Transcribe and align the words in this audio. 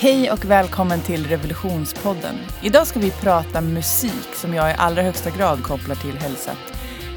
Hej 0.00 0.30
och 0.30 0.44
välkommen 0.44 1.00
till 1.00 1.26
Revolutionspodden. 1.26 2.34
Idag 2.62 2.86
ska 2.86 3.00
vi 3.00 3.10
prata 3.10 3.60
musik 3.60 4.34
som 4.34 4.54
jag 4.54 4.70
i 4.70 4.74
allra 4.78 5.02
högsta 5.02 5.30
grad 5.30 5.64
kopplar 5.64 5.94
till 5.94 6.18
hälsa. 6.18 6.52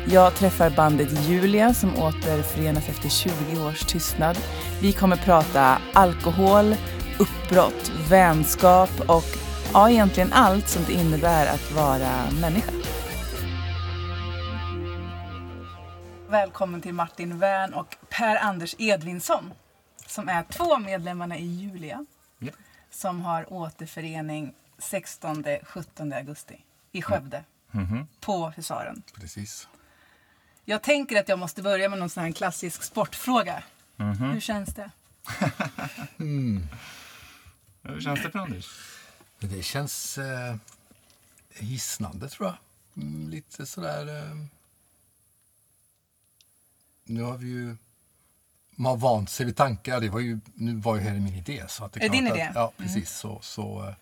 Jag 0.07 0.35
träffar 0.35 0.69
bandet 0.69 1.27
Julia 1.27 1.73
som 1.73 1.95
återförenas 1.97 2.89
efter 2.89 3.09
20 3.09 3.31
års 3.67 3.85
tystnad. 3.85 4.37
Vi 4.81 4.93
kommer 4.93 5.15
prata 5.15 5.81
alkohol, 5.93 6.75
uppbrott, 7.19 7.91
vänskap 8.09 8.89
och 9.07 9.37
ja, 9.73 9.89
egentligen 9.89 10.33
allt 10.33 10.67
som 10.67 10.83
det 10.87 10.93
innebär 10.93 11.47
att 11.47 11.71
vara 11.71 12.31
människa. 12.41 12.71
Välkommen 16.29 16.81
till 16.81 16.93
Martin 16.93 17.39
Wern 17.39 17.73
och 17.73 17.95
Per-Anders 18.09 18.75
Edvinsson 18.77 19.53
som 20.05 20.29
är 20.29 20.43
två 20.43 20.73
av 20.73 20.81
medlemmarna 20.81 21.37
i 21.37 21.45
Julia 21.45 22.05
som 22.91 23.21
har 23.21 23.53
återförening 23.53 24.53
16-17 24.77 26.13
augusti 26.17 26.63
i 26.91 27.01
Skövde 27.01 27.43
Mhm. 27.71 28.07
på 28.19 28.49
Husaren. 28.49 29.03
Precis. 29.15 29.67
Jag 30.65 30.81
tänker 30.81 31.19
att 31.19 31.29
jag 31.29 31.39
måste 31.39 31.61
börja 31.61 31.89
med 31.89 31.99
någon 31.99 32.09
sån 32.09 32.23
här 32.23 32.31
klassisk 32.31 32.83
sportfråga. 32.83 33.63
Mhm. 33.95 34.13
Hur 34.31 34.39
känns 34.39 34.73
det? 34.75 34.91
Hur 37.83 38.01
känns 38.01 38.23
det 38.23 38.31
för 38.31 38.39
Anders? 38.39 38.69
Det 39.39 39.63
känns 39.63 40.17
eh, 40.17 40.55
hisnande, 41.49 42.29
tror 42.29 42.47
jag. 42.49 42.57
Mm, 43.03 43.29
lite 43.29 43.65
sådär... 43.65 44.17
Eh, 44.17 44.35
nu 47.03 47.21
har 47.23 47.37
vi 47.37 47.47
ju... 47.47 47.75
Man 48.81 48.99
vant 48.99 49.29
sig 49.29 49.45
vid 49.45 49.55
tankar. 49.55 49.99
Det 50.01 50.09
var 50.09 50.19
ju, 50.19 50.39
nu 50.53 50.75
var 50.75 50.95
ju 50.95 51.01
här 51.01 51.13
min 51.13 51.35
idé. 51.35 51.63
Så 51.67 51.85
att 51.85 51.93
det 51.93 52.05
Är 52.05 52.09
din 52.09 52.27
idé? 52.27 52.41
Mm. 52.41 52.49
Att, 52.49 52.55
ja, 52.55 52.71
precis. 52.77 53.11
Så, 53.11 53.39
så, 53.41 53.93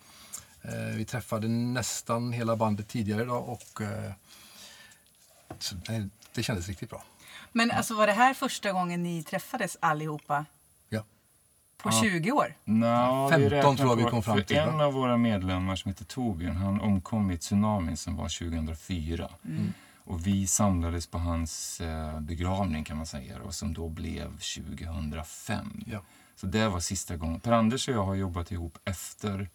eh, 0.61 0.95
vi 0.95 1.05
träffade 1.05 1.47
nästan 1.47 2.31
hela 2.31 2.55
bandet 2.55 2.87
tidigare 2.87 3.21
idag 3.21 3.49
och 3.49 3.81
eh, 3.81 4.11
så, 5.59 5.75
nej, 5.89 6.09
det 6.33 6.43
kändes 6.43 6.67
riktigt 6.67 6.89
bra. 6.89 7.03
Men 7.51 7.71
alltså 7.71 7.95
var 7.95 8.07
det 8.07 8.13
här 8.13 8.33
första 8.33 8.71
gången 8.71 9.03
ni 9.03 9.23
träffades 9.23 9.77
allihopa 9.79 10.45
Ja. 10.89 11.03
på 11.77 11.91
20 11.91 12.31
år? 12.31 12.55
Vi 12.63 12.81
15 12.81 13.39
räknar 13.39 13.75
tror 13.75 13.89
jag 13.89 13.95
vi 13.95 14.03
kom 14.03 14.23
fram 14.23 14.37
för 14.37 14.43
till, 14.43 14.55
va? 14.57 14.63
En 14.63 14.81
av 14.81 14.93
våra 14.93 15.17
medlemmar 15.17 15.75
som 15.75 15.89
heter 15.89 16.05
Torbjörn, 16.05 16.55
han 16.55 16.81
omkom 16.81 17.31
i 17.31 17.37
tsunamin 17.37 17.97
som 17.97 18.15
var 18.15 18.39
2004. 18.39 19.29
Mm. 19.45 19.73
Och 20.09 20.27
vi 20.27 20.47
samlades 20.47 21.07
på 21.07 21.17
hans 21.17 21.81
eh, 21.81 22.19
begravning 22.19 22.83
kan 22.83 22.97
man 22.97 23.05
säga 23.05 23.41
och 23.41 23.53
som 23.53 23.73
då 23.73 23.89
blev 23.89 24.31
2005. 24.31 25.83
Ja. 25.85 26.01
Så 26.35 26.45
det 26.45 26.67
var 26.67 26.79
sista 26.79 27.15
gången. 27.15 27.39
Per-Anders 27.39 27.87
och 27.87 27.93
jag 27.93 28.03
har 28.03 28.15
jobbat 28.15 28.51
ihop 28.51 28.77
efter, 28.85 29.49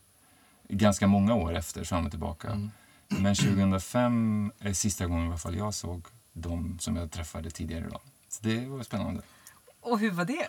ganska 0.68 1.06
många 1.06 1.34
år 1.34 1.56
efter, 1.56 1.84
fram 1.84 2.04
och 2.04 2.10
tillbaka. 2.10 2.48
Mm. 2.48 2.70
Men 3.08 3.34
2005 3.34 4.52
är 4.58 4.72
sista 4.72 5.06
gången 5.06 5.24
i 5.24 5.28
alla 5.28 5.38
fall 5.38 5.56
jag 5.56 5.74
såg 5.74 6.06
de 6.32 6.78
som 6.78 6.96
jag 6.96 7.10
träffade 7.10 7.50
tidigare 7.50 7.86
idag. 7.86 8.00
Så 8.28 8.42
det 8.42 8.66
var 8.66 8.82
spännande. 8.82 9.22
Och 9.80 9.98
hur 9.98 10.10
var 10.10 10.24
det? 10.24 10.48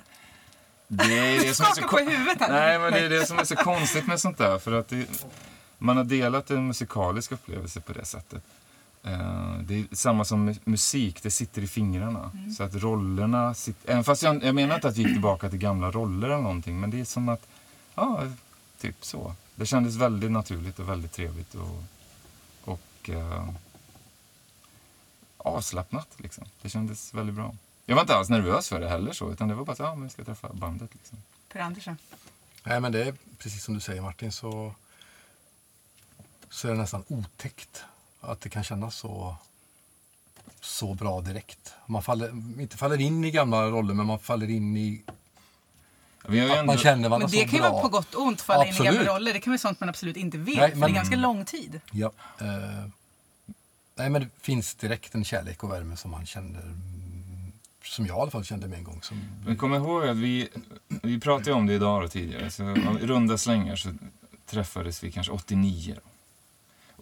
Det 0.87 1.17
är 1.17 1.47
det 1.47 1.53
som 1.53 1.65
är 1.65 1.81
så 1.81 1.87
på 1.87 1.97
huvudet 1.97 2.39
här. 2.39 2.51
Nej, 2.51 2.79
men 2.79 2.91
det 2.91 2.99
är 2.99 3.09
det 3.09 3.25
som 3.25 3.39
är 3.39 3.43
så 3.43 3.55
konstigt 3.55 4.07
med 4.07 4.19
sånt 4.19 4.37
där. 4.37 4.59
För 4.59 4.71
att 4.71 4.87
det, 4.87 5.25
man 5.77 5.97
har 5.97 6.03
delat 6.03 6.49
en 6.49 6.67
musikalisk 6.67 7.31
upplevelse 7.31 7.81
på 7.81 7.93
det 7.93 8.05
sättet. 8.05 8.43
Eh, 9.05 9.57
det 9.59 9.79
är 9.79 9.95
samma 9.95 10.25
som 10.25 10.55
musik, 10.63 11.23
det 11.23 11.31
sitter 11.31 11.61
i 11.61 11.67
fingrarna. 11.67 12.31
Mm. 12.33 12.51
Så 12.51 12.63
att 12.63 12.75
rollerna 12.75 13.53
sitter... 13.53 13.91
Även 13.91 14.03
fast 14.03 14.23
jag, 14.23 14.43
jag 14.43 14.55
menar 14.55 14.75
inte 14.75 14.87
att 14.87 14.97
vi 14.97 15.01
gick 15.01 15.13
tillbaka 15.13 15.49
till 15.49 15.59
gamla 15.59 15.91
roller 15.91 16.27
eller 16.27 16.41
någonting. 16.41 16.79
Men 16.79 16.89
det 16.89 16.99
är 16.99 17.05
som 17.05 17.29
att, 17.29 17.47
ja, 17.95 18.23
typ 18.79 19.05
så. 19.05 19.35
Det 19.55 19.65
kändes 19.65 19.95
väldigt 19.95 20.31
naturligt 20.31 20.79
och 20.79 20.89
väldigt 20.89 21.11
trevligt. 21.11 21.55
Och, 21.55 21.83
och 22.63 23.09
eh, 23.09 23.49
avslappnat 25.37 26.07
liksom. 26.17 26.45
Det 26.61 26.69
kändes 26.69 27.13
väldigt 27.13 27.35
bra. 27.35 27.55
Jag 27.85 27.95
var 27.95 28.01
inte 28.01 28.15
alls 28.15 28.29
nervös 28.29 28.69
för 28.69 28.79
det 28.79 28.89
heller 28.89 29.13
så. 29.13 29.31
Utan 29.31 29.47
det 29.47 29.53
var 29.55 29.65
bara 29.65 29.71
att, 29.71 29.79
ja, 29.79 29.95
men 29.95 30.03
vi 30.03 30.09
ska 30.09 30.23
träffa 30.23 30.53
bandet 30.53 30.89
liksom. 30.93 31.17
Per 31.49 31.59
Andersson. 31.59 31.97
Nej, 32.63 32.81
men 32.81 32.91
det 32.91 33.03
är 33.03 33.13
precis 33.37 33.63
som 33.63 33.73
du 33.73 33.79
säger 33.79 34.01
Martin, 34.01 34.31
så, 34.31 34.73
så 36.49 36.67
är 36.67 36.71
det 36.71 36.77
nästan 36.77 37.03
otäckt 37.07 37.83
att 38.27 38.41
det 38.41 38.49
kan 38.49 38.63
kännas 38.63 38.95
så, 38.95 39.35
så 40.61 40.93
bra 40.93 41.21
direkt. 41.21 41.73
Man 41.85 42.03
faller, 42.03 42.29
inte 42.61 42.77
faller 42.77 43.01
in 43.01 43.23
i 43.25 43.31
gamla 43.31 43.65
roller, 43.71 43.93
men 43.93 44.05
man 44.05 44.19
faller 44.19 44.49
in 44.49 44.77
i 44.77 45.01
Vi 46.27 46.39
har 46.39 46.45
ju 46.47 46.51
att 46.51 46.57
ändå, 46.59 46.73
man 46.73 46.77
känner 46.81 47.09
varandra 47.09 47.25
Men 47.27 47.29
så 47.29 47.35
det 47.37 47.43
kan 47.43 47.53
ju 47.53 47.59
bra. 47.61 47.71
vara 47.71 47.81
på 47.81 47.89
gott 47.89 48.13
och 48.15 48.21
ont 48.21 48.41
falla 48.41 48.63
in 48.65 48.67
i 48.67 48.71
Absolut. 48.71 48.93
gamla 48.95 49.13
roller. 49.15 49.33
Det 49.33 49.39
kan 49.39 49.51
vara 49.51 49.57
sånt 49.57 49.79
man 49.79 49.89
absolut 49.89 50.17
inte 50.17 50.37
vet. 50.37 50.57
Nej, 50.57 50.71
för 50.71 50.77
men- 50.77 50.89
det 50.89 50.93
är 50.93 50.95
ganska 50.95 51.15
lång 51.15 51.45
tid. 51.45 51.81
Ja, 51.91 52.11
eh, 52.41 52.47
nej, 53.95 54.09
men 54.09 54.21
det 54.21 54.29
finns 54.41 54.75
direkt 54.75 55.15
en 55.15 55.23
kärlek 55.25 55.63
och 55.63 55.71
värme 55.71 55.97
som 55.97 56.11
man 56.11 56.25
känner, 56.25 56.75
som 57.83 58.05
jag 58.05 58.17
i 58.17 58.21
alla 58.21 58.31
fall 58.31 58.43
kände 58.45 58.67
med 58.67 58.77
en 58.77 58.83
gång. 58.83 58.99
Som, 59.01 59.21
men 59.45 59.57
kom 59.57 59.73
ihåg 59.73 60.07
att 60.07 60.17
vi, 60.17 60.49
vi 60.87 61.19
pratade 61.19 61.53
om 61.53 61.65
det 61.67 61.73
idag 61.73 62.03
och 62.03 62.11
tidigare. 62.11 62.51
Så 62.51 62.63
runda 63.01 63.37
slängar 63.37 63.75
så 63.75 63.93
träffades 64.45 65.03
vi 65.03 65.11
kanske 65.11 65.31
89. 65.33 65.95
Då. 65.95 66.01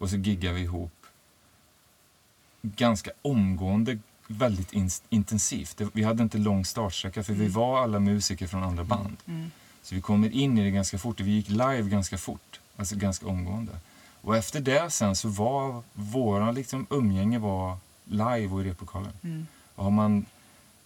Och 0.02 0.10
så 0.10 0.16
giggade 0.16 0.54
vi 0.54 0.60
ihop 0.60 1.03
ganska 2.64 3.10
omgående, 3.22 3.98
väldigt 4.26 4.72
in, 4.72 4.90
intensivt. 5.08 5.76
Det, 5.76 5.88
vi 5.92 6.02
hade 6.02 6.22
inte 6.22 6.38
lång 6.38 6.64
startsträcka 6.64 7.24
för 7.24 7.32
vi 7.32 7.48
var 7.48 7.82
alla 7.82 8.00
musiker 8.00 8.46
från 8.46 8.62
andra 8.62 8.84
band. 8.84 9.16
Så 9.82 9.94
vi 9.94 10.00
kommer 10.00 10.30
in 10.30 10.58
i 10.58 10.64
det 10.64 10.70
ganska 10.70 10.98
fort. 10.98 11.20
Vi 11.20 11.30
gick 11.30 11.48
live 11.48 11.82
ganska 11.82 12.18
fort, 12.18 12.60
alltså 12.76 12.96
ganska 12.96 13.26
omgående. 13.26 13.72
Och 14.20 14.36
efter 14.36 14.60
det 14.60 14.90
sen 14.90 15.16
så 15.16 15.28
var 15.28 15.82
våra 15.92 16.52
liksom, 16.52 16.86
umgänge 16.90 17.38
var 17.38 17.78
live 18.04 18.48
och 18.48 18.60
i 18.60 18.64
replokalen. 18.64 19.12
Och 19.74 19.84
har 19.84 19.90
man, 19.90 20.26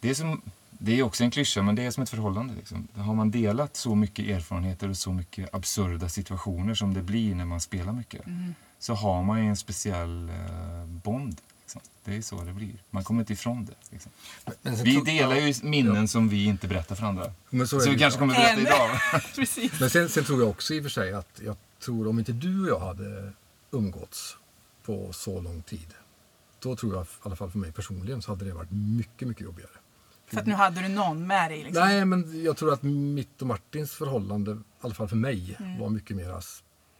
det, 0.01 0.11
är 0.11 0.15
som, 0.15 0.43
det 0.71 0.99
är 0.99 1.03
också 1.03 1.25
en 1.25 1.31
klyscha, 1.31 1.63
men 1.63 1.75
det 1.75 1.83
är 1.83 1.91
som 1.91 2.03
ett 2.03 2.11
förhållande. 2.11 2.55
Liksom. 2.55 2.89
Har 2.95 3.15
man 3.15 3.31
delat 3.31 3.77
så 3.77 3.95
mycket 3.95 4.27
erfarenheter 4.27 4.89
och 4.89 4.97
så 4.97 5.13
mycket 5.13 5.55
absurda 5.55 6.09
situationer 6.09 6.75
som 6.75 6.95
det 6.95 7.03
blir 7.03 7.35
när 7.35 7.45
man 7.45 7.61
spelar 7.61 7.93
mycket 7.93 8.23
så 8.79 8.95
har 8.95 9.23
man 9.23 9.39
en 9.39 9.57
speciell 9.57 10.29
eh, 10.29 10.87
bond. 10.87 11.41
Liksom. 11.69 11.81
Det 12.05 12.17
är 12.17 12.23
så 12.23 12.41
det 12.45 12.53
blir. 12.53 12.75
Man 12.91 13.05
kommer 13.05 13.21
inte 13.21 13.33
ifrån 13.33 13.65
det. 13.65 13.75
Liksom. 13.91 14.13
men 14.63 14.77
sen 14.77 14.85
Vi 14.85 15.01
delar 15.01 15.37
ju 15.37 15.49
ja, 15.49 15.55
minnen 15.63 16.09
som 16.09 16.29
vi 16.29 16.45
inte 16.45 16.69
berättar 16.69 16.95
för 16.95 17.07
andra. 17.07 17.33
Men 17.51 17.69
så 17.69 17.77
är 17.77 17.81
Så 17.81 17.85
det 17.87 17.91
vi 17.91 17.97
ju. 17.97 18.01
kanske 18.01 18.19
kommer 18.21 18.35
att 18.35 18.41
berätta 18.57 18.61
idag. 18.61 18.91
Precis. 19.35 19.81
Men 19.81 19.91
sen, 19.91 20.09
sen 20.09 20.25
tror 20.25 20.41
jag 20.41 20.49
också 20.51 20.75
i 20.75 20.79
och 20.81 20.83
för 20.83 20.91
sig 20.91 21.13
att 21.13 21.41
jag 21.45 21.57
tror 21.81 22.09
om 22.09 22.19
inte 22.19 22.33
du 22.33 22.63
och 22.63 22.69
jag 22.69 22.87
hade 22.87 23.33
umgåtts 23.71 24.37
på 24.85 25.13
så 25.13 25.41
lång 25.41 25.63
tid. 25.63 25.95
Då 26.61 26.77
tror 26.77 26.95
jag, 26.95 27.05
i 27.05 27.09
alla 27.23 27.37
fall 27.37 27.51
för 27.51 27.59
mig 27.59 27.73
personligen, 27.73 28.23
så 28.23 28.33
hade 28.33 28.45
det 28.45 28.53
varit 28.53 28.71
mycket, 28.71 29.29
mycket 29.29 29.45
jobbigare. 29.45 29.71
För 30.27 30.41
att 30.41 30.47
nu 30.47 30.55
hade 30.55 30.81
du 30.81 30.89
någon 30.89 31.27
med 31.27 31.51
dig. 31.51 31.65
Liksom. 31.65 31.85
Nej, 31.85 32.05
men 32.05 32.43
jag 32.45 32.57
tror 32.57 32.73
att 32.73 32.83
mitt 32.83 33.41
och 33.43 33.47
Martins 33.49 33.93
förhållande, 33.93 34.53
i 34.53 34.57
alla 34.81 34.95
fall 34.95 35.09
för 35.09 35.17
mig, 35.17 35.57
Mm. 35.61 35.79
var 35.81 35.89
mycket 35.89 36.17
mer 36.17 36.45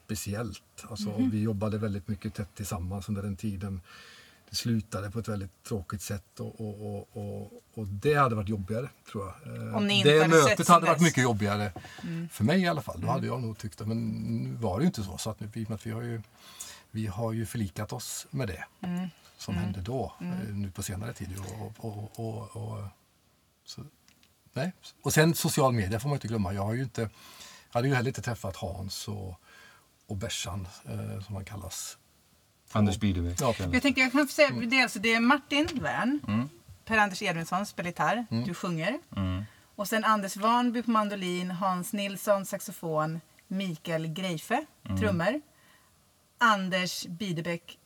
speciellt. 0.07 0.63
Alltså, 0.91 1.09
Mhm. 1.09 1.31
Vi 1.31 1.41
jobbade 1.43 1.79
väldigt 1.79 2.09
mycket 2.09 2.35
tätt 2.35 2.55
tillsammans 2.55 3.09
under 3.09 3.23
den 3.23 3.37
tiden. 3.37 3.81
Det 4.51 4.57
slutade 4.57 5.11
på 5.11 5.19
ett 5.19 5.29
väldigt 5.29 5.63
tråkigt 5.65 6.03
sätt 6.03 6.41
och, 6.41 6.61
och, 6.61 7.09
och, 7.17 7.53
och, 7.75 7.87
det 7.87 8.15
hade 8.15 8.35
varit 8.35 8.49
jobbigare, 8.49 8.89
tror 9.11 9.27
jag. 9.45 9.57
Eh, 9.69 9.77
Om 9.77 9.87
ni 9.87 9.95
inte 9.99 10.09
det 10.11 10.19
hade 10.23 10.29
mötet 10.29 10.69
hade 10.69 10.87
varit. 10.87 10.97
Mm. 10.99 11.05
mycket 11.07 11.23
jobbigare 11.25 11.73
för 12.31 12.45
mig 12.45 12.61
i 12.61 12.67
alla 12.69 12.83
fall. 12.83 13.01
Då 13.01 13.09
hade 13.09 13.27
jag 13.27 13.43
nog 13.43 13.59
tyckt 13.59 13.79
det. 13.79 13.87
Men 13.87 14.09
nu 14.09 14.55
var 14.55 14.79
det 14.79 14.83
ju 14.83 14.87
inte 14.87 15.03
så. 15.03 15.19
så 15.19 15.31
att, 15.31 15.41
nu- 15.41 15.51
i 15.55 15.65
och 15.65 15.69
med 15.71 15.75
att 15.75 15.87
vi, 15.87 15.91
har 15.91 16.03
ju, 16.03 16.23
vi 16.91 17.07
har 17.07 17.33
ju 17.33 17.47
förlikat 17.47 17.93
oss 17.93 18.27
med 18.31 18.49
det 18.49 18.65
Mm. 18.81 19.09
som 19.39 19.55
hände 19.55 19.81
då, 19.81 20.13
eh, 20.21 20.55
nu 20.55 20.71
på 20.71 20.83
senare 20.83 21.13
tid. 21.13 21.29
Och, 21.79 22.79
så, 23.65 23.85
nej. 24.53 24.73
och 25.03 25.13
sen 25.13 25.35
social 25.35 25.73
media 25.73 26.01
får 26.01 26.09
man 26.09 26.17
inte 26.17 26.29
glömma. 26.29 26.53
Jag 26.53 26.63
har 26.65 26.75
ju 26.75 26.83
inte, 26.83 27.11
hade 27.71 27.89
ju 27.89 27.95
heller 27.95 28.09
inte 28.09 28.23
träffat 28.23 28.57
Hans 28.57 29.09
och, 29.09 29.41
och 30.07 30.17
Bersan, 30.17 30.69
eh, 30.85 31.21
som 31.23 31.35
han 31.35 31.45
kallas. 31.45 31.99
Anders 32.73 32.99
Bidebäck. 32.99 33.41
Ja. 33.41 33.55
Jag 33.73 33.83
tänkte 33.83 34.01
jag 34.01 34.13
kan 34.13 34.27
få 34.29 34.33
säga 34.35 34.51
det, 34.51 34.83
alltså, 34.83 34.99
det 34.99 35.15
är 35.15 35.21
Martin 35.21 35.69
Wern, 35.75 36.49
Per-Anders 36.85 37.23
Edvinsson 37.23 37.67
spelar 37.67 37.89
gitarr, 37.91 38.27
du 38.47 38.55
sjunger. 38.55 38.99
Mm. 39.17 39.45
Och 39.75 39.89
sen 39.89 40.05
Anders 40.05 40.37
Warnby 40.37 40.83
på 40.83 40.91
mandolin, 40.91 41.51
Hans 41.51 41.93
Nilsson 41.93 42.47
saxofon, 42.47 43.21
Mikael 43.49 44.07
Greife 44.07 44.65
trummor, 45.01 45.41
Anders 46.39 47.07
Bidebäck 47.07 47.79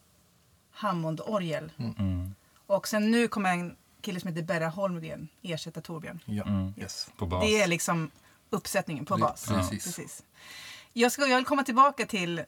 Hammond 0.73 1.20
orgel. 1.20 1.73
Mm. 1.79 2.34
Och 2.67 2.88
sen 2.88 3.11
nu 3.11 3.29
kommer 3.29 3.50
en 3.50 3.76
kille 4.00 4.20
som 4.20 4.29
heter 4.29 4.43
Berra 4.43 4.69
Holmgren 4.69 5.29
ersätta 5.43 5.81
Torbjörn. 5.81 6.20
Ja, 6.25 6.43
Mm. 6.44 6.75
yes. 6.76 7.08
På 7.17 7.26
bas. 7.26 7.44
Det 7.44 7.61
är 7.62 7.67
liksom 7.67 8.11
uppsättningen 8.50 9.05
på 9.05 9.17
bas. 9.17 9.46
precis. 9.49 9.84
Precis. 9.84 10.23
Jag, 10.93 11.12
ska, 11.12 11.26
jag 11.26 11.37
vill 11.37 11.44
komma 11.44 11.62
tillbaka 11.62 12.06
till 12.06 12.43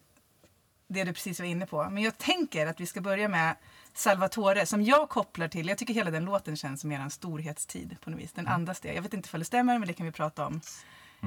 det 0.95 1.05
du 1.05 1.13
precis 1.13 1.39
var 1.41 1.47
inne 1.47 1.67
på. 1.67 1.91
Men 1.91 2.03
jag 2.03 2.19
tänker 2.19 2.67
att 2.67 2.81
vi 2.81 2.87
ska 2.87 3.01
börja 3.01 3.29
med 3.29 3.57
Salvatore 3.95 4.67
som 4.67 4.83
jag 4.83 5.09
kopplar 5.09 5.49
till. 5.49 5.69
Jag 5.69 5.79
tycker 5.79 5.95
hela 5.95 6.11
den 6.11 6.25
låten 6.25 6.57
känns 6.57 6.81
som 6.81 6.93
er 6.93 7.09
storhetstid 7.09 7.97
på 8.01 8.11
något 8.11 8.21
vis. 8.21 8.33
Den 8.33 8.47
andas 8.47 8.81
det. 8.81 8.93
Jag 8.95 9.03
vet 9.03 9.15
inte 9.15 9.27
ifall 9.27 9.41
det 9.41 9.45
stämmer 9.47 9.79
men 9.79 9.89
det 9.89 9.95
kan 9.95 10.07
vi 10.07 10.13
prata 10.13 10.47
om 10.47 10.61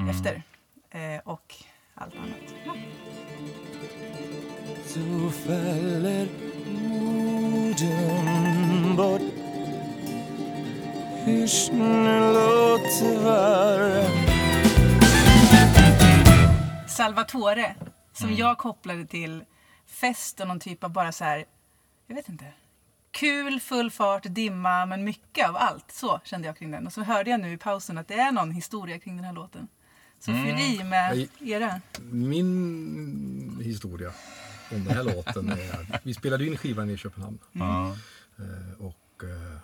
efter. 0.09 0.43
Eh, 0.89 1.19
och 1.23 1.55
allt 1.95 2.15
annat. 2.15 2.53
Ja. 2.65 2.75
Så 4.87 5.29
faller 5.31 6.27
orden 7.57 8.95
bort 8.95 9.21
Hysch 11.25 11.69
nu, 11.73 12.19
låt 12.33 13.01
vara 13.23 14.03
Salvatore, 16.87 17.75
som 18.13 18.27
Mm. 18.27 18.39
jag 18.39 18.57
kopplade 18.57 19.05
till 19.05 19.43
fest 19.87 20.39
och 20.39 20.47
någon 20.47 20.59
typ 20.59 20.83
av 20.83 20.91
bara 20.91 21.11
så 21.11 21.23
här, 21.23 21.45
jag 22.07 22.15
vet 22.15 22.29
inte. 22.29 22.45
Kul, 23.11 23.59
full 23.59 23.91
fart, 23.91 24.23
dimma, 24.29 24.85
men 24.85 25.03
mycket 25.03 25.49
av 25.49 25.55
allt. 25.57 25.91
Så 25.91 26.21
kände 26.23 26.47
jag 26.47 26.57
kring 26.57 26.71
den. 26.71 26.87
Och 26.87 26.93
så 26.93 27.01
hörde 27.01 27.29
jag 27.29 27.39
nu 27.39 27.53
i 27.53 27.57
pausen 27.57 27.97
att 27.97 28.07
det 28.07 28.13
är 28.13 28.31
någon 28.31 28.51
historia 28.51 28.99
kring 28.99 29.15
den 29.15 29.25
här 29.25 29.33
låten. 29.33 29.67
Så 30.19 30.31
Mm. 30.31 30.43
fyll 30.57 30.75
i 30.79 30.83
med 30.83 31.27
era. 31.41 31.81
Min 32.01 33.61
historia 33.63 34.11
om 34.71 34.83
den 34.85 34.95
här 34.95 35.03
låten 35.03 35.49
är... 35.49 35.99
Vi 36.03 36.13
spelade 36.13 36.45
in 36.47 36.57
skivan 36.57 36.89
i 36.89 36.97
Köpenhamn. 36.97 37.39
Ja. 37.51 37.87
Eh, 38.39 38.85
Och 38.85 39.23
eh, 39.23 39.57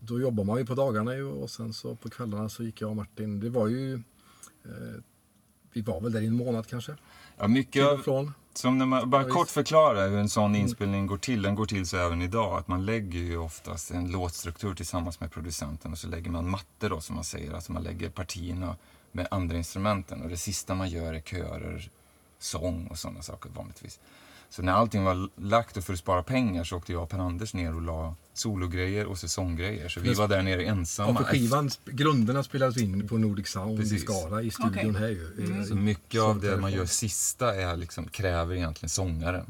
då 0.00 0.20
jobbar 0.20 0.44
man 0.44 0.58
ju 0.58 0.66
på 0.66 0.74
dagarna 0.74 1.12
och 1.12 1.50
sen 1.50 1.72
så 1.72 1.94
på 1.96 2.10
kvällarna 2.10 2.48
så 2.48 2.62
gick 2.62 2.80
jag 2.80 2.90
och 2.90 2.96
Martin. 2.96 3.40
Det 3.40 3.50
var 3.50 3.68
ju... 3.68 4.02
Vi 5.72 5.80
var 5.80 6.00
väl 6.00 6.12
där 6.12 6.20
i 6.20 6.26
en 6.26 6.34
månad 6.34 6.66
kanske. 6.66 6.96
ja, 7.38 7.48
mycket 7.48 8.06
och 8.06 8.08
av, 8.08 8.32
som 8.54 8.78
när 8.78 8.86
man, 8.86 9.10
bara 9.10 9.22
Ja, 9.22 9.28
kort 9.28 9.48
förklara 9.50 10.06
hur 10.06 10.18
en 10.18 10.28
sån 10.28 10.56
inspelning 10.56 11.06
går 11.06 11.18
till. 11.18 11.42
Den 11.42 11.54
går 11.54 11.66
till 11.66 11.86
så 11.86 11.96
även 11.96 12.22
idag 12.22 12.58
att 12.58 12.68
man 12.68 12.84
lägger 12.86 13.20
ju 13.20 13.36
oftast 13.36 13.90
en 13.90 14.10
låtstruktur 14.10 14.74
tillsammans 14.74 15.20
med 15.20 15.32
producenten 15.32 15.92
och 15.92 15.98
så 15.98 16.08
lägger 16.08 16.30
man 16.30 16.50
mattor 16.50 16.88
då 16.88 17.00
som 17.00 17.14
man 17.14 17.24
säger. 17.24 17.52
Alltså 17.52 17.72
man 17.72 17.82
lägger 17.82 18.10
partierna 18.10 18.76
med 19.12 19.28
andra 19.30 19.56
instrumenten 19.56 20.22
och 20.22 20.28
det 20.28 20.36
sista 20.36 20.74
man 20.74 20.88
gör 20.88 21.14
är 21.14 21.20
körer, 21.20 21.90
sång 22.38 22.86
och 22.86 22.98
sådana 22.98 23.22
saker 23.22 23.50
vanligtvis. 23.50 24.00
Så 24.50 24.62
när 24.62 24.72
allting 24.72 25.04
var 25.04 25.28
lagt 25.40 25.76
och 25.76 25.84
för 25.84 25.92
att 25.92 25.98
spara 25.98 26.22
pengar 26.22 26.64
så 26.64 26.76
åkte 26.76 26.92
jag 26.92 27.02
och 27.02 27.08
Per-Anders 27.10 27.54
ner 27.54 27.74
och 27.74 27.82
la 27.82 28.14
sologrejer 28.34 29.06
och 29.06 29.18
säsonggrejer. 29.18 29.88
Så 29.88 30.00
vi 30.00 30.14
var 30.14 30.28
där 30.28 30.42
nere 30.42 30.62
Ja, 30.62 30.70
ensamma. 30.70 31.18
för 31.18 31.24
skivan, 31.24 31.70
grunderna 31.84 32.42
spelades 32.42 32.76
in 32.76 33.08
på 33.08 33.18
Nordic 33.18 33.48
Sound 33.48 33.74
i 33.74 33.82
Precis. 33.82 34.02
Skara 34.02 34.42
i 34.42 34.50
studion 34.50 34.70
Okej. 34.90 34.92
här 35.00 35.08
ju. 35.08 35.58
Eh, 35.60 35.64
Så 35.64 35.74
mycket 35.74 36.20
av 36.20 36.40
det 36.40 36.56
man 36.56 36.72
gör 36.72 36.86
sista 36.86 37.54
är 37.54 37.76
liksom, 37.76 38.08
kräver 38.08 38.54
egentligen 38.54 38.90
sångaren. 38.90 39.46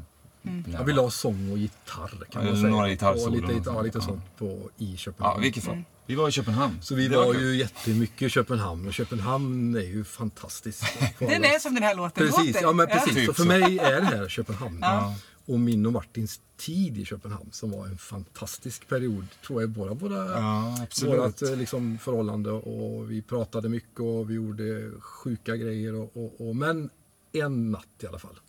Ja, 0.73 0.83
vi 0.83 0.93
la 0.93 1.09
sång 1.09 1.51
och 1.51 1.57
gitarr 1.57 2.23
kan 2.31 2.45
Ja, 2.45 2.51
man 2.51 2.61
säga. 2.61 2.71
några 2.71 2.89
gitarrsolon 2.89 3.43
och 3.43 3.53
lite, 3.53 3.69
och 3.69 3.75
ja, 3.75 3.83
sånt. 3.83 3.85
lite 3.85 3.97
Ja. 3.97 4.01
sånt 4.05 4.37
på, 4.37 4.45
i 4.77 4.91
Ja, 4.91 4.97
Köpenhamn. 4.97 5.39
i 5.39 5.43
vilket 5.43 5.63
fall. 5.63 5.83
Vi 6.11 6.15
var 6.15 6.29
i 6.29 6.31
Köpenhamn. 6.31 6.77
Så 6.81 6.95
vi 6.95 7.07
Det 7.07 7.17
var 7.17 7.33
kul. 7.33 7.41
ju 7.43 7.55
jättemycket 7.57 8.21
i 8.21 8.29
Köpenhamn 8.29 8.87
och 8.87 8.93
Köpenhamn 8.93 9.75
är 9.75 9.79
ju 9.81 10.03
fantastiskt. 10.03 10.83
Den 11.19 11.43
är 11.43 11.59
som 11.59 11.73
den 11.73 11.83
här 11.83 11.95
låten 11.95 12.27
Precis, 12.27 12.47
låter. 12.55 12.61
ja 12.61 12.71
men 12.73 12.87
precis. 12.87 13.13
Typ 13.15 13.25
så 13.25 13.33
för 13.33 13.43
mig 13.45 13.79
är 13.79 13.95
det 14.01 14.05
här 14.05 14.27
Köpenhamn. 14.29 14.79
Ja. 14.81 15.15
Och 15.45 15.59
min 15.59 15.85
och 15.85 15.93
Martins 15.93 16.41
tid 16.57 16.97
i 16.97 17.05
Köpenhamn 17.05 17.49
som 17.51 17.71
var 17.71 17.85
en 17.87 17.97
fantastisk 17.97 18.87
period, 18.87 19.27
tror 19.47 19.61
jag, 19.61 19.69
båda 19.69 19.93
våra 19.93 20.15
Ja, 20.39 20.83
absolut. 20.83 21.13
vårat 21.19 21.41
eh, 21.41 21.55
liksom, 21.55 21.97
förhållande 21.97 22.51
och 22.51 23.11
vi 23.11 23.21
pratade 23.21 23.69
mycket 23.69 23.99
och 23.99 24.29
vi 24.29 24.33
gjorde 24.33 24.91
sjuka 24.99 25.55
grejer. 25.55 25.95
Och, 25.95 26.11
och, 26.17 26.49
och, 26.49 26.55
men 26.55 26.89
en 27.31 27.71
natt 27.71 27.87
i 28.03 28.07
alla 28.07 28.19
fall. 28.19 28.39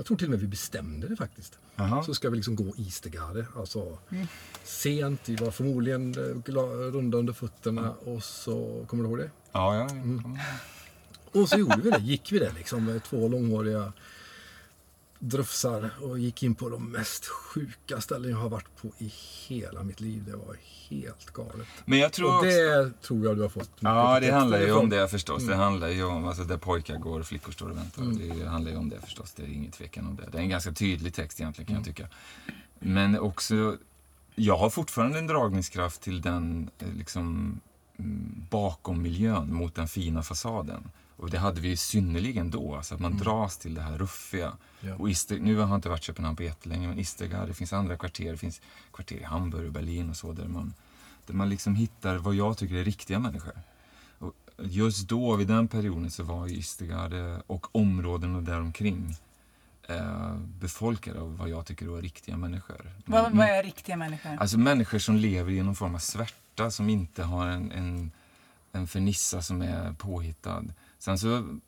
Jag 0.00 0.06
tror 0.06 0.16
till 0.16 0.26
och 0.26 0.30
med 0.30 0.40
vi 0.40 0.46
bestämde 0.46 1.08
det 1.08 1.16
faktiskt. 1.16 1.58
Jaha. 1.76 2.02
Så 2.02 2.14
ska 2.14 2.30
vi 2.30 2.36
liksom 2.36 2.56
gå 2.56 2.74
Istergade. 2.76 3.46
Alltså 3.56 3.98
sent, 4.64 5.20
vi 5.28 5.36
var 5.36 5.50
förmodligen 5.50 6.14
eh, 6.14 6.52
runda 6.92 7.18
under 7.18 7.32
fötterna 7.32 7.90
och 7.90 8.24
så, 8.24 8.84
kommer 8.86 9.04
du 9.04 9.08
ihåg 9.10 9.18
det? 9.18 9.30
Ja, 9.52 9.76
ja. 9.76 9.90
Mm. 9.90 10.38
Och 11.32 11.48
så 11.48 11.58
gjorde 11.58 11.80
vi 11.82 11.90
det, 11.90 12.00
gick 12.00 12.32
vi 12.32 12.38
det 12.38 12.52
liksom 12.52 12.84
med 12.84 13.04
två 13.04 13.28
långhåriga 13.28 13.92
drufsar 15.20 15.90
och 16.02 16.18
gick 16.18 16.42
in 16.42 16.54
på 16.54 16.68
de 16.68 16.90
mest 16.90 17.26
sjuka 17.26 18.00
ställen 18.00 18.30
jag 18.30 18.38
har 18.38 18.48
varit 18.48 18.76
på 18.82 18.88
i 18.98 19.12
hela 19.48 19.82
mitt 19.82 20.00
liv. 20.00 20.24
Det 20.26 20.36
var 20.36 20.56
helt 20.88 21.30
galet. 21.32 21.68
Men 21.84 21.98
jag 21.98 22.12
tror 22.12 22.28
Och 22.28 22.34
också... 22.34 22.46
det 22.46 22.92
tror 23.02 23.24
jag 23.26 23.36
du 23.36 23.42
har 23.42 23.48
fått 23.48 23.70
Ja, 23.80 24.20
det 24.20 24.30
handlar 24.30 24.60
ju 24.60 24.72
om 24.72 24.88
det 24.88 25.08
förstås. 25.08 25.46
Det 25.46 25.54
handlar 25.54 25.88
ju 25.88 26.04
om 26.04 26.26
alltså, 26.26 26.44
där 26.44 26.56
pojkar 26.56 26.96
går 26.96 27.20
och 27.20 27.26
flickor 27.26 27.52
står 27.52 27.70
och 27.70 27.76
väntar. 27.76 28.02
Det 28.02 28.48
handlar 28.48 28.70
ju 28.70 28.76
om 28.76 28.88
det 28.88 29.00
förstås. 29.00 29.32
Det 29.32 29.42
är 29.42 29.46
ingen 29.46 29.72
tvekan 29.72 30.06
om 30.06 30.16
det. 30.16 30.28
Det 30.32 30.38
är 30.38 30.42
en 30.42 30.48
ganska 30.48 30.72
tydlig 30.72 31.14
text 31.14 31.40
egentligen 31.40 31.66
kan 31.66 31.76
jag 31.76 31.84
tycka. 31.84 32.08
Men 32.78 33.18
också, 33.18 33.76
jag 34.34 34.56
har 34.56 34.70
fortfarande 34.70 35.18
en 35.18 35.26
dragningskraft 35.26 36.00
till 36.00 36.20
den 36.20 36.70
eh, 36.78 36.88
liksom 36.94 37.60
mm, 37.98 38.46
bakom 38.50 39.02
miljön 39.02 39.54
mot 39.54 39.74
den 39.74 39.88
fina 39.88 40.22
fasaden. 40.22 40.90
Och 41.20 41.30
det 41.30 41.38
hade 41.38 41.60
vi 41.60 41.68
ju 41.68 41.76
synnerligen 41.76 42.50
då, 42.50 42.76
alltså 42.76 42.94
att 42.94 43.00
man 43.00 43.16
dras 43.16 43.58
till 43.58 43.74
det 43.74 43.82
här 43.82 43.98
ruffiga. 43.98 44.52
Ja. 44.80 44.94
Och 44.94 45.10
Ister, 45.10 45.38
nu 45.38 45.56
har 45.56 45.68
jag 45.68 45.74
inte 45.74 45.88
varit 45.88 46.00
i 46.00 46.04
Köpenhamn 46.04 46.36
på 46.36 46.42
jättelänge, 46.42 46.88
men 46.88 46.98
Istergard, 46.98 47.48
det 47.48 47.54
finns 47.54 47.72
andra 47.72 47.96
kvarter. 47.96 48.30
Det 48.30 48.36
finns 48.36 48.60
kvarter 48.92 49.16
i 49.16 49.24
Hamburg 49.24 49.66
och 49.66 49.72
Berlin 49.72 50.10
och 50.10 50.16
så 50.16 50.32
där 50.32 50.48
man, 50.48 50.74
där 51.26 51.34
man 51.34 51.48
liksom 51.48 51.74
hittar 51.74 52.16
vad 52.16 52.34
jag 52.34 52.56
tycker 52.56 52.74
är 52.74 52.84
riktiga 52.84 53.18
människor. 53.18 53.52
Och 54.18 54.32
just 54.58 55.08
då, 55.08 55.36
vid 55.36 55.48
den 55.48 55.68
perioden, 55.68 56.10
så 56.10 56.22
var 56.22 56.46
ju 56.46 56.54
Istergard 56.54 57.42
och 57.46 57.76
områdena 57.76 58.40
däromkring 58.40 59.16
eh, 59.88 60.34
befolkade 60.36 61.20
av 61.20 61.36
vad 61.36 61.48
jag 61.48 61.66
tycker 61.66 61.86
var 61.86 62.00
riktiga 62.00 62.36
människor. 62.36 62.92
Vad, 63.06 63.32
vad 63.32 63.46
är 63.46 63.62
riktiga 63.62 63.96
människor? 63.96 64.36
Alltså 64.40 64.58
människor 64.58 64.98
som 64.98 65.16
lever 65.16 65.52
i 65.52 65.62
någon 65.62 65.74
form 65.74 65.94
av 65.94 65.98
svärta, 65.98 66.70
som 66.70 66.88
inte 66.88 67.22
har 67.22 67.46
en, 67.46 67.72
en, 67.72 68.12
en 68.72 68.86
fernissa 68.86 69.42
som 69.42 69.62
är 69.62 69.92
påhittad. 69.92 70.64
Sen 71.00 71.18
så 71.18 71.58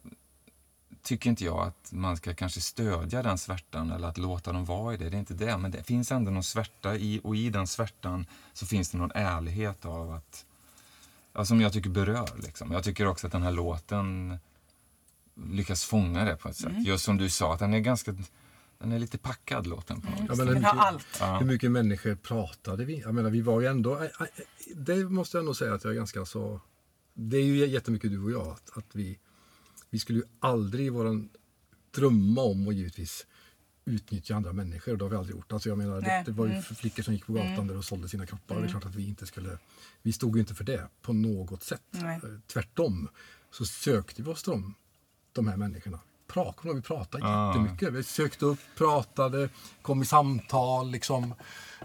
tycker 1.02 1.30
inte 1.30 1.44
jag 1.44 1.58
att 1.66 1.92
man 1.92 2.16
ska 2.16 2.34
kanske 2.34 2.60
stödja 2.60 3.22
den 3.22 3.38
svärtan 3.38 3.90
eller 3.90 4.08
att 4.08 4.18
låta 4.18 4.52
dem 4.52 4.64
vara 4.64 4.94
i 4.94 4.96
det. 4.96 5.10
Det 5.10 5.16
är 5.16 5.18
inte 5.18 5.34
det. 5.34 5.58
Men 5.58 5.70
det 5.70 5.82
finns 5.82 6.12
ändå 6.12 6.30
någon 6.30 6.42
svärta 6.42 6.96
i 6.96 7.20
och 7.24 7.36
i 7.36 7.50
den 7.50 7.66
svärtan 7.66 8.26
så 8.52 8.66
finns 8.66 8.90
det 8.90 8.98
någon 8.98 9.12
ärlighet 9.14 9.84
av 9.84 10.10
att 10.10 10.46
ja, 11.32 11.44
som 11.44 11.60
jag 11.60 11.72
tycker 11.72 11.90
berör. 11.90 12.30
Liksom. 12.42 12.72
Jag 12.72 12.84
tycker 12.84 13.06
också 13.06 13.26
att 13.26 13.32
den 13.32 13.42
här 13.42 13.52
låten 13.52 14.38
lyckas 15.34 15.84
fånga 15.84 16.24
det 16.24 16.36
på 16.36 16.48
ett 16.48 16.56
sätt. 16.56 16.86
Just 16.86 17.04
som 17.04 17.16
du 17.18 17.30
sa, 17.30 17.54
att 17.54 17.58
den 17.58 17.74
är 17.74 17.80
ganska 17.80 18.14
den 18.78 18.92
är 18.92 18.98
lite 18.98 19.18
packad 19.18 19.66
låten 19.66 20.00
på 20.00 20.10
något 20.10 20.20
Ja, 20.28 20.34
men 20.36 20.48
hur 20.48 20.54
mycket- 20.54 20.74
allt. 20.74 21.06
Ja. 21.20 21.38
Hur 21.38 21.46
mycket 21.46 21.70
människor 21.70 22.14
pratade 22.14 22.84
vi? 22.84 23.00
Jag 23.00 23.14
menar, 23.14 23.30
vi 23.30 23.40
var 23.40 23.60
ju 23.60 23.66
ändå... 23.66 24.08
Det 24.74 24.96
måste 25.04 25.36
jag 25.36 25.42
ändå 25.42 25.54
säga 25.54 25.74
att 25.74 25.84
jag 25.84 25.90
är 25.92 25.96
ganska 25.96 26.24
så... 26.24 26.60
Det 27.14 27.36
är 27.36 27.44
ju 27.44 27.66
jättemycket 27.66 28.10
du 28.10 28.22
och 28.22 28.30
jag. 28.30 28.48
Att, 28.48 28.76
att 28.78 28.94
vi, 28.94 29.18
vi 29.90 29.98
skulle 29.98 30.18
ju 30.18 30.24
aldrig 30.40 30.86
i 30.86 30.90
våran 30.90 31.28
drömma 31.94 32.40
om 32.42 32.66
och 32.66 32.72
givetvis 32.72 33.26
utnyttja 33.84 34.34
andra 34.36 34.52
människor. 34.52 34.96
Det 34.96 35.04
har 35.04 35.10
vi 35.10 35.16
aldrig 35.16 35.36
gjort. 35.36 35.52
Alltså 35.52 35.68
jag 35.68 35.78
menar, 35.78 36.00
det, 36.00 36.22
det 36.26 36.32
var 36.32 36.46
ju 36.46 36.52
Mm. 36.52 36.62
flickor 36.62 37.02
som 37.02 37.14
gick 37.14 37.26
på 37.26 37.32
gatan 37.32 37.66
där 37.66 37.76
och 37.76 37.84
sålde 37.84 38.08
sina 38.08 38.26
kroppar. 38.26 38.60
Det 38.60 38.66
är 38.66 38.68
klart 38.68 38.84
att 38.84 38.94
vi 38.94 39.06
inte 39.08 39.26
skulle... 39.26 39.58
Vi 40.02 40.12
stod 40.12 40.36
ju 40.36 40.40
inte 40.40 40.54
för 40.54 40.64
det 40.64 40.88
på 41.02 41.12
något 41.12 41.62
sätt. 41.62 41.82
Nej. 41.90 42.16
Eh, 42.24 42.30
Tvärtom 42.46 43.08
så 43.50 43.64
sökte 43.66 44.22
vi 44.22 44.30
oss 44.30 44.42
till 44.42 44.50
de, 44.52 44.74
de 45.32 45.48
här 45.48 45.56
människorna. 45.56 46.00
Pra- 46.28 46.52
kommer 46.54 46.62
du 46.62 46.68
ihåg, 46.68 46.76
Vi 46.76 46.82
pratade 46.82 47.24
Ah. 47.26 47.48
jättemycket. 47.48 47.92
Vi 47.92 48.02
sökte 48.02 48.44
upp, 48.44 48.58
pratade, 48.76 49.48
kom 49.82 50.02
i 50.02 50.04
samtal. 50.04 50.90
Liksom. 50.90 51.34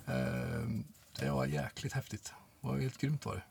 Eh, 0.05 0.69
det 1.19 1.29
var 1.31 1.45
jäkligt 1.45 1.93
häftigt. 1.93 2.33
Det 2.61 2.67
var 2.67 2.79
helt 2.79 2.97
grymt 2.97 3.25
var 3.25 3.35
det. 3.35 3.43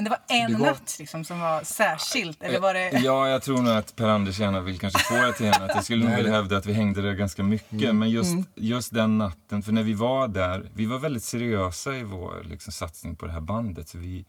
Men 0.00 0.04
det 0.04 0.10
var 0.10 0.36
en 0.40 0.52
Det 0.52 0.58
var- 0.58 0.66
natt 0.66 0.96
liksom 0.98 1.24
som 1.24 1.40
var 1.40 1.62
särskilt? 1.64 2.42
Eller 2.42 2.60
var 2.60 2.74
det... 2.74 2.90
Ja, 2.90 3.28
jag 3.28 3.42
tror 3.42 3.62
nog 3.62 3.72
att 3.74 3.96
Per-Anders 3.96 4.38
gärna 4.40 4.60
vill 4.60 4.78
kanske 4.78 4.98
få 4.98 5.14
det 5.14 5.32
till 5.32 5.46
henne. 5.46 5.64
Att 5.64 5.74
jag 5.74 5.84
skulle 5.84 6.04
nog 6.04 6.16
vilja 6.16 6.32
hävda 6.32 6.56
att 6.56 6.66
vi 6.66 6.72
hängde 6.72 7.02
där 7.02 7.12
ganska 7.12 7.42
mycket. 7.42 7.94
Men 7.94 8.10
just, 8.10 8.36
just 8.54 8.94
den 8.94 9.18
natten, 9.18 9.62
för 9.62 9.72
när 9.72 9.82
vi 9.82 9.94
var 9.94 10.28
där, 10.28 10.70
vi 10.74 10.86
var 10.86 10.98
väldigt 10.98 11.22
seriösa 11.24 11.96
i 11.96 12.02
vår 12.02 12.42
liksom, 12.44 12.72
satsning 12.72 13.16
på 13.16 13.26
det 13.26 13.32
här 13.32 13.40
bandet. 13.40 13.88
Så 13.88 13.98
vi, 13.98 14.24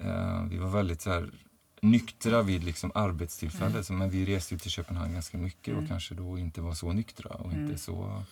eh, 0.00 0.42
vi 0.50 0.56
var 0.58 0.68
väldigt 0.68 1.02
så 1.02 1.10
här, 1.10 1.30
nyktra 1.82 2.42
vid 2.42 2.64
liksom, 2.64 2.92
arbetstillfället. 2.94 3.86
Så, 3.86 3.92
men 3.92 4.10
vi 4.10 4.24
reste 4.36 4.54
ju 4.54 4.58
till 4.58 4.70
Köpenhamn 4.70 5.12
ganska 5.12 5.38
mycket 5.38 5.76
och 5.76 5.88
kanske 5.88 6.14
då 6.14 6.38
inte 6.38 6.60
var 6.60 6.74
så 6.74 6.92
nyktra 6.92 7.30
och 7.30 7.52
inte 7.52 7.78
så 7.78 8.22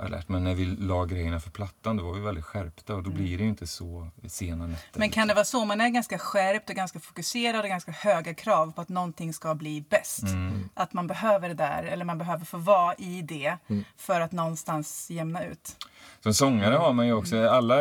alert. 0.00 0.28
Men 0.28 0.44
när 0.44 0.54
vi 0.54 0.64
la 0.66 1.04
grejerna 1.04 1.40
för 1.40 1.50
plattan 1.50 1.96
då 1.96 2.04
var 2.04 2.14
vi 2.14 2.20
väldigt 2.20 2.44
skärpta 2.44 2.94
och 2.94 3.02
då 3.02 3.10
blir 3.10 3.38
det 3.38 3.44
ju 3.44 3.48
inte 3.50 3.66
så 3.66 4.08
sena 4.26 4.66
nätter. 4.66 4.98
Men 4.98 5.10
kan 5.10 5.28
det 5.28 5.34
vara 5.34 5.44
så? 5.44 5.64
Man 5.64 5.80
är 5.80 5.88
ganska 5.88 6.18
skärpt 6.18 6.70
och 6.70 6.76
ganska 6.76 7.00
fokuserad 7.00 7.60
och 7.60 7.68
ganska 7.68 7.92
höga 7.92 8.34
krav 8.34 8.72
på 8.72 8.80
att 8.80 8.88
någonting 8.88 9.32
ska 9.34 9.54
bli 9.54 9.84
bäst. 9.90 10.22
Mm. 10.22 10.68
Att 10.74 10.92
man 10.92 11.06
behöver 11.06 11.48
det 11.48 11.54
där, 11.54 11.82
eller 11.82 12.04
man 12.04 12.18
behöver 12.18 12.44
få 12.44 12.58
vara 12.58 12.94
i 12.94 13.22
det 13.22 13.56
Mm. 13.68 13.84
för 13.96 14.20
att 14.20 14.32
någonstans 14.32 15.10
jämna 15.10 15.44
ut. 15.44 15.76
Som 16.22 16.34
sångare 16.34 16.74
har 16.74 16.92
man 16.92 17.06
ju 17.06 17.12
också, 17.12 17.48
alla, 17.48 17.74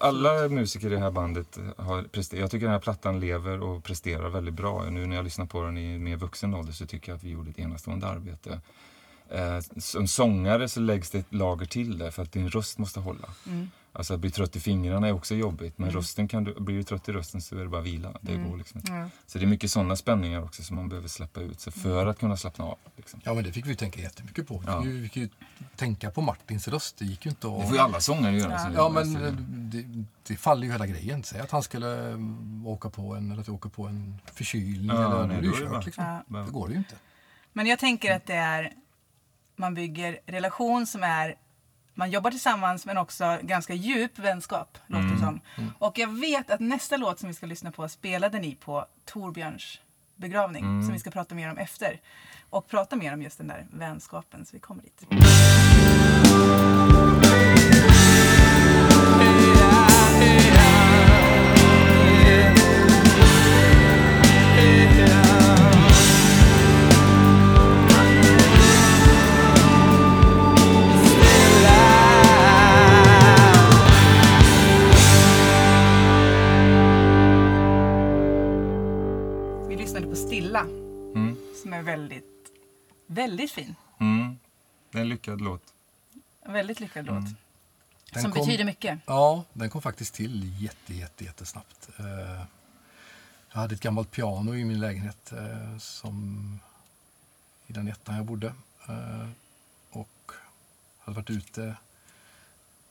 alla 0.00 0.48
musiker 0.48 0.86
i 0.86 0.90
det 0.90 0.98
här 0.98 1.10
bandet 1.10 1.58
har 1.76 2.02
presterat. 2.02 2.40
Jag 2.40 2.50
tycker 2.50 2.66
den 2.66 2.72
här 2.72 2.80
plattan 2.80 3.20
lever 3.20 3.60
och 3.60 3.84
presterar 3.84 4.28
väldigt 4.28 4.54
bra. 4.54 4.82
Nu 4.90 5.06
när 5.06 5.16
jag 5.16 5.24
lyssnar 5.24 5.46
på 5.46 5.62
den 5.62 5.78
i 5.78 5.98
mer 5.98 6.16
vuxen 6.16 6.54
ålder 6.54 6.72
så 6.72 6.86
tycker 6.86 7.12
jag 7.12 7.16
att 7.16 7.24
vi 7.24 7.30
gjorde 7.30 7.50
ett 7.50 7.58
enastående 7.58 8.06
arbete. 8.06 8.60
Eh, 9.30 9.60
som 9.78 10.06
sångare 10.08 10.68
så 10.68 10.80
läggs 10.80 11.10
det 11.10 11.18
ett 11.18 11.34
lager 11.34 11.66
till 11.66 11.98
där 11.98 12.10
för 12.10 12.22
att 12.22 12.32
din 12.32 12.48
röst 12.48 12.78
måste 12.78 13.00
hålla. 13.00 13.28
Alltså 13.92 14.14
att 14.14 14.20
bli 14.20 14.30
trött 14.30 14.56
i 14.56 14.60
fingrarna 14.60 15.08
är 15.08 15.12
också 15.12 15.34
jobbigt. 15.34 15.78
Men 15.78 15.90
rösten 15.90 16.28
kan 16.28 16.44
du, 16.44 16.54
blir 16.60 16.76
du 16.76 16.82
trött 16.82 17.08
i 17.08 17.12
rösten 17.12 17.40
så 17.40 17.56
är 17.56 17.60
det 17.60 17.68
bara 17.68 17.80
vila. 17.80 18.12
Det 18.20 18.36
går 18.36 18.56
liksom. 18.56 18.80
Ja. 18.84 19.08
Så 19.26 19.38
det 19.38 19.44
är 19.44 19.46
mycket 19.46 19.70
sådana 19.70 19.96
spänningar 19.96 20.42
också 20.42 20.62
som 20.62 20.76
man 20.76 20.88
behöver 20.88 21.08
släppa 21.08 21.40
ut 21.40 21.60
sig 21.60 21.72
för 21.72 22.06
att 22.06 22.18
kunna 22.18 22.36
slappna 22.36 22.64
av. 22.64 22.78
Liksom. 22.96 23.20
Ja, 23.24 23.34
men 23.34 23.44
det 23.44 23.52
fick 23.52 23.66
vi 23.66 23.76
tänka 23.76 24.00
jättemycket 24.00 24.48
på. 24.48 24.58
Vi 24.58 24.64
Ja. 24.66 24.80
vi 24.80 25.02
fick 25.02 25.16
ju 25.16 25.28
tänka 25.76 26.10
på 26.10 26.20
Martins 26.20 26.68
röst. 26.68 26.96
Det 26.98 27.04
gick 27.04 27.24
ju 27.24 27.30
inte 27.30 27.46
Det 27.46 27.54
att... 27.56 27.66
får 27.68 27.76
ju 27.76 27.82
alla 27.82 28.00
sångare 28.00 28.36
göra. 28.36 28.52
Ja, 28.52 28.70
gör 28.72 28.90
men 28.90 29.12
det. 29.12 29.82
det, 29.82 30.04
det 30.26 30.36
faller 30.36 30.66
ju 30.66 30.72
hela 30.72 30.86
grejen. 30.86 31.22
Säg 31.24 31.40
att 31.40 31.50
han 31.50 31.62
skulle 31.62 32.08
mm, 32.08 32.66
åka 32.66 32.90
på 32.90 33.14
en, 33.14 33.30
eller 33.32 33.40
att 33.42 33.48
åker 33.48 33.68
på 33.70 33.86
en 33.86 34.20
förkylning. 34.34 34.96
Ja, 34.96 35.06
eller, 35.06 35.26
nej, 35.26 35.36
då 35.42 35.48
är 35.48 35.60
det 35.60 35.64
det 35.66 35.70
kört, 35.72 35.86
liksom. 35.86 36.04
Ja. 36.28 36.38
Det 36.38 36.50
går 36.50 36.70
ju 36.70 36.76
inte. 36.76 36.94
Men 37.52 37.66
jag 37.66 37.78
tänker 37.78 38.16
att 38.16 38.26
det 38.26 38.34
är, 38.34 38.72
man 39.60 39.74
bygger 39.74 40.18
relation 40.26 40.86
som 40.86 41.02
är, 41.02 41.36
man 41.94 42.10
jobbar 42.10 42.30
tillsammans 42.30 42.86
men 42.86 42.98
också 42.98 43.38
ganska 43.42 43.74
djup 43.74 44.18
vänskap. 44.18 44.78
Låter 44.86 45.08
det 45.08 45.18
som. 45.18 45.40
Och 45.78 45.98
jag 45.98 46.20
vet 46.20 46.50
att 46.50 46.60
nästa 46.60 46.96
låt 46.96 47.18
som 47.18 47.28
vi 47.28 47.34
ska 47.34 47.46
lyssna 47.46 47.72
på 47.72 47.88
spelade 47.88 48.38
ni 48.38 48.54
på 48.54 48.86
Torbjörns 49.04 49.80
begravning. 50.16 50.82
Som 50.82 50.92
vi 50.92 50.98
ska 50.98 51.10
prata 51.10 51.34
mer 51.34 51.50
om 51.50 51.58
efter. 51.58 52.00
Och 52.50 52.68
prata 52.68 52.96
mer 52.96 53.12
om 53.12 53.22
just 53.22 53.38
den 53.38 53.48
där 53.48 53.66
vänskapen. 53.72 54.46
Så 54.46 54.50
vi 54.52 54.60
kommer 54.60 54.82
dit. 54.82 55.06
Är 81.80 81.84
väldigt, 81.84 82.52
väldigt 83.06 83.52
fin. 83.52 83.74
Mm. 84.00 84.38
Det 84.90 84.98
är 84.98 85.02
en 85.02 85.08
lyckad 85.08 85.40
låt. 85.40 85.74
En 86.42 86.52
väldigt 86.52 86.80
lyckad 86.80 87.06
låt. 87.06 87.24
Den 88.12 88.22
som 88.22 88.32
kom- 88.32 88.40
betyder 88.46 88.64
mycket. 88.64 88.98
Ja, 89.06 89.44
den 89.52 89.70
kom 89.70 89.82
faktiskt 89.82 90.14
till 90.14 90.62
jätte, 90.62 90.94
jätte, 90.94 91.24
jättesnabbt. 91.24 91.88
Eh, 91.98 92.42
Jag 93.52 93.60
hade 93.60 93.74
ett 93.74 93.80
gammalt 93.80 94.10
piano 94.10 94.54
i 94.54 94.64
min 94.64 94.80
lägenhet 94.80 95.32
eh, 95.32 95.78
som 95.78 96.58
i 97.66 97.72
den 97.72 97.88
ettan 97.88 98.16
jag 98.16 98.24
bodde. 98.24 98.46
Eh, 98.88 99.28
Och 99.90 100.32
hade 100.98 101.16
varit 101.16 101.30
ute 101.30 101.76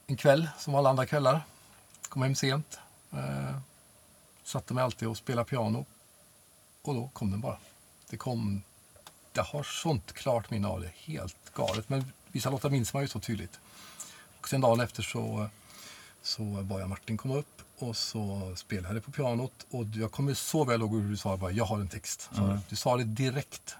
en 0.07 0.17
kväll 0.17 0.49
som 0.57 0.75
alla 0.75 0.89
andra 0.89 1.05
kvällar. 1.05 1.41
Kom 2.09 2.21
hem 2.21 2.35
sent. 2.35 2.79
Eh, 3.11 3.57
Satte 4.43 4.73
mig 4.73 4.83
alltid 4.83 5.07
och 5.07 5.17
spelade 5.17 5.49
piano. 5.49 5.85
Och 6.81 6.93
då 6.95 7.07
kom 7.13 7.31
den 7.31 7.41
bara. 7.41 7.57
Det 8.09 8.17
kom... 8.17 8.61
Jag 9.39 9.43
har 9.43 9.63
sånt 9.63 10.13
klart 10.13 10.51
minne 10.51 10.67
av 10.67 10.81
det. 10.81 10.91
Helt 10.95 11.53
galet. 11.53 11.89
Men 11.89 12.05
vissa 12.31 12.49
låtar 12.49 12.69
minns 12.69 12.93
man 12.93 13.01
ju 13.01 13.07
så 13.07 13.19
tydligt. 13.19 13.59
Och 14.41 14.49
sen 14.49 14.61
dagen 14.61 14.79
efter 14.79 15.03
så, 15.03 15.49
så 16.21 16.43
bad 16.43 16.81
jag 16.81 16.89
Martin 16.89 17.17
komma 17.17 17.35
upp 17.35 17.61
och 17.77 17.97
så 17.97 18.53
spelade 18.55 18.95
jag 18.95 19.05
på 19.05 19.11
pianot. 19.11 19.65
Och 19.69 19.85
jag 19.85 20.11
kommer 20.11 20.33
så 20.33 20.63
väl 20.63 20.81
ihåg 20.81 21.01
hur 21.01 21.09
du 21.09 21.17
sa 21.17 21.37
bara, 21.37 21.51
jag 21.51 21.65
har 21.65 21.79
en 21.79 21.87
text. 21.87 22.29
Mm. 22.37 22.57
Du 22.69 22.75
sa 22.75 22.97
det 22.97 23.03
direkt. 23.03 23.75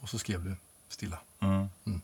Och 0.00 0.08
så 0.08 0.18
skrev 0.18 0.44
du 0.44 0.56
stilla. 0.88 1.18
Mm. 1.40 1.68
Mm. 1.84 2.00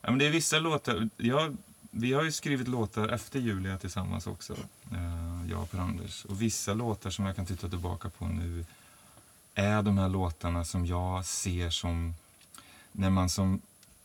Ja, 0.00 0.10
men 0.10 0.18
det 0.18 0.26
är 0.26 0.30
vissa 0.30 0.58
låtar. 0.58 1.08
Jag, 1.16 1.56
vi 1.90 2.12
har 2.12 2.22
ju 2.22 2.32
skrivit 2.32 2.68
låtar 2.68 3.08
efter 3.08 3.40
Julia 3.40 3.78
tillsammans 3.78 4.26
också. 4.26 4.52
Eh, 4.92 5.50
jag 5.50 5.62
och 5.62 5.70
Per-Anders. 5.70 6.24
Och 6.24 6.42
vissa 6.42 6.74
låtar 6.74 7.10
som 7.10 7.26
jag 7.26 7.36
kan 7.36 7.46
titta 7.46 7.68
tillbaka 7.68 8.10
på 8.10 8.26
nu 8.26 8.64
är 9.54 9.82
de 9.82 9.98
här 9.98 10.08
låtarna 10.08 10.64
som 10.64 10.86
jag 10.86 11.24
ser 11.24 11.70
som 11.70 12.14
när 12.92 13.10
man 13.10 13.28
som 13.28 13.60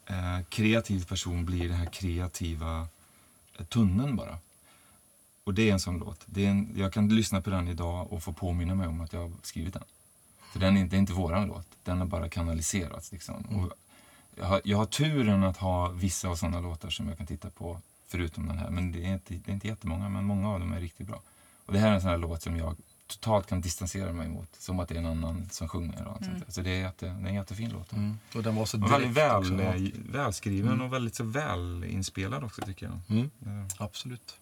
eh, 0.05 0.39
kreativ 0.49 1.05
person 1.05 1.45
blir 1.45 1.69
den 1.69 1.77
här 1.77 1.85
kreativa 1.85 2.87
eh, 3.57 3.65
tunneln 3.65 4.15
bara. 4.15 4.37
Och 5.43 5.53
det 5.53 5.69
är 5.69 5.73
en 5.73 5.79
sån 5.79 5.97
låt. 5.97 6.21
Det 6.25 6.45
är 6.45 6.49
en, 6.49 6.73
jag 6.75 6.93
kan 6.93 7.09
lyssna 7.15 7.41
på 7.41 7.49
den 7.49 7.67
idag 7.67 8.13
och 8.13 8.23
få 8.23 8.33
påminna 8.33 8.75
mig 8.75 8.87
om 8.87 9.01
att 9.01 9.13
jag 9.13 9.19
har 9.21 9.31
skrivit 9.43 9.73
den. 9.73 9.83
För 10.51 10.59
den 10.59 10.77
är, 10.77 10.81
inte- 10.81 10.95
det 10.95 10.97
är 10.97 10.99
inte 10.99 11.13
våran 11.13 11.47
låt. 11.47 11.67
Den 11.83 11.97
har 11.99 12.05
bara 12.05 12.29
kanaliserats. 12.29 13.11
Liksom. 13.11 13.35
Och 13.45 13.73
jag, 14.35 14.45
har, 14.45 14.61
jag 14.63 14.77
har 14.77 14.85
turen 14.85 15.43
att 15.43 15.57
ha 15.57 15.89
vissa 15.89 16.27
av 16.29 16.35
såna 16.35 16.59
låtar 16.59 16.89
som 16.89 17.07
jag 17.07 17.17
kan 17.17 17.27
titta 17.27 17.49
på 17.49 17.79
förutom 18.07 18.47
den 18.47 18.57
här. 18.57 18.69
Men 18.69 18.91
det 18.91 19.05
är, 19.05 19.13
inte, 19.13 19.33
det 19.33 19.51
är 19.51 19.53
inte 19.53 19.67
jättemånga, 19.67 20.09
men 20.09 20.25
många 20.25 20.49
av 20.49 20.59
dem 20.59 20.73
är 20.73 20.79
riktigt 20.79 21.07
bra. 21.07 21.21
Och 21.65 21.73
det 21.73 21.79
här 21.79 21.89
är 21.91 21.93
en 21.95 22.01
sån 22.01 22.09
här 22.09 22.17
låt 22.17 22.41
som 22.41 22.57
jag 22.57 22.75
totalt 23.07 23.47
kan 23.47 23.61
distansera 23.61 24.11
mig 24.13 24.27
mot. 24.27 24.55
Som 24.55 24.79
att 24.79 24.89
det 24.89 24.95
är 24.95 24.99
en 24.99 25.05
annan 25.05 25.49
som 25.51 25.69
sjunger. 25.69 26.05
Och 26.07 26.11
allt 26.13 26.25
sånt 26.25 26.39
där. 26.45 26.51
Så 26.51 26.61
det 26.61 26.69
är, 26.69 26.79
jätte, 26.79 27.05
det 27.05 27.11
är 27.11 27.27
en 27.27 27.33
jättefin 27.33 27.69
låt. 27.69 27.91
Och 28.35 28.43
den 28.43 28.55
var 28.55 28.65
så 28.65 28.77
Och 28.83 28.91
väldigt 28.91 29.15
direkt 29.15 29.31
väl, 29.31 29.37
också. 29.37 29.53
Eh, 29.63 29.89
välskriven 30.11 30.81
och 30.81 30.93
väldigt 30.93 31.15
så 31.15 31.23
väl 31.23 31.83
inspelad 31.89 32.43
också 32.43 32.61
tycker 32.61 32.85
jag. 32.85 32.99
Mm, 33.17 33.31
Ja. 33.39 33.85
absolut. 33.85 34.37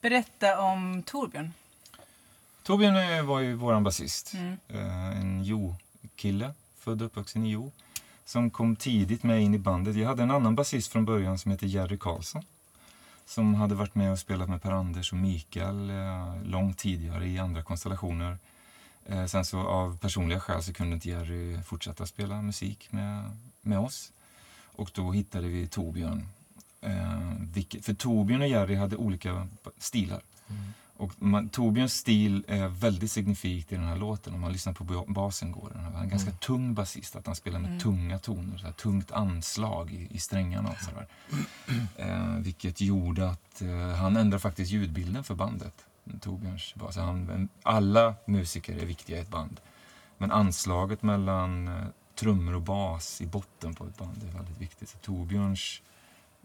Berätta 0.00 0.60
om 0.60 1.02
Torbjörn. 1.02 1.52
Torbjörn 2.62 3.18
eh, 3.18 3.22
var 3.24 3.40
ju 3.40 3.54
våran 3.54 3.84
basist. 3.84 4.34
Mm. 4.34 4.56
Eh, 4.68 5.20
En 5.20 5.44
Jo-kille, 5.44 6.54
född 6.78 7.02
och 7.02 7.06
uppvuxen 7.06 7.44
i 7.46 7.50
Jo. 7.50 7.72
Som 8.24 8.50
kom 8.50 8.76
tidigt 8.76 9.22
med 9.22 9.42
in 9.42 9.54
i 9.54 9.58
bandet. 9.58 9.96
Jag 9.96 10.08
hade 10.08 10.22
en 10.22 10.30
annan 10.30 10.54
basist 10.54 10.92
från 10.92 11.04
början 11.04 11.38
som 11.38 11.50
heter 11.50 11.66
Jerry 11.66 11.98
Karlsson. 11.98 12.42
Som 13.28 13.54
hade 13.54 13.74
varit 13.74 13.94
med 13.94 14.12
och 14.12 14.18
spelat 14.18 14.48
med 14.48 14.62
Per-Anders 14.62 15.12
och 15.12 15.18
Mikael 15.18 15.90
eh, 15.90 16.42
långt 16.42 16.78
tidigare 16.78 17.26
i 17.26 17.38
andra 17.38 17.62
konstellationer. 17.62 18.38
Eh, 19.06 19.26
sen 19.26 19.44
så 19.44 19.58
av 19.58 19.98
personliga 19.98 20.40
skäl 20.40 20.62
så 20.62 20.72
kunde 20.72 20.94
inte 20.94 21.08
Jerry 21.08 21.62
fortsätta 21.62 22.06
spela 22.06 22.42
musik 22.42 22.92
med, 22.92 23.36
med 23.60 23.78
oss. 23.78 24.12
Och 24.64 24.90
då 24.94 25.12
hittade 25.12 25.48
vi 25.48 25.68
Torbjörn. 25.68 26.28
Eh, 26.80 27.32
vilket, 27.54 27.84
för 27.84 27.94
Torbjörn 27.94 28.42
och 28.42 28.48
Jerry 28.48 28.74
hade 28.74 28.96
olika 28.96 29.48
stilar. 29.78 30.20
Mm. 30.48 30.62
Och 30.98 31.12
man, 31.22 31.48
Torbjörns 31.48 31.94
stil 31.94 32.44
är 32.48 32.68
väldigt 32.68 33.12
signifikt 33.12 33.72
i 33.72 33.74
den 33.74 33.84
här 33.84 33.96
låten. 33.96 34.34
Om 34.34 34.40
man 34.40 34.52
lyssnar 34.52 34.72
på 34.72 34.84
ba- 34.84 35.04
basen 35.08 35.52
går 35.52 35.70
den. 35.74 35.84
Han 35.84 35.94
är 35.94 36.00
en 36.00 36.08
ganska 36.08 36.30
tung 36.30 36.74
basist. 36.74 37.16
Att 37.16 37.26
han 37.26 37.34
spelar 37.36 37.58
med 37.58 37.80
tunga 37.80 38.18
toner. 38.18 38.58
Så 38.58 38.66
här, 38.66 38.72
tungt 38.72 39.10
anslag 39.10 39.92
i, 39.92 40.08
i 40.10 40.18
strängarna. 40.18 40.68
Och 40.68 40.78
så 40.80 40.90
där. 40.90 41.06
Eh, 41.96 42.36
vilket 42.38 42.80
gjorde 42.80 43.30
att 43.30 43.62
eh, 43.62 43.94
han 43.96 44.16
ändrade 44.16 44.40
faktiskt 44.40 44.70
ljudbilden 44.70 45.24
för 45.24 45.34
bandet. 45.34 45.74
Torbjörns 46.20 46.74
bas. 46.74 46.96
Han, 46.96 47.48
alla 47.62 48.14
musiker 48.26 48.76
är 48.76 48.86
viktiga 48.86 49.16
i 49.16 49.20
ett 49.20 49.30
band. 49.30 49.60
Men 50.18 50.30
anslaget 50.32 51.02
mellan 51.02 51.68
eh, 51.68 51.84
trummor 52.14 52.54
och 52.54 52.62
bas 52.62 53.20
i 53.20 53.26
botten 53.26 53.74
på 53.74 53.84
ett 53.86 53.98
band 53.98 54.22
är 54.22 54.36
väldigt 54.38 54.58
viktigt. 54.60 54.88
Så 54.88 54.98
Torbjörns 54.98 55.82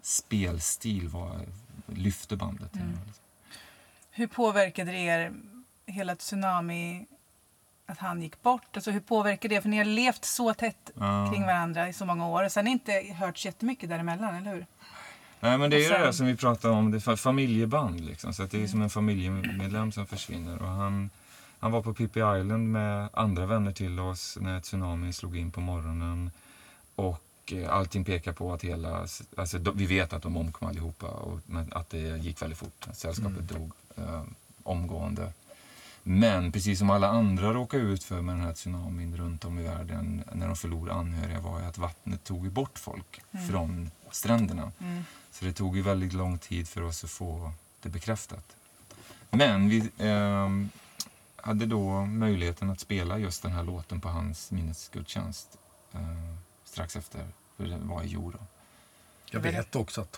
spelstil 0.02 1.08
var, 1.08 1.42
lyfte 1.88 2.36
bandet. 2.36 2.76
Mm. 2.76 2.98
Hur 4.16 4.28
påverkade 4.28 4.92
det 4.92 4.98
er, 4.98 5.34
hela 5.86 6.16
tsunami, 6.16 7.06
att 7.86 7.98
han 7.98 8.22
gick 8.22 8.42
bort? 8.42 8.76
Alltså 8.76 8.92
hur 8.92 9.00
påverkade 9.00 9.56
det? 9.56 9.62
För 9.62 9.70
ni 9.70 9.78
har 9.78 9.86
levt 9.86 10.26
så 10.26 10.54
tätt 10.54 10.92
Ja. 11.00 11.30
kring 11.32 11.46
varandra 11.46 11.90
i 11.90 11.94
så 11.94 12.06
många 12.06 12.28
år. 12.28 12.44
Och 12.44 12.52
sen 12.52 12.68
inte 12.68 12.92
hört 13.16 13.46
jättemycket 13.46 13.90
däremellan, 13.90 14.36
eller 14.36 14.54
hur? 14.54 14.66
Nej 15.40 15.58
men 15.58 15.70
det 15.70 15.78
är 15.86 15.90
sen- 15.90 16.00
det 16.00 16.06
där 16.06 16.12
som 16.12 16.26
vi 16.26 16.36
pratade 16.38 16.74
om, 16.74 16.92
det 16.92 16.98
är 16.98 17.00
fa- 17.00 17.16
familjeband 17.16 18.00
liksom. 18.06 18.34
Så 18.34 18.44
att 18.44 18.52
det 18.52 18.64
är 18.64 18.68
som 18.68 18.82
en 18.82 18.90
familjemedlem 18.90 19.92
som 19.92 20.06
försvinner. 20.08 20.62
Och 20.62 20.68
han, 20.70 21.10
han 21.60 21.72
var 21.72 21.82
på 21.82 21.94
Pippi 21.94 22.20
Island 22.20 22.72
med 22.72 23.10
andra 23.14 23.46
vänner 23.46 23.72
till 23.72 24.00
oss 24.00 24.38
när 24.42 24.60
tsunamin 24.60 25.14
slog 25.14 25.38
in 25.38 25.52
på 25.52 25.62
morgonen. 25.62 26.32
Och 26.96 27.24
eh, 27.52 27.74
allting 27.74 28.06
pekar 28.06 28.34
på 28.34 28.54
att 28.54 28.64
hela, 28.64 29.08
alltså 29.38 29.58
vi 29.76 29.86
vet 29.86 30.14
att 30.14 30.24
de 30.24 30.38
omkom 30.38 30.68
allihopa. 30.68 31.08
Och, 31.08 31.40
att 31.72 31.90
det 31.90 31.98
gick 32.18 32.42
väldigt 32.42 32.60
fort. 32.60 32.88
Sällskapet 32.94 33.50
dog 33.50 33.72
eh, 33.98 34.24
omgående. 34.64 35.34
Men 36.04 36.52
precis 36.52 36.80
som 36.80 36.90
alla 36.90 37.08
andra 37.08 37.54
råkar 37.54 37.78
ut 37.78 38.04
för 38.04 38.22
med 38.22 38.36
den 38.36 38.42
här 38.42 38.54
tsunamin 38.54 39.18
runt 39.18 39.46
om 39.46 39.60
i 39.60 39.64
världen 39.64 40.24
när 40.34 40.48
de 40.48 40.56
förlorar 40.56 40.94
anhöriga 40.94 41.40
var 41.40 41.60
ju 41.60 41.66
att 41.66 41.78
vattnet 41.78 42.24
tog 42.24 42.52
bort 42.52 42.80
folk 42.80 43.22
från 43.50 43.92
stränderna. 44.12 44.72
Så 45.32 45.46
det 45.46 45.54
tog 45.54 45.76
ju 45.76 45.82
väldigt 45.82 46.14
lång 46.14 46.38
tid 46.38 46.68
för 46.68 46.82
oss 46.82 47.04
att 47.04 47.10
få 47.10 47.52
det 47.82 47.90
bekräftat. 47.90 48.56
Men 49.30 49.70
vi 49.70 49.90
ehm, 49.98 50.70
hade 51.36 51.66
då 51.66 52.06
möjligheten 52.06 52.70
att 52.70 52.80
spela 52.80 53.18
just 53.18 53.44
den 53.44 53.52
här 53.52 53.64
låten 53.64 54.02
på 54.02 54.10
hans 54.10 54.52
minnesgudstjänst 54.52 55.58
eh, 55.94 56.00
strax 56.64 56.96
efter, 56.96 57.28
för 57.58 57.64
det 57.64 57.78
var 57.78 58.04
i 58.04 58.08
jord. 58.08 58.38
Jag 59.32 59.40
vet 59.40 59.76
också 59.76 60.02
att 60.02 60.12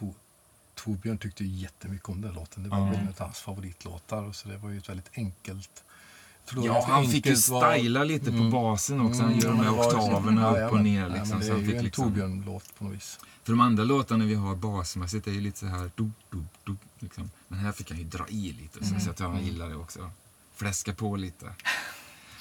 Torbjörn 0.76 1.18
tyckte 1.18 1.44
jättemycket 1.46 2.10
om 2.10 2.22
den 2.22 2.34
låten. 2.34 2.64
Det 2.64 2.70
var 2.70 2.78
Ja. 2.78 2.94
en 2.94 3.08
av 3.08 3.14
hans 3.20 3.40
favoritlåtar. 3.40 4.32
Så 4.32 4.48
det 4.50 4.58
var 4.58 4.70
ju 4.70 4.78
ett 4.78 4.90
väldigt 4.90 5.10
enkelt 5.14 5.84
Ja, 6.66 6.86
han 6.90 7.08
fick 7.08 7.26
ju 7.26 7.36
styla 7.36 8.04
lite 8.04 8.26
på 8.26 8.38
Mm. 8.38 8.52
basen 8.52 9.02
också. 9.02 9.22
Han 9.22 9.32
Mm, 9.32 9.40
gör 9.44 9.50
de 9.50 9.60
här 9.60 9.72
var 9.72 9.92
så- 9.92 9.98
oktaverna 9.98 10.42
Ja, 10.60 10.66
upp 10.68 10.72
och 10.74 10.80
ner. 10.84 11.02
Ja, 11.02 11.08
Liksom, 11.08 11.30
men 11.30 11.40
det 11.40 11.46
så 11.46 11.52
är 11.52 11.56
han 11.56 11.66
fick 11.66 11.76
en 11.76 11.84
liksom... 11.84 12.04
Torbjörn-låt 12.06 12.76
på 12.78 12.84
något 12.84 12.94
vis. 12.94 13.20
För 13.44 13.52
de 13.52 13.60
andra 13.62 13.84
låtarna 13.84 14.26
vi 14.26 14.34
har 14.36 14.56
basmässigt 14.56 15.28
är 15.28 15.32
ju 15.32 15.42
lite 15.42 15.60
så 15.60 15.66
här... 15.66 15.92
Du, 15.96 16.12
du, 16.30 16.44
du, 16.64 16.76
liksom. 17.00 17.32
Men 17.48 17.60
här 17.60 17.72
fick 17.72 17.90
han 17.90 18.00
ju 18.00 18.06
dra 18.06 18.28
i 18.30 18.52
lite, 18.62 18.86
så, 18.86 19.00
så 19.00 19.10
att 19.10 19.20
jag 19.20 19.42
gillar 19.42 19.70
det 19.70 19.76
också. 19.76 20.12
Fläska 20.56 20.94
på 20.94 21.16
lite. 21.16 21.46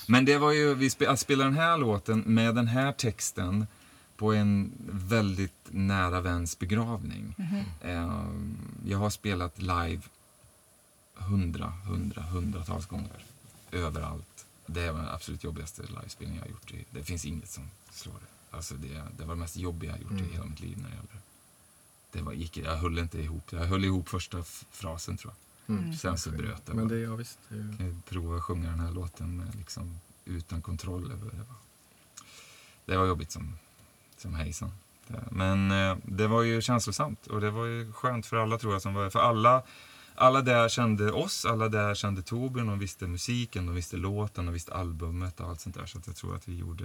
Men 0.07 0.25
det 0.25 0.39
var 0.39 0.53
ju, 0.53 0.75
vi 0.75 0.91
spe, 0.91 1.11
att 1.11 1.21
spela 1.21 1.45
den 1.45 1.55
här 1.57 1.79
låten 1.79 2.21
med 2.27 2.55
den 2.55 2.69
här 2.69 2.93
texten 2.93 3.67
på 4.17 4.33
en 4.33 4.73
väldigt 4.91 5.55
nära 5.71 6.21
väns 6.21 6.59
begravning. 6.59 7.35
Eh, 7.81 8.25
jag 8.87 8.99
har 8.99 9.11
spelat 9.11 9.59
live 9.59 10.03
hundra, 11.15 11.67
hundra, 11.71 12.23
hundratals 12.23 12.87
gånger. 12.87 13.25
Överallt. 13.73 14.47
Det 14.67 14.91
var 14.91 14.99
den 15.01 15.09
absolut 15.09 15.45
jobbigaste 15.45 15.83
livespelningen 15.83 16.37
jag 16.43 16.47
har 16.47 16.51
gjort. 16.51 16.71
I, 16.73 16.85
det 16.91 17.05
finns 17.05 17.25
inget 17.25 17.51
som 17.51 17.71
slår 17.91 18.13
det. 18.15 18.57
Alltså 18.57 18.75
det, 18.75 19.03
det 19.19 19.25
var 19.25 19.35
det 19.35 19.41
mest 19.41 19.57
jobbiga 19.57 19.91
jag 19.91 20.01
gjort 20.03 20.21
i 20.31 20.33
hela 20.33 20.45
mitt 20.45 20.61
liv 20.61 20.79
när 20.79 20.89
det 20.89 20.95
gäller 20.95 21.09
det. 22.13 22.23
Var, 22.23 22.33
gick, 22.33 22.57
jag 22.57 22.77
höll 22.77 22.99
inte 22.99 23.21
ihop. 23.21 23.53
Jag 23.53 23.65
höll 23.65 23.85
ihop 23.85 24.09
första 24.09 24.39
f- 24.39 24.65
frasen 24.71 25.17
tror 25.17 25.33
jag. 25.67 25.77
Mm. 25.77 25.95
Sen 25.97 26.19
så 26.19 26.31
bröt 26.31 26.67
det. 26.67 26.75
Men 26.75 26.89
det, 26.89 26.99
ja 26.99 27.15
visst. 27.17 27.39
Det 27.49 27.55
är 27.57 27.77
kan 27.77 27.87
ju 27.87 27.97
prova 28.09 28.37
att 28.37 28.43
sjunga 28.43 28.71
den 28.71 28.81
här 28.81 28.91
låten 28.93 29.37
med, 29.37 29.55
liksom, 29.55 30.01
utan 30.25 30.63
kontroll 30.63 31.13
över 31.13 31.31
det. 31.31 31.37
Var. 31.37 31.57
Det 32.85 32.97
var 32.97 33.07
jobbigt 33.07 33.33
som, 33.33 33.59
som 34.25 34.35
hejsan. 34.35 34.71
Det- 35.09 35.25
Men 35.31 35.71
eh, 35.71 35.97
det 36.05 36.27
var 36.27 36.43
ju 36.43 36.61
känslosamt 36.63 37.27
och 37.27 37.41
det 37.41 37.51
var 37.51 37.65
ju 37.67 37.93
skönt 37.93 38.27
för 38.27 38.37
alla 38.37 38.59
tror 38.59 38.73
jag 38.73 38.83
som 38.83 38.95
var 38.95 39.11
För 39.11 39.21
alla, 39.21 39.63
alla 40.15 40.41
där 40.43 40.69
kände 40.69 41.13
oss, 41.13 41.45
alla 41.45 41.69
där 41.69 41.95
kände 41.95 42.23
Torbjörn, 42.23 42.67
de 42.67 42.79
visste 42.79 43.07
musiken, 43.07 43.67
de 43.67 43.75
visste 43.75 43.97
låten, 43.97 44.47
de 44.47 44.53
visste 44.53 44.75
albumet 44.75 45.41
och 45.41 45.49
allt 45.49 45.61
sånt 45.61 45.75
där. 45.77 45.87
Så 45.87 45.99
att 45.99 46.07
jag 46.07 46.17
tror 46.17 46.37
att 46.37 46.49
vi 46.49 46.57
gjorde, 46.59 46.85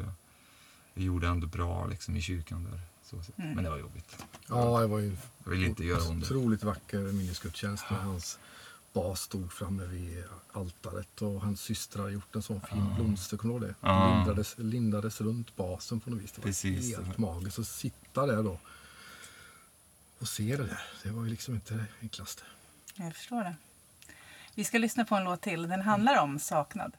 vi 0.94 1.04
gjorde 1.04 1.28
ändå 1.28 1.48
bra 1.48 1.88
liksom, 1.88 2.16
i 2.16 2.22
kyrkan 2.22 2.64
där. 2.72 2.82
Så, 3.04 3.24
sett. 3.24 3.38
Men 3.38 3.64
det 3.64 3.70
var 3.70 3.78
jobbigt. 3.78 4.24
Ja, 4.48 4.80
det 4.80 4.88
var 4.88 5.00
ju 5.00 5.16
Jag 5.44 5.52
vill 5.52 5.64
inte 5.64 5.86
göra 5.86 6.04
om 6.10 6.20
det. 6.20 6.26
otroligt 6.26 6.64
vacker 6.64 7.00
minnesgudstjänst 7.00 7.86
när 7.92 7.98
hans 7.98 8.40
bas 8.94 9.22
stod 9.22 9.54
framme 9.54 9.86
vid 9.86 10.24
altaret 10.52 11.22
och 11.22 11.42
hans 11.42 11.62
syster 11.62 12.00
hade 12.00 12.12
gjort 12.12 12.36
en 12.36 12.42
sån 12.42 12.62
fin 12.62 12.96
blomster, 12.96 13.38
kommer 13.38 13.54
du 13.60 13.66
ihåg 13.66 13.70
det? 13.70 13.76
Ja. 13.88 14.16
Lindades, 14.16 14.56
lindades 14.58 15.22
runt 15.22 15.56
basen 15.56 16.00
på 16.00 16.10
något 16.10 16.22
vis. 16.22 16.32
Det 16.32 16.42
var 16.42 16.46
Precis. 16.46 16.98
helt 16.98 17.18
magiskt 17.18 17.60
att 17.60 17.68
sitta 17.68 18.26
där 18.26 18.44
då 18.44 18.60
och 20.20 20.28
se 20.28 20.58
det 20.58 20.64
där. 20.64 20.82
Det 21.04 21.10
var 21.10 21.24
ju 21.24 21.30
liksom 21.30 21.54
inte 21.56 21.74
det 21.74 21.86
enklaste. 22.02 22.44
Jag 22.96 23.16
förstår 23.16 23.44
det. 23.44 23.56
Vi 24.56 24.64
ska 24.64 24.78
lyssna 24.78 25.06
på 25.06 25.16
en 25.16 25.24
låt 25.24 25.42
till. 25.42 25.68
Den 25.68 25.82
handlar 25.82 26.22
om 26.22 26.40
saknad. 26.40 26.94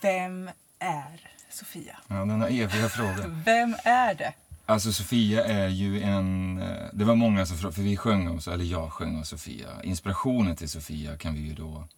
Vem 0.00 0.50
är 0.78 1.30
Sofia? 1.50 1.98
ja 2.08 2.14
denna 2.14 2.48
eviga 2.48 2.88
fråga. 2.88 3.26
Vem 3.44 3.76
är 3.84 4.14
det? 4.14 4.32
Alltså 4.66 4.92
Sofia 4.92 5.44
är 5.44 5.68
ju 5.68 6.02
en... 6.02 6.58
eh, 6.62 6.86
Det 6.92 7.04
var 7.04 7.14
många 7.14 7.46
som 7.46 7.56
frågade, 7.58 7.74
för 7.76 7.82
vi 7.82 7.96
sjöng 7.96 8.28
om, 8.28 8.40
eller 8.52 8.64
jag 8.64 8.92
sjöng 8.92 9.16
om 9.16 9.24
Sofia. 9.24 9.82
Inspirationen 9.82 10.56
till 10.56 10.68
Sofia 10.68 11.16
kan 11.16 11.34
vi 11.34 11.40
ju 11.40 11.54
då 11.54 11.88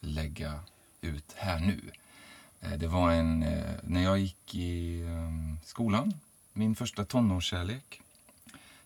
lägga 0.00 0.60
ut 1.00 1.32
här 1.36 1.58
nu. 1.60 1.80
Eh, 2.60 2.72
Det 2.72 2.86
var 2.86 3.10
en, 3.12 3.42
eh, 3.42 3.74
när 3.82 4.02
jag 4.02 4.18
gick 4.18 4.54
i 4.54 5.00
eh, 5.02 5.64
skolan, 5.66 6.14
min 6.52 6.74
första 6.76 7.04
tonårskärlek 7.04 8.00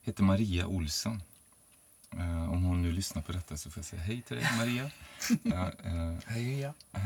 hette 0.05 0.23
Maria 0.23 0.67
Olsson. 0.67 1.23
Om 2.51 2.63
hon 2.65 2.83
nu 2.83 2.93
lyssnar 2.93 3.23
på 3.23 3.33
detta 3.33 3.57
så 3.57 3.71
får 3.71 3.79
jag 3.81 3.85
säga 3.85 4.03
hej 4.03 4.23
till 4.23 4.37
dig 4.37 4.47
Maria. 4.59 4.91
Hej 6.27 6.61
ja. 6.61 6.73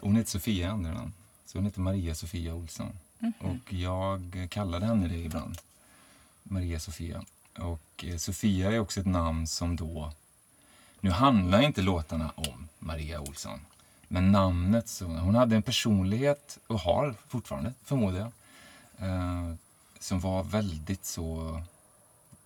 hon 0.00 0.16
heter 0.16 0.30
Sofia 0.30 0.70
andra. 0.70 1.12
Så 1.46 1.58
hon 1.58 1.64
heter 1.64 1.80
Maria 1.80 2.14
Sofia 2.14 2.54
Olsson. 2.54 2.92
Och 3.38 3.72
jag 3.72 4.46
kallade 4.50 4.86
henne 4.86 5.08
det 5.08 5.16
ibland. 5.16 5.58
Maria 6.42 6.80
Sofia. 6.80 7.24
Och 7.58 8.04
eh, 8.04 8.16
Sofia 8.16 8.72
är 8.72 8.78
också 8.78 9.00
ett 9.00 9.06
namn 9.06 9.46
som 9.46 9.76
då... 9.76 10.12
Nu 11.00 11.10
handlar 11.10 11.60
inte 11.60 11.82
låtarna 11.82 12.32
om 12.34 12.68
Maria 12.78 13.20
Olsson. 13.20 13.60
Men 14.08 14.32
namnet, 14.32 14.88
så, 14.88 15.04
hon 15.04 15.34
hade 15.34 15.56
en 15.56 15.62
personlighet, 15.62 16.58
och 16.66 16.80
har 16.80 17.14
fortfarande 17.28 17.72
förmodar 17.84 18.18
jag, 18.18 18.30
eh, 19.08 19.54
som 19.98 20.20
var 20.20 20.42
väldigt 20.42 21.04
så, 21.04 21.60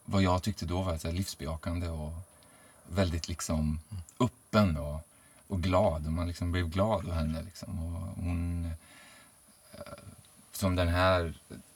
vad 0.05 0.23
jag 0.23 0.43
tyckte 0.43 0.67
då 0.67 0.83
var 0.83 0.99
så 0.99 1.11
livsbejakande 1.11 1.89
och 1.89 2.13
väldigt 2.89 3.29
liksom 3.29 3.79
öppen 4.21 4.77
och, 4.77 5.01
och 5.53 5.63
glad. 5.63 6.07
Och 6.07 6.13
man 6.13 6.29
liksom 6.29 6.53
blev 6.53 6.69
glad 6.69 7.09
av 7.09 7.15
henne. 7.15 7.43
Liksom. 7.43 7.79
Och 7.95 8.25
hon, 8.25 8.65
eh, 9.73 9.81
som 10.53 10.77
den 10.77 10.89
här, 10.89 11.35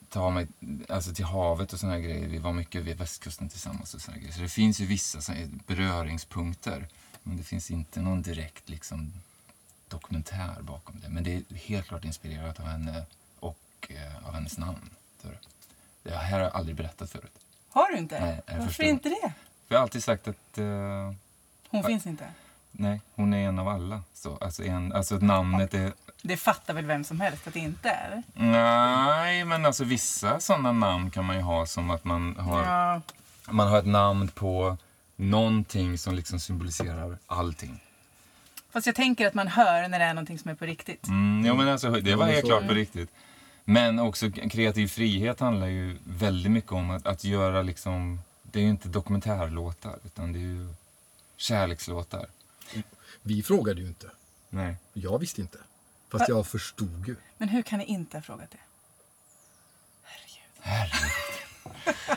ta 0.09 0.29
mig 0.29 0.47
alltså 0.89 1.13
till 1.13 1.25
havet 1.25 1.73
och 1.73 1.79
såna 1.79 1.99
grejer. 1.99 2.27
Vi 2.27 2.37
var 2.37 2.53
mycket 2.53 2.83
vid 2.83 2.97
västkusten 2.97 3.49
tillsammans 3.49 3.93
och 3.93 4.01
såna 4.01 4.17
grejer. 4.17 4.31
Så 4.33 4.41
det 4.41 4.49
finns 4.49 4.79
ju 4.79 4.85
vissa 4.85 5.33
beröringspunkter. 5.67 6.87
Men 7.23 7.37
det 7.37 7.43
finns 7.43 7.71
inte 7.71 8.01
någon 8.01 8.21
direkt 8.21 8.69
liksom 8.69 9.13
dokumentär 9.87 10.61
bakom 10.61 10.99
det. 10.99 11.09
Men 11.09 11.23
det 11.23 11.33
är 11.35 11.55
helt 11.55 11.87
klart 11.87 12.05
inspirerat 12.05 12.59
av 12.59 12.65
henne 12.65 13.05
och 13.39 13.57
eh, 13.89 14.27
av 14.27 14.33
hennes 14.33 14.57
namn. 14.57 14.89
Det- 15.21 16.15
här 16.15 16.31
har 16.31 16.39
jag 16.39 16.55
aldrig 16.55 16.75
berättat 16.75 17.09
förut. 17.11 17.31
Har 17.69 17.91
du 17.91 17.97
inte? 17.97 18.19
Nej, 18.19 18.41
Varför 18.47 18.65
förstår. 18.67 18.85
inte 18.85 19.09
det? 19.09 19.33
För 19.67 19.75
jag 19.75 19.77
har 19.77 19.83
alltid 19.83 20.03
sagt 20.03 20.27
att 20.27 20.57
eh, 20.57 21.13
Hon 21.69 21.83
finns 21.83 22.05
inte. 22.07 22.27
Nej, 22.71 23.01
hon 23.15 23.33
är 23.33 23.47
en 23.47 23.59
av 23.59 23.67
alla. 23.67 24.01
Så, 24.13 24.37
alltså, 24.41 24.63
en, 24.63 24.93
alltså 24.93 25.15
namnet 25.15 25.73
är... 25.73 25.93
Det 26.21 26.37
fattar 26.37 26.73
väl 26.73 26.85
vem 26.85 27.03
som 27.03 27.19
helst 27.21 27.47
att 27.47 27.53
det 27.53 27.59
inte 27.59 27.89
är? 27.89 28.23
Nej, 28.33 29.45
men 29.45 29.65
alltså 29.65 29.83
vissa 29.83 30.39
sådana 30.39 30.71
namn 30.71 31.11
kan 31.11 31.25
man 31.25 31.35
ju 31.35 31.41
ha 31.41 31.65
som 31.65 31.89
att 31.89 32.03
man 32.03 32.35
har, 32.39 32.63
Ja, 32.63 33.01
man 33.49 33.67
har 33.67 33.79
ett 33.79 33.85
namn 33.85 34.27
på 34.27 34.77
någonting 35.15 35.97
som 35.97 36.15
liksom 36.15 36.39
symboliserar 36.39 37.17
allting. 37.27 37.79
fast 38.71 38.87
jag 38.87 38.95
tänker 38.95 39.27
att 39.27 39.33
man 39.33 39.47
hör 39.47 39.87
när 39.87 39.99
det 39.99 40.05
är 40.05 40.13
någonting 40.13 40.39
som 40.39 40.51
är 40.51 40.55
på 40.55 40.65
riktigt. 40.65 41.07
Mm, 41.07 41.45
ja, 41.45 41.53
men 41.53 41.67
alltså, 41.67 41.91
det 41.91 42.15
var 42.15 42.25
men 42.25 42.33
helt 42.33 42.45
klart 42.45 42.67
på 42.67 42.73
riktigt. 42.73 43.09
Men 43.65 43.99
också 43.99 44.31
kreativ 44.31 44.87
frihet 44.87 45.39
handlar 45.39 45.67
ju 45.67 45.97
väldigt 46.03 46.51
mycket 46.51 46.71
om 46.71 46.91
att, 46.91 47.07
att 47.07 47.23
göra 47.23 47.61
liksom... 47.61 48.21
Det 48.51 48.59
är 48.59 48.63
ju 48.63 48.69
inte 48.69 48.89
dokumentärlåtar, 48.89 49.95
utan 50.05 50.33
det 50.33 50.39
är 50.39 50.41
ju 50.41 50.73
kärlekslåtar. 51.37 52.25
Vi 53.27 53.43
frågade 53.43 53.81
ju 53.81 53.87
inte. 53.87 54.07
Nej. 54.49 54.75
Jag 54.93 55.19
visste 55.19 55.41
inte. 55.41 55.57
Fast 56.11 56.29
jag 56.29 56.47
förstod 56.47 57.07
ju. 57.07 57.15
Men 57.37 57.49
hur 57.49 57.61
kan 57.61 57.79
ni 57.79 57.85
inte 57.85 58.17
ha 58.17 58.21
frågat 58.21 58.51
det? 58.51 58.57
Herregud. 60.59 61.07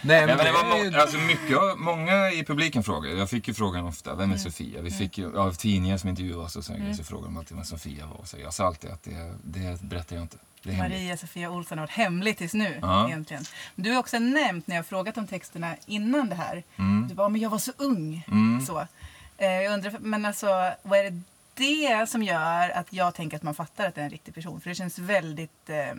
Nej, 0.03 0.27
Nej, 0.27 0.27
men 0.27 0.38
det 0.38 0.53
var 0.53 0.90
må- 0.92 1.01
alltså 1.01 1.18
mycket, 1.18 1.79
många 1.79 2.31
i 2.31 2.44
publiken 2.44 2.83
frågade. 2.83 3.16
Jag 3.16 3.31
fick 3.31 3.49
ju 3.49 3.55
frågan 3.55 3.85
ofta, 3.87 4.14
vem 4.14 4.33
är 4.33 4.37
Sofia? 4.37 4.83
Vi 4.83 4.90
fick 4.90 5.18
ju, 5.18 5.38
av 5.38 5.53
tidningar 5.53 5.99
som 5.99 6.09
intervjuade 6.09 6.42
oss 6.42 6.57
och 6.57 6.64
så, 6.64 6.73
mm. 6.73 6.94
så 6.94 7.05
frågade 7.05 7.29
de 7.29 7.37
alltid 7.37 7.57
vem 7.57 7.66
Sofia 7.66 8.07
var. 8.07 8.25
Så 8.25 8.38
jag 8.38 8.55
sa 8.55 8.66
alltid 8.66 8.90
att 8.90 9.03
det, 9.03 9.35
det 9.42 9.83
berättar 9.83 10.16
jag 10.16 10.25
inte. 10.25 10.37
Det 10.62 10.70
är 10.70 10.75
hemligt. 10.75 10.99
Maria 10.99 11.16
Sofia 11.16 11.51
Olsson 11.51 11.79
har 11.79 11.87
varit 11.87 11.96
hemlig 11.96 12.38
tills 12.38 12.55
nu. 12.55 12.79
Ja. 12.83 13.07
Egentligen. 13.09 13.44
Men 13.75 13.85
Du 13.85 13.90
har 13.90 13.99
också 13.99 14.18
nämnt 14.18 14.66
när 14.66 14.77
jag 14.77 14.87
frågat 14.87 15.18
om 15.18 15.27
texterna 15.27 15.77
innan 15.87 16.29
det 16.29 16.35
här. 16.35 16.62
Mm. 16.77 17.09
Du 17.09 17.14
bara, 17.14 17.29
men 17.29 17.40
jag 17.40 17.51
var 17.51 17.59
så 17.59 17.73
ung. 17.77 18.25
Mm. 18.29 18.66
Så. 18.66 18.87
Eh, 19.40 19.62
jag 19.62 19.72
undrar, 19.72 19.98
men 20.00 20.24
alltså, 20.24 20.46
vad 20.83 20.98
är 20.98 21.11
det, 21.11 21.20
det 21.55 22.11
som 22.11 22.22
gör 22.22 22.70
att 22.70 22.92
jag 22.92 23.14
tänker 23.14 23.37
att 23.37 23.42
man 23.42 23.55
fattar 23.55 23.87
att 23.87 23.94
det 23.94 24.00
är 24.00 24.05
en 24.05 24.11
riktig 24.11 24.35
person? 24.35 24.61
För 24.61 24.68
det 24.70 24.74
känns 24.74 24.98
väldigt 24.98 25.70
eh, 25.70 25.94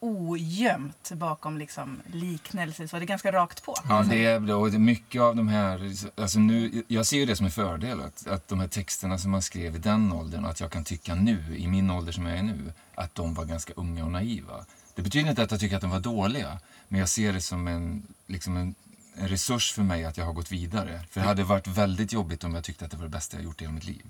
ogömt 0.00 1.12
bakom 1.12 1.58
liksom, 1.58 2.02
liknelser. 2.06 2.86
Så 2.86 2.96
det 2.96 3.04
är 3.04 3.06
ganska 3.06 3.32
rakt 3.32 3.62
på. 3.64 3.74
Ja, 3.88 4.04
det 4.10 4.24
är, 4.24 4.54
och 4.54 4.72
mycket 4.72 5.22
av 5.22 5.36
de 5.36 5.48
här, 5.48 5.92
alltså 6.16 6.38
nu, 6.38 6.84
jag 6.88 7.06
ser 7.06 7.16
ju 7.16 7.26
det 7.26 7.36
som 7.36 7.46
en 7.46 7.52
fördel 7.52 8.00
att, 8.00 8.26
att 8.26 8.48
de 8.48 8.60
här 8.60 8.68
texterna 8.68 9.18
som 9.18 9.30
man 9.30 9.42
skrev 9.42 9.76
i 9.76 9.78
den 9.78 10.12
åldern, 10.12 10.44
och 10.44 10.50
att 10.50 10.60
jag 10.60 10.70
kan 10.70 10.84
tycka 10.84 11.14
nu, 11.14 11.56
i 11.56 11.68
min 11.68 11.90
ålder 11.90 12.12
som 12.12 12.26
jag 12.26 12.38
är 12.38 12.42
nu, 12.42 12.72
att 12.94 13.14
de 13.14 13.34
var 13.34 13.44
ganska 13.44 13.72
unga 13.76 14.04
och 14.04 14.10
naiva. 14.10 14.64
Det 14.94 15.02
betyder 15.02 15.30
inte 15.30 15.42
att 15.42 15.50
jag 15.50 15.60
tycker 15.60 15.76
att 15.76 15.82
de 15.82 15.90
var 15.90 16.00
dåliga, 16.00 16.58
men 16.88 17.00
jag 17.00 17.08
ser 17.08 17.32
det 17.32 17.40
som 17.40 17.68
en, 17.68 18.06
liksom 18.26 18.56
en, 18.56 18.74
en 19.18 19.28
resurs 19.28 19.72
för 19.72 19.82
mig 19.82 20.04
att 20.04 20.16
jag 20.16 20.24
har 20.24 20.32
gått 20.32 20.52
vidare. 20.52 21.00
För 21.10 21.20
det 21.20 21.26
hade 21.26 21.44
varit 21.44 21.66
väldigt 21.66 22.12
jobbigt 22.12 22.44
om 22.44 22.54
jag 22.54 22.64
tyckte 22.64 22.84
att 22.84 22.90
det 22.90 22.96
var 22.96 23.04
det 23.04 23.10
bästa 23.10 23.36
jag 23.36 23.44
gjort 23.44 23.60
i 23.60 23.64
hela 23.64 23.74
mitt 23.74 23.84
liv. 23.84 24.02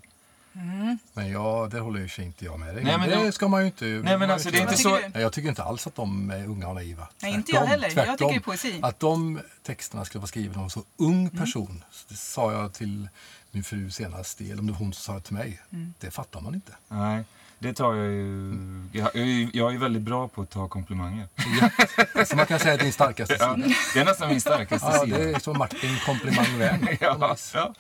Men 1.12 1.30
ja, 1.30 1.68
där 1.70 1.80
håller 1.80 2.00
ju 2.00 2.08
sig 2.08 2.24
inte 2.24 2.44
jag 2.44 2.58
med 2.60 2.74
dig. 2.74 2.84
Nej, 2.84 2.98
men 2.98 3.08
det 3.08 3.24
de- 3.24 3.32
ska 3.32 3.48
man 3.48 3.60
ju 3.60 3.66
inte... 3.66 3.84
Nej, 3.84 4.18
men 4.18 4.30
alltså, 4.30 4.50
det 4.50 4.58
är 4.58 4.62
inte 4.62 4.76
så... 4.76 4.96
tycker 4.96 5.08
Nej, 5.14 5.22
jag 5.22 5.32
tycker 5.32 5.48
inte 5.48 5.62
alls 5.62 5.86
att 5.86 5.94
de 5.94 6.30
är 6.30 6.44
unga 6.46 6.68
och 6.68 6.74
naiva. 6.74 7.08
Nej, 7.22 7.34
inte 7.34 7.52
jag 7.52 7.60
Tvärtom, 7.60 7.70
heller. 7.70 7.84
Jag 7.84 7.92
tvärtom. 7.94 8.16
tycker 8.16 8.28
det 8.28 8.36
är 8.36 8.40
poesi. 8.40 8.78
Att 8.82 9.00
de 9.00 9.40
texterna 9.62 10.04
skulle 10.04 10.20
vara 10.20 10.26
skrivna 10.28 10.58
av 10.58 10.64
en 10.64 10.70
så 10.70 10.84
ung 10.96 11.26
Mm. 11.26 11.38
person, 11.38 11.84
det 12.08 12.14
sa 12.16 12.52
jag 12.52 12.72
till 12.72 13.08
min 13.50 13.64
fru 13.64 13.90
senast, 13.90 14.40
eller 14.40 14.58
om 14.58 14.66
det 14.66 14.72
var 14.72 14.78
hon 14.78 14.92
som 14.92 15.02
sa 15.02 15.14
det 15.14 15.20
till 15.20 15.34
mig. 15.34 15.60
Mm. 15.72 15.94
Det 16.00 16.10
fattar 16.10 16.40
man 16.40 16.54
inte. 16.54 16.72
Nej, 16.88 17.24
det 17.58 17.72
tar 17.72 17.94
jag 17.94 18.12
ju... 18.12 18.54
Jag, 18.92 19.10
jag, 19.14 19.16
är 19.28 19.50
jag 19.52 19.74
är 19.74 19.78
väldigt 19.78 20.02
bra 20.02 20.28
på 20.28 20.42
att 20.42 20.50
ta 20.50 20.68
komplimanger. 20.68 21.26
Så 22.26 22.36
man 22.36 22.46
kan 22.46 22.58
säga 22.58 22.72
att 22.74 22.78
det 22.78 22.82
är 22.82 22.84
din 22.84 22.92
starkaste 22.92 23.36
Ja, 23.40 23.54
sida. 23.54 23.68
det 23.94 24.00
är 24.00 24.04
nästan 24.04 24.28
min 24.28 24.40
starkaste 24.40 24.86
Ja, 24.92 25.04
sida. 25.04 25.18
det 25.18 25.30
är 25.30 25.38
som 25.40 25.58
Martin 25.58 25.96
komplimangvän. 26.06 26.88
Ja, 27.00 27.36
ja. 27.54 27.74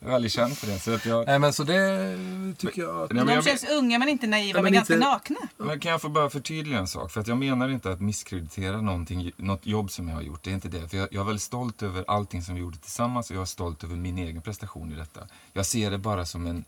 Jag 0.00 0.08
är 0.08 0.12
väldigt 0.12 0.32
känd 0.32 0.58
för 0.58 0.66
det. 0.66 0.78
Så 0.78 0.94
att 0.94 1.06
jag, 1.06 1.26
Nej, 1.26 1.38
men 1.38 1.52
så 1.52 1.64
det 1.64 2.16
tycker 2.58 2.82
jag 2.82 3.02
att... 3.02 3.10
Nej, 3.12 3.16
men 3.16 3.26
De 3.26 3.32
jag- 3.34 3.44
känns 3.44 3.64
unga 3.70 3.98
men 3.98 4.08
inte 4.08 4.26
naiva, 4.26 4.48
Ja, 4.48 4.54
men, 4.54 4.64
men 4.64 4.72
ganska 4.72 4.94
inte- 4.94 5.06
nakna. 5.08 5.36
Men 5.56 5.80
kan 5.80 5.92
jag 5.92 6.00
få 6.02 6.08
bara 6.08 6.30
förtydliga 6.30 6.78
en 6.78 6.86
sak? 6.86 7.10
För 7.12 7.20
att 7.20 7.26
jag 7.26 7.36
menar 7.38 7.68
inte 7.68 7.90
att 7.90 8.00
misskreditera 8.00 8.80
någonting, 8.80 9.32
något 9.36 9.66
jobb 9.66 9.90
som 9.90 10.08
jag 10.08 10.14
har 10.14 10.22
gjort. 10.22 10.42
Det 10.42 10.50
är 10.50 10.54
inte 10.54 10.68
det. 10.68 10.88
För 10.88 10.96
jag, 10.96 11.08
jag 11.10 11.20
är 11.20 11.24
väldigt 11.24 11.42
stolt 11.42 11.82
över 11.82 12.04
allting 12.08 12.42
som 12.42 12.54
vi 12.54 12.60
gjorde 12.60 12.78
tillsammans 12.78 13.30
och 13.30 13.36
jag 13.36 13.42
är 13.42 13.46
stolt 13.46 13.84
över 13.84 13.96
min 13.96 14.18
egen 14.18 14.42
prestation 14.42 14.92
i 14.92 14.94
detta. 14.96 15.20
Jag 15.52 15.66
ser 15.66 15.90
det 15.90 15.98
bara 15.98 16.24
som 16.26 16.46
en, 16.46 16.64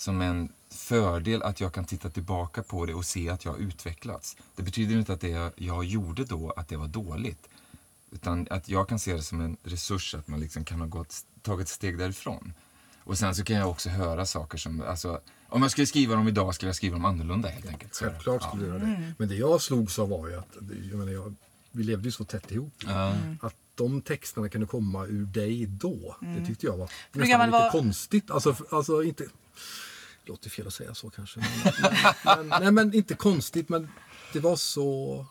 som 0.00 0.20
en 0.20 0.52
fördel 0.70 1.42
att 1.42 1.60
jag 1.60 1.72
kan 1.72 1.84
titta 1.84 2.10
tillbaka 2.10 2.62
på 2.62 2.86
det 2.86 2.94
och 2.94 3.04
se 3.04 3.28
att 3.28 3.44
jag 3.44 3.52
har 3.52 3.58
utvecklats. 3.58 4.36
Det 4.56 4.62
betyder 4.62 4.96
inte 4.96 5.12
att 5.12 5.20
det 5.20 5.52
jag, 5.56 5.84
gjorde 5.84 6.24
då, 6.24 6.50
att 6.50 6.68
det 6.68 6.76
var 6.76 6.86
dåligt. 6.86 7.48
Utan 8.10 8.46
att 8.50 8.68
jag 8.68 8.88
kan 8.88 8.98
se 8.98 9.14
det 9.14 9.22
som 9.22 9.40
en 9.40 9.56
resurs 9.62 10.14
att 10.14 10.28
man 10.28 10.40
liksom 10.40 10.64
kan 10.64 10.80
ha 10.80 10.86
gått, 10.86 11.16
tagit 11.42 11.66
ett 11.66 11.72
steg 11.72 11.98
därifrån. 11.98 12.52
Och 12.98 13.18
sen 13.18 13.34
så 13.34 13.44
kan 13.44 13.56
jag 13.56 13.70
också 13.70 13.88
höra 13.88 14.26
saker 14.26 14.58
som, 14.58 14.82
alltså, 14.82 15.20
om 15.48 15.62
jag 15.62 15.70
skulle 15.70 15.86
skriva 15.86 16.14
dem 16.14 16.28
idag 16.28 16.54
skulle 16.54 16.68
jag 16.68 16.76
skriva 16.76 16.94
dem 16.94 17.04
annorlunda 17.04 17.48
helt 17.48 17.68
enkelt. 17.68 17.94
Så. 17.94 18.04
Självklart 18.04 18.42
skulle 18.42 18.62
du 18.62 18.68
göra 18.68 18.78
det. 18.78 19.14
Men 19.18 19.28
det 19.28 19.34
jag 19.34 19.62
slogs 19.62 19.98
av 19.98 20.08
var 20.08 20.28
ju 20.28 20.38
att, 20.38 20.56
jag 20.90 20.98
menar, 20.98 21.12
jag, 21.12 21.34
vi 21.70 21.82
levde 21.82 22.04
ju 22.04 22.12
så 22.12 22.24
tätt 22.24 22.50
ihop. 22.50 22.74
Ja. 22.86 23.14
Att 23.40 23.54
de 23.74 24.02
texterna 24.02 24.48
kunde 24.48 24.66
komma 24.66 25.06
ur 25.06 25.26
dig 25.26 25.66
då, 25.66 26.16
det 26.20 26.46
tyckte 26.46 26.66
jag 26.66 26.76
var 26.76 26.90
nästan 27.12 27.40
lite 27.46 27.50
var- 27.50 27.70
konstigt. 27.70 28.30
Alltså, 28.30 28.56
alltså 28.70 29.02
inte... 29.02 29.24
Låter 30.30 30.50
fel 30.50 30.66
att 30.66 30.74
säga 30.74 30.94
så 30.94 31.10
kanske. 31.10 31.40
Men, 31.40 32.48
men, 32.48 32.60
nej, 32.60 32.72
men 32.72 32.94
inte 32.94 33.14
konstigt, 33.14 33.68
men 33.68 33.88
det 34.32 34.40
var 34.40 34.56
så... 34.56 35.26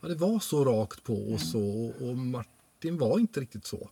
Ja, 0.00 0.08
det 0.08 0.14
var 0.14 0.38
så 0.38 0.64
rakt 0.64 1.02
på 1.02 1.32
och 1.32 1.40
så. 1.40 1.60
Och, 1.60 2.08
och 2.08 2.16
Martin 2.16 2.98
var 2.98 3.18
inte 3.18 3.40
riktigt 3.40 3.66
så. 3.66 3.90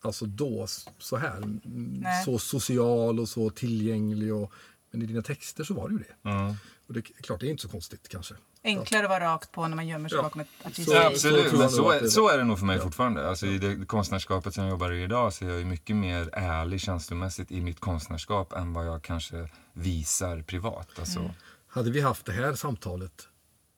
Alltså 0.00 0.26
då, 0.26 0.66
så 0.98 1.16
här. 1.16 1.36
mm, 1.36 1.62
Nej. 1.64 2.24
Så 2.24 2.38
social 2.38 3.20
och 3.20 3.28
så 3.28 3.50
tillgänglig. 3.50 4.34
Och, 4.34 4.52
men 4.90 5.02
i 5.02 5.06
dina 5.06 5.22
texter 5.22 5.64
så 5.64 5.74
var 5.74 5.88
det 5.88 5.92
ju 5.92 5.98
det. 5.98 6.16
Ja. 6.22 6.56
Och 6.86 6.94
det 6.94 6.98
är 6.98 7.22
klart, 7.22 7.40
det 7.40 7.46
är 7.46 7.50
inte 7.50 7.62
så 7.62 7.68
konstigt 7.68 8.08
kanske. 8.08 8.34
Enklare 8.68 9.04
att 9.04 9.10
vara 9.10 9.24
rakt 9.34 9.52
på 9.52 9.68
när 9.68 9.76
man 9.76 9.88
gömmer 9.88 10.08
sig 10.08 10.16
Ja. 10.16 10.22
bakom 10.22 10.40
ett 10.40 10.48
Så-. 10.72 10.82
Ja, 10.86 11.00
så 11.02 11.06
absolut, 11.06 11.50
så 11.50 11.88
att 11.90 11.96
är, 11.96 12.00
det- 12.00 12.10
så 12.10 12.28
är 12.28 12.38
det 12.38 12.44
nog 12.44 12.58
för 12.58 12.66
mig 12.66 12.78
fortfarande. 12.78 13.28
Alltså, 13.28 13.46
I 13.46 13.58
det 13.58 13.86
konstnärskapet 13.86 14.54
som 14.54 14.64
jag 14.64 14.70
jobbar 14.70 14.92
i 14.92 15.02
idag 15.02 15.32
så 15.32 15.44
är 15.44 15.48
jag 15.48 15.58
ju 15.58 15.64
mycket 15.64 15.96
mer 15.96 16.30
ärlig 16.32 16.80
känslomässigt 16.80 17.50
i 17.52 17.60
mitt 17.60 17.80
konstnärskap 17.80 18.52
än 18.52 18.72
vad 18.72 18.86
jag 18.86 19.02
kanske 19.02 19.48
visar 19.72 20.42
privat. 20.42 20.88
Alltså, 20.98 21.30
Hade 21.68 21.90
vi 21.90 22.00
haft 22.00 22.26
det 22.26 22.32
här 22.32 22.54
samtalet 22.54 23.28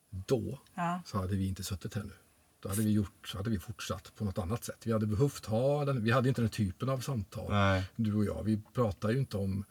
då 0.09 0.59
Ja. 0.75 1.01
så 1.05 1.17
hade 1.17 1.35
vi 1.35 1.47
inte 1.47 1.63
suttit 1.63 1.93
här 1.95 2.03
nu. 2.03 2.13
Då 2.59 2.69
hade 2.69 2.81
vi, 2.81 2.91
gjort, 2.91 3.27
så 3.27 3.37
hade 3.37 3.49
vi 3.49 3.59
fortsatt 3.59 4.11
på 4.17 4.25
något 4.25 4.37
annat 4.37 4.63
sätt. 4.63 4.77
Vi 4.83 4.91
hade 4.91 5.07
behövt 5.07 5.45
ha 5.45 5.85
den, 5.85 6.03
vi 6.03 6.11
hade 6.11 6.29
inte 6.29 6.41
den 6.41 6.49
typen 6.49 6.89
av 6.89 6.99
samtal. 6.99 7.45
Nej. 7.51 7.83
Du 7.95 8.13
och 8.15 8.25
jag, 8.25 8.43
vi 8.43 8.61
pratar 8.73 9.09
ju 9.09 9.17
inte 9.19 9.37
om 9.37 9.65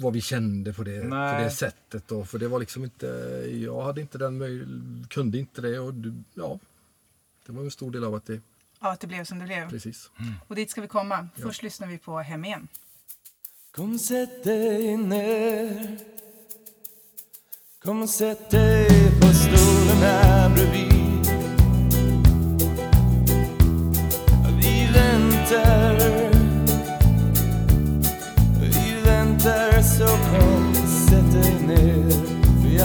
vad 0.00 0.12
vi 0.12 0.20
kände 0.20 0.72
på 0.72 0.82
det, 0.84 1.00
på 1.00 1.42
det 1.42 1.50
sättet. 1.50 2.12
Och, 2.12 2.28
för 2.28 2.38
det 2.38 2.48
var 2.48 2.58
liksom 2.58 2.84
inte, 2.84 3.06
jag 3.62 3.82
hade 3.82 4.00
inte 4.00 4.18
den 4.18 5.06
kunde 5.10 5.38
inte 5.38 5.60
det. 5.60 5.78
Och 5.78 5.94
du, 5.94 6.14
ja, 6.34 6.58
det 7.46 7.52
var 7.52 7.62
en 7.62 7.70
stor 7.70 7.90
del 7.90 8.04
av 8.04 8.14
att 8.14 8.26
det, 8.26 8.40
Ja, 8.80 8.92
att 8.92 9.00
det 9.00 9.06
blev 9.06 9.24
som 9.24 9.38
det 9.38 9.44
blev. 9.44 9.70
precis. 9.70 10.10
Och 10.48 10.54
dit 10.56 10.70
ska 10.70 10.80
vi 10.80 10.88
komma. 10.88 11.28
Först 11.36 11.62
lyssnar 11.62 11.88
vi 11.88 11.98
på 11.98 12.18
Hem 12.18 12.44
igen. 12.44 12.68
Kom 13.70 13.98
sätt 13.98 14.44
dig 14.44 14.96
ner 14.96 15.98
Kom 17.82 18.08
sätt 18.08 18.50
dig 18.50 18.88
på 19.20 19.26
stolen 19.26 19.96
här 20.02 20.54
bredvid 20.54 20.97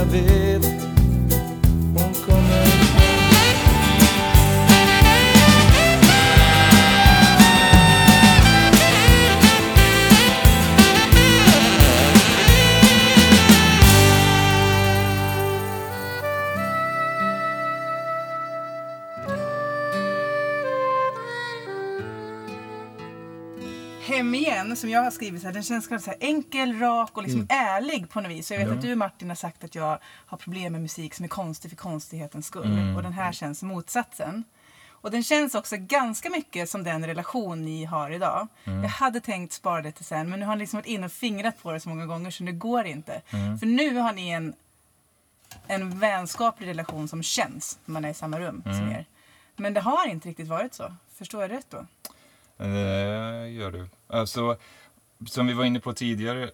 För 0.03 0.42
Igen, 24.73 24.77
som 24.77 24.89
jag 24.89 25.03
har 25.03 25.12
skrivit, 25.12 25.41
så 25.41 25.47
här, 25.47 25.53
den 25.53 25.63
känns 25.63 25.88
ganska 25.88 26.13
enkel, 26.19 26.79
rak 26.79 27.17
och 27.17 27.23
liksom 27.23 27.47
ärlig 27.49 28.09
på 28.09 28.21
något 28.21 28.31
vis. 28.31 28.47
Så 28.47 28.53
jag 28.53 28.59
vet 28.59 28.69
att 28.69 28.81
du 28.81 28.95
Martin 28.95 29.29
har 29.29 29.36
sagt 29.36 29.63
att 29.63 29.75
jag 29.75 29.99
har 30.25 30.38
problem 30.38 30.71
med 30.71 30.81
musik 30.81 31.13
som 31.13 31.23
är 31.23 31.29
konstig 31.29 31.71
för 31.71 31.77
konstighetens 31.77 32.45
skull. 32.45 32.95
Och 32.97 33.03
den 33.03 33.13
här 33.13 33.31
känns 33.31 33.63
motsatsen. 33.63 34.43
Och 34.91 35.12
den 35.12 35.23
känns 35.23 35.55
också 35.55 35.75
ganska 35.79 36.29
mycket 36.29 36.69
som 36.69 36.83
den 36.83 37.05
relation 37.05 37.65
ni 37.65 37.86
har 37.86 38.12
idag. 38.12 38.47
Jag 38.63 38.89
hade 38.89 39.19
tänkt 39.19 39.53
spara 39.53 39.81
det 39.81 39.91
till 39.91 40.05
sen, 40.05 40.29
men 40.29 40.39
nu 40.39 40.45
har 40.45 40.55
ni 40.55 40.59
liksom 40.59 40.77
varit 40.77 40.88
inne 40.88 41.05
och 41.05 41.12
fingrat 41.12 41.63
på 41.63 41.71
det 41.71 41.79
så 41.79 41.89
många 41.89 42.05
gånger 42.05 42.31
så 42.31 42.43
det 42.43 42.51
går 42.51 42.86
inte. 42.86 43.21
För 43.59 43.65
nu 43.65 43.97
har 43.97 44.13
ni 44.13 44.29
en, 44.29 44.53
en 45.67 45.99
vänskaplig 45.99 46.67
relation 46.67 47.07
som 47.07 47.23
känns 47.23 47.79
när 47.86 47.93
man 47.93 48.05
är 48.05 48.09
i 48.09 48.13
samma 48.13 48.39
rum 48.39 48.62
som 48.63 48.91
er. 48.91 49.05
Men 49.55 49.73
det 49.73 49.81
har 49.81 50.07
inte 50.07 50.29
riktigt 50.29 50.47
varit 50.47 50.73
så. 50.73 50.95
Förstår 51.17 51.41
jag 51.41 51.51
rätt 51.51 51.69
då? 51.69 51.86
Det 52.57 53.49
gör 53.49 53.71
du. 53.71 53.87
Alltså, 54.07 54.57
som 55.25 55.47
vi 55.47 55.53
var 55.53 55.65
inne 55.65 55.79
på 55.79 55.93
tidigare, 55.93 56.51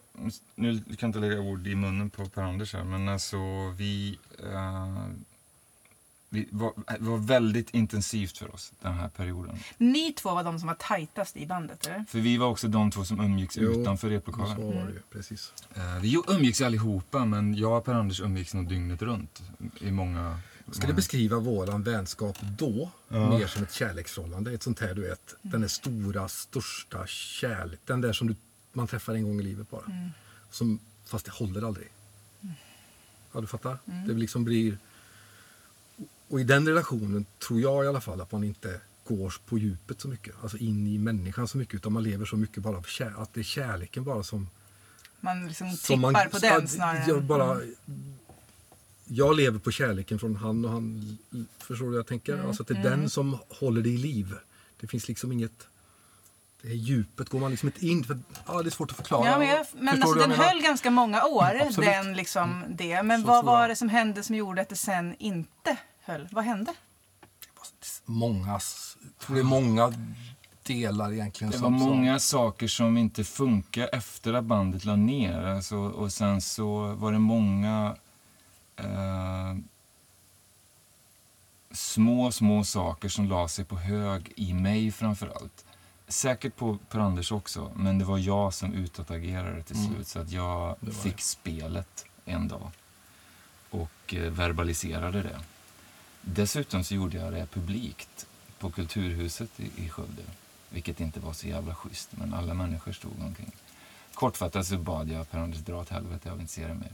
nu 0.54 0.78
kan 0.78 0.96
jag 0.98 1.08
inte 1.08 1.18
lägga 1.18 1.40
ord 1.40 1.66
i 1.66 1.74
munnen 1.74 2.10
på 2.10 2.24
Per-Anders 2.26 2.74
här, 2.74 2.84
men 2.84 3.08
alltså 3.08 3.36
vi, 3.76 4.18
eh, 4.52 5.06
vi 6.28 6.48
var, 6.50 6.72
det 6.98 7.04
var 7.04 7.18
väldigt 7.18 7.74
intensivt 7.74 8.38
för 8.38 8.54
oss 8.54 8.72
den 8.80 8.92
här 8.94 9.08
perioden. 9.08 9.58
Ni 9.78 10.12
två 10.12 10.34
var 10.34 10.44
de 10.44 10.58
som 10.58 10.68
var 10.68 10.74
tajtast 10.74 11.36
i 11.36 11.46
bandet, 11.46 11.86
eller? 11.86 12.04
För 12.08 12.18
vi 12.18 12.36
var 12.36 12.46
också 12.46 12.68
de 12.68 12.90
två 12.90 13.04
som 13.04 13.20
umgicks 13.20 13.56
Jo, 13.56 13.70
utanför 13.70 14.08
Så 14.08 14.14
replokalen. 14.14 14.56
var 14.66 14.84
det 14.84 14.92
ju, 14.92 15.00
precis. 15.12 15.52
Eh, 15.74 15.98
vi 16.00 16.16
umgicks 16.28 16.60
allihopa, 16.60 17.24
men 17.24 17.54
jag 17.54 17.78
och 17.78 17.84
Per-Anders 17.84 18.20
umgicks 18.20 18.54
nog 18.54 18.68
dygnet 18.68 19.02
runt 19.02 19.42
i 19.80 19.90
många... 19.90 20.40
Jag 20.70 20.76
skulle 20.76 20.94
beskriva 20.94 21.38
våran 21.38 21.82
vänskap 21.82 22.38
då 22.58 22.90
mer 23.08 23.46
som 23.46 23.62
ett 23.62 23.72
kärleksförhållande. 23.72 24.52
Ett 24.52 24.62
sånt 24.62 24.80
här, 24.80 24.94
du 24.94 25.02
vet, 25.02 25.34
den 25.42 25.60
där 25.60 25.68
stora, 25.68 26.28
största 26.28 27.06
kärlek. 27.06 27.80
Den 27.86 28.00
där 28.00 28.12
som 28.12 28.26
du, 28.26 28.36
man 28.72 28.86
träffar 28.86 29.14
en 29.14 29.24
gång 29.24 29.40
i 29.40 29.42
livet 29.42 29.70
bara. 29.70 30.10
Som, 30.50 30.78
fast 31.04 31.24
det 31.24 31.32
håller 31.32 31.62
aldrig. 31.66 31.88
Ja, 33.32 33.40
du 33.40 33.46
fattar? 33.46 33.78
Det 34.06 34.12
liksom 34.12 34.44
blir... 34.44 34.78
Och 36.28 36.40
i 36.40 36.44
den 36.44 36.68
relationen 36.68 37.26
tror 37.48 37.60
jag 37.60 37.84
i 37.84 37.88
alla 37.88 38.00
fall 38.00 38.20
att 38.20 38.32
man 38.32 38.44
inte 38.44 38.80
går 39.04 39.34
på 39.46 39.58
djupet 39.58 40.00
så 40.00 40.08
mycket. 40.08 40.34
Alltså 40.42 40.56
in 40.56 40.86
i 40.86 40.98
människan 40.98 41.48
så 41.48 41.58
mycket. 41.58 41.74
Utan 41.74 41.92
man 41.92 42.02
lever 42.02 42.24
så 42.24 42.36
mycket 42.36 42.62
bara 42.62 42.76
av 42.76 42.82
kär, 42.82 43.22
att 43.22 43.34
det 43.34 43.40
är 43.40 43.44
kärleken 43.44 44.04
bara 44.04 44.22
som 44.22 44.48
Man 45.20 45.46
liksom 45.46 45.70
som 45.70 45.96
tippar 45.96 46.28
på 46.28 46.38
den 46.38 46.60
ja, 46.60 46.66
snarare. 46.66 47.20
Bara, 47.20 47.60
jag 49.12 49.36
lever 49.36 49.58
på 49.58 49.70
kärleken 49.70 50.18
från 50.18 50.36
han 50.36 50.64
och 50.64 50.70
han. 50.70 51.18
Förstår 51.58 51.84
du 51.84 51.90
vad 51.90 51.98
jag 51.98 52.06
tänker? 52.06 52.34
Mm, 52.34 52.46
Alltså 52.46 52.62
att 52.62 52.68
det 52.68 52.74
är 52.78 52.82
den 52.82 53.10
som 53.10 53.38
håller 53.48 53.82
det 53.82 53.88
i 53.88 53.96
liv. 53.96 54.34
Det 54.80 54.86
finns 54.86 55.08
liksom 55.08 55.32
inget... 55.32 55.66
Det 56.62 56.68
här 56.68 56.74
djupet 56.74 57.28
går 57.28 57.40
man 57.40 57.50
liksom 57.50 57.68
inte 57.68 57.86
in 57.86 58.04
för. 58.04 58.18
Ja, 58.46 58.62
det 58.62 58.68
är 58.68 58.70
svårt 58.70 58.90
att 58.90 58.96
förklara. 58.96 59.26
Ja, 59.28 59.38
men 59.38 59.48
jag, 59.48 59.66
men 59.78 60.02
alltså, 60.02 60.18
den 60.18 60.30
höll 60.30 60.62
ganska 60.62 60.90
många 60.90 61.24
år, 61.24 61.60
Absolut. 61.60 61.90
den 61.90 62.14
liksom 62.16 62.64
det. 62.68 63.02
Men 63.02 63.20
Så 63.20 63.26
vad 63.26 63.44
var 63.44 63.68
det 63.68 63.76
som 63.76 63.88
hände 63.88 64.22
som 64.22 64.36
gjorde 64.36 64.62
att 64.62 64.68
det 64.68 64.76
sen 64.76 65.14
inte 65.18 65.76
höll? 66.00 66.28
Vad 66.32 66.44
hände? 66.44 66.74
Många, 68.04 68.48
jag 68.52 68.60
tror 69.26 69.34
det 69.36 69.42
är 69.42 69.44
många 69.44 69.92
delar 70.62 71.12
egentligen. 71.12 71.50
Det 71.50 71.58
var 71.58 71.68
som- 71.70 71.78
som- 71.78 71.88
många 71.88 72.18
saker 72.18 72.68
som 72.68 72.96
inte 72.96 73.24
funkade 73.24 73.86
efter 73.88 74.32
att 74.32 74.44
bandet 74.44 74.84
la 74.84 74.96
ner. 74.96 75.42
Alltså, 75.42 75.76
och 75.76 76.12
sen 76.12 76.40
så 76.40 76.94
var 76.94 77.12
det 77.12 77.18
många 77.18 77.96
eh, 78.84 79.56
små, 81.72 82.32
små 82.32 82.64
saker 82.64 83.08
som 83.08 83.28
la 83.28 83.48
sig 83.48 83.64
på 83.64 83.76
hög 83.76 84.32
i 84.36 84.54
mig 84.54 84.92
framför 84.92 85.32
allt. 85.40 85.64
säkert 86.08 86.56
på 86.56 86.78
Per-Anders 86.88 87.32
också, 87.32 87.72
men 87.76 87.98
det 87.98 88.04
var 88.04 88.18
jag 88.18 88.54
som 88.54 88.74
utåtagerade 88.74 89.62
till 89.62 89.76
Mm. 89.76 89.88
slut. 89.94 90.08
Så 90.08 90.18
att 90.18 90.30
jag 90.30 90.76
fick 91.02 91.16
det. 91.16 91.22
spelet 91.22 92.04
en 92.24 92.48
dag 92.48 92.70
och 93.70 94.14
eh, 94.14 94.20
verbaliserade 94.32 95.22
det. 95.22 95.40
Dessutom 96.22 96.84
så 96.84 96.94
gjorde 96.94 97.16
jag 97.16 97.32
det 97.32 97.46
publikt 97.46 98.26
på 98.58 98.70
Kulturhuset 98.70 99.60
i, 99.60 99.70
i 99.84 99.88
Skövde. 99.88 100.22
Vilket 100.70 101.00
inte 101.00 101.20
var 101.20 101.32
så 101.32 101.46
jävla 101.48 101.74
schysst, 101.74 102.08
men 102.12 102.34
alla 102.34 102.54
människor 102.54 102.92
stod 102.92 103.12
omkring. 103.22 103.52
Kortfattat 104.14 104.66
så 104.66 104.78
bad 104.78 105.08
jag 105.10 105.30
Per-Anders 105.30 105.60
dra 105.60 105.80
åt 105.80 105.88
helvete, 105.88 106.28
jag 106.28 106.32
vill 106.34 106.40
inte 106.40 106.52
se 106.52 106.66
det 106.66 106.74
mer. 106.74 106.92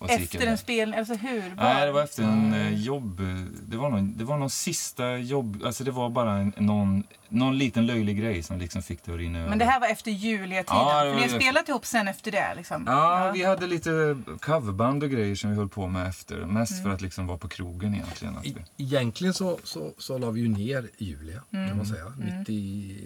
Och 0.00 0.10
Efter 0.10 0.46
en 0.46 0.58
spelning, 0.58 0.98
alltså 0.98 1.14
hur? 1.14 1.40
Var? 1.40 1.64
Nej, 1.64 1.86
det 1.86 1.92
var 1.92 2.02
efter 2.02 2.22
en 2.22 2.54
eh, 2.54 2.74
jobb... 2.82 3.20
Det 3.68 3.76
var, 3.76 3.90
någon, 3.90 4.16
det 4.16 4.24
var 4.24 4.38
någon 4.38 4.50
sista 4.50 5.16
jobb... 5.16 5.62
Alltså 5.64 5.84
det 5.84 5.90
var 5.90 6.10
bara 6.10 6.32
en, 6.36 6.52
någon, 6.56 7.04
någon 7.28 7.58
liten 7.58 7.86
löjlig 7.86 8.18
grej 8.18 8.42
som 8.42 8.58
liksom 8.58 8.82
fick 8.82 9.04
det 9.04 9.12
att 9.12 9.18
rinna. 9.18 9.38
Men 9.48 9.58
det 9.58 9.64
här 9.64 9.80
var 9.80 9.86
efter 9.88 10.10
Julia-tiden? 10.10 10.76
Ja, 10.80 10.84
var 11.04 11.14
ni 11.14 11.20
har 11.20 11.40
spelat 11.40 11.68
ihop 11.68 11.86
sen 11.86 12.08
efter 12.08 12.30
det? 12.32 12.54
Liksom. 12.56 12.84
Ja, 12.86 13.30
vi 13.34 13.44
hade 13.44 13.66
lite 13.66 14.16
coverband 14.40 15.02
och 15.02 15.10
grejer 15.10 15.34
som 15.34 15.50
vi 15.50 15.56
höll 15.56 15.68
på 15.68 15.86
med 15.86 16.08
efter. 16.08 16.36
Mest 16.36 16.72
Mm. 16.72 16.84
för 16.84 16.90
att 16.90 17.00
liksom 17.00 17.26
vara 17.26 17.38
på 17.38 17.48
krogen 17.48 17.94
egentligen. 17.94 18.36
Att 18.36 18.46
E- 18.46 18.64
Egentligen 18.76 19.34
så, 19.34 19.58
så, 19.64 19.92
så 19.98 20.18
la 20.18 20.30
vi 20.30 20.40
ju 20.40 20.48
ner 20.48 20.88
Julia, 20.98 21.42
Mm. 21.52 21.68
kan 21.68 21.76
man 21.76 21.86
säga. 21.86 22.12
90, 22.18 22.96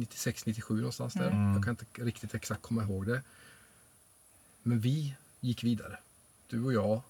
96, 0.00 0.46
97 0.46 0.76
någonstans 0.76 1.14
där. 1.14 1.30
Mm. 1.30 1.52
Jag 1.54 1.64
kan 1.64 1.70
inte 1.70 1.84
riktigt 2.04 2.34
exakt 2.34 2.62
komma 2.62 2.82
ihåg 2.82 3.06
det. 3.06 3.20
Men 4.62 4.80
vi 4.80 5.14
gick 5.46 5.64
vidare. 5.64 5.98
Du 6.50 6.64
och 6.64 6.72
jag 6.72 7.00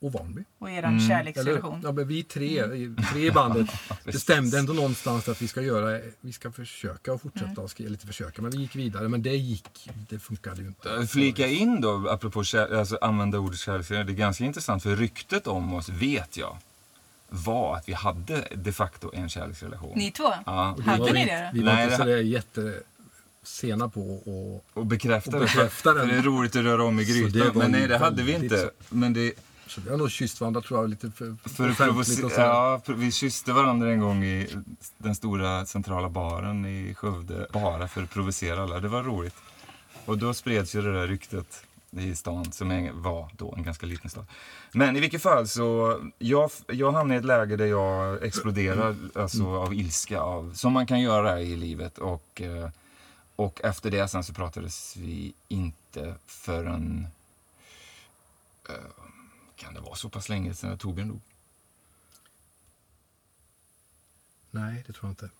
och 0.00 0.12
Vanby. 0.12 0.44
Och 0.58 0.70
er 0.70 0.82
Mm. 0.82 1.08
kärleksrelation? 1.08 1.74
Eller, 1.74 1.84
ja, 1.88 1.92
men 1.92 2.08
vi 2.08 2.22
tre, 2.22 2.58
Mm. 2.60 2.96
tre 3.12 3.26
i 3.26 3.30
bandet 3.30 3.66
bestämde 4.04 4.58
ändå 4.58 4.72
någonstans 4.72 5.28
att 5.28 5.42
vi 5.42 5.48
ska 5.48 5.62
göra, 5.62 6.00
vi 6.20 6.32
ska 6.32 6.52
försöka 6.52 7.12
och 7.12 7.22
fortsätta, 7.22 7.46
Mm. 7.46 7.64
och 7.64 7.70
skriva, 7.70 7.90
lite 7.90 8.06
försöka, 8.06 8.42
men 8.42 8.50
vi 8.50 8.58
gick 8.58 8.76
vidare. 8.76 9.08
Men 9.08 9.22
det 9.22 9.36
gick, 9.36 9.88
det 10.08 10.18
funkade 10.18 10.60
ju 10.62 10.66
inte. 10.68 10.94
Eh, 10.94 11.02
Flika 11.02 11.46
in 11.46 11.80
då, 11.80 12.08
apropå 12.10 12.44
kär, 12.44 12.74
alltså 12.78 12.98
använda 13.00 13.38
ordet 13.38 13.58
kärleksrelation. 13.58 14.06
Det 14.06 14.12
är 14.12 14.16
ganska 14.16 14.44
intressant 14.44 14.82
för 14.82 14.96
ryktet 14.96 15.46
om 15.46 15.74
oss, 15.74 15.88
vet 15.88 16.36
jag, 16.36 16.56
var 17.28 17.76
att 17.76 17.88
vi 17.88 17.92
hade 17.92 18.48
de 18.54 18.72
facto 18.72 19.10
en 19.14 19.28
kärleksrelation. 19.28 19.92
Ni 19.98 20.10
två? 20.10 20.32
Ja, 20.46 20.76
Hade 20.86 21.12
ni 21.12 21.12
vi- 21.12 21.24
det 21.30 21.50
då? 21.52 21.58
Vi 21.58 21.64
var 21.66 21.72
Nej, 21.74 21.84
inte 21.92 22.04
det- 22.04 22.22
så 22.22 22.80
jättesena 23.46 23.88
på 23.88 24.00
och 24.00 24.64
och 24.74 24.86
bekräfta 24.86 25.30
Och 25.30 25.40
det. 25.40 25.46
bekräfta 25.46 25.92
för 25.92 25.98
den. 25.98 26.08
det 26.08 26.14
är 26.14 26.22
roligt 26.22 26.56
att 26.56 26.62
röra 26.64 26.84
om 26.84 27.00
i 27.00 27.04
grytan. 27.04 27.52
Men 27.54 27.70
nej, 27.70 27.88
det 27.88 27.98
hade 27.98 28.22
vi 28.22 28.32
inte. 28.34 28.70
Men 28.88 29.12
det, 29.12 29.32
Så 29.66 29.80
vi 29.80 29.90
har 29.90 29.96
nog 29.96 30.10
kysst 30.10 30.40
varandra 30.40 30.60
tror 30.60 30.80
jag 30.80 30.90
lite 30.90 31.10
för, 31.10 31.36
För 31.48 31.70
offentligt 31.70 31.78
och 31.98 32.06
så. 32.06 32.22
provocera, 32.22 32.44
ja, 32.46 32.80
vi 32.86 33.12
kysste 33.12 33.52
varandra 33.52 33.90
en 33.92 34.00
gång 34.00 34.24
i 34.24 34.48
den 34.98 35.14
stora 35.14 35.66
centrala 35.66 36.08
baren 36.08 36.66
i 36.66 36.94
Skövde. 36.94 37.46
Bara 37.52 37.88
för 37.88 38.02
att 38.02 38.10
provocera 38.10 38.62
alla. 38.62 38.80
Det 38.80 38.88
var 38.88 39.02
roligt. 39.02 39.34
Och 40.04 40.18
då 40.18 40.34
spreds 40.34 40.74
ju 40.74 40.82
det 40.82 40.92
där 40.92 41.06
ryktet 41.06 41.62
i 41.90 42.14
stan 42.14 42.52
som 42.52 42.88
var 43.02 43.30
då 43.36 43.54
en 43.56 43.62
ganska 43.62 43.86
liten 43.86 44.10
stad. 44.10 44.26
Men 44.72 44.96
i 44.96 45.00
vilket 45.00 45.22
fall 45.22 45.48
så, 45.48 46.00
jag, 46.18 46.50
jag 46.66 46.92
hamnade 46.92 47.14
i 47.14 47.18
ett 47.18 47.24
läge 47.24 47.56
där 47.56 47.66
jag 47.66 48.22
exploderar 48.24 48.96
alltså, 49.14 49.46
av 49.56 49.74
ilska, 49.74 50.20
av, 50.20 50.52
som 50.54 50.72
man 50.72 50.86
kan 50.86 51.00
göra 51.00 51.40
i 51.40 51.56
livet. 51.56 51.98
Och, 51.98 52.40
eh, 52.42 52.68
och 53.36 53.60
efter 53.64 53.90
det 53.90 54.08
sen 54.08 54.24
så 54.24 54.32
pratades 54.34 54.96
vi 54.96 55.34
inte 55.48 56.14
förrän, 56.26 57.08
eh, 58.68 58.74
kan 59.56 59.74
det 59.74 59.80
vara 59.80 59.94
så 59.94 60.08
pass 60.08 60.28
länge 60.28 60.54
sedan 60.54 60.78
Torbjörn 60.78 61.08
dog? 61.08 61.20
Nej, 64.50 64.84
det 64.86 64.92
tror 64.92 65.04
jag 65.04 65.10
inte. 65.12 65.30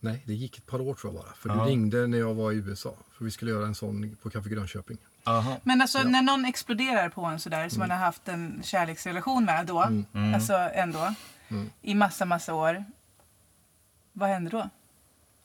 Nej, 0.00 0.22
det 0.26 0.34
gick 0.34 0.58
ett 0.58 0.66
par 0.66 0.80
år 0.80 0.94
tror 0.94 1.14
jag 1.14 1.22
bara. 1.24 1.34
För 1.34 1.48
Ja. 1.48 1.54
du 1.54 1.70
ringde 1.70 2.06
när 2.06 2.18
jag 2.18 2.34
var 2.34 2.52
i 2.52 2.54
USA. 2.56 2.94
För 3.12 3.24
vi 3.24 3.30
skulle 3.30 3.50
göra 3.50 3.66
en 3.66 3.74
sån 3.74 4.16
på 4.22 4.30
Café 4.30 4.50
Grönköping. 4.50 4.98
Aha. 5.24 5.56
Men 5.64 5.80
alltså 5.80 6.02
när 6.02 6.22
någon 6.22 6.44
exploderar 6.44 7.08
på 7.08 7.24
en 7.24 7.40
sådär 7.40 7.68
som 7.68 7.78
man 7.78 7.90
har 7.90 7.98
haft 7.98 8.28
en 8.28 8.62
kärleksrelation 8.64 9.44
med 9.44 9.66
då, 9.66 9.80
alltså 10.34 10.52
ändå, 10.54 11.14
Mm. 11.48 11.70
i 11.82 11.94
massa, 11.94 12.24
massa 12.24 12.54
år. 12.54 12.84
Vad 14.12 14.28
händer 14.28 14.50
då? 14.50 14.70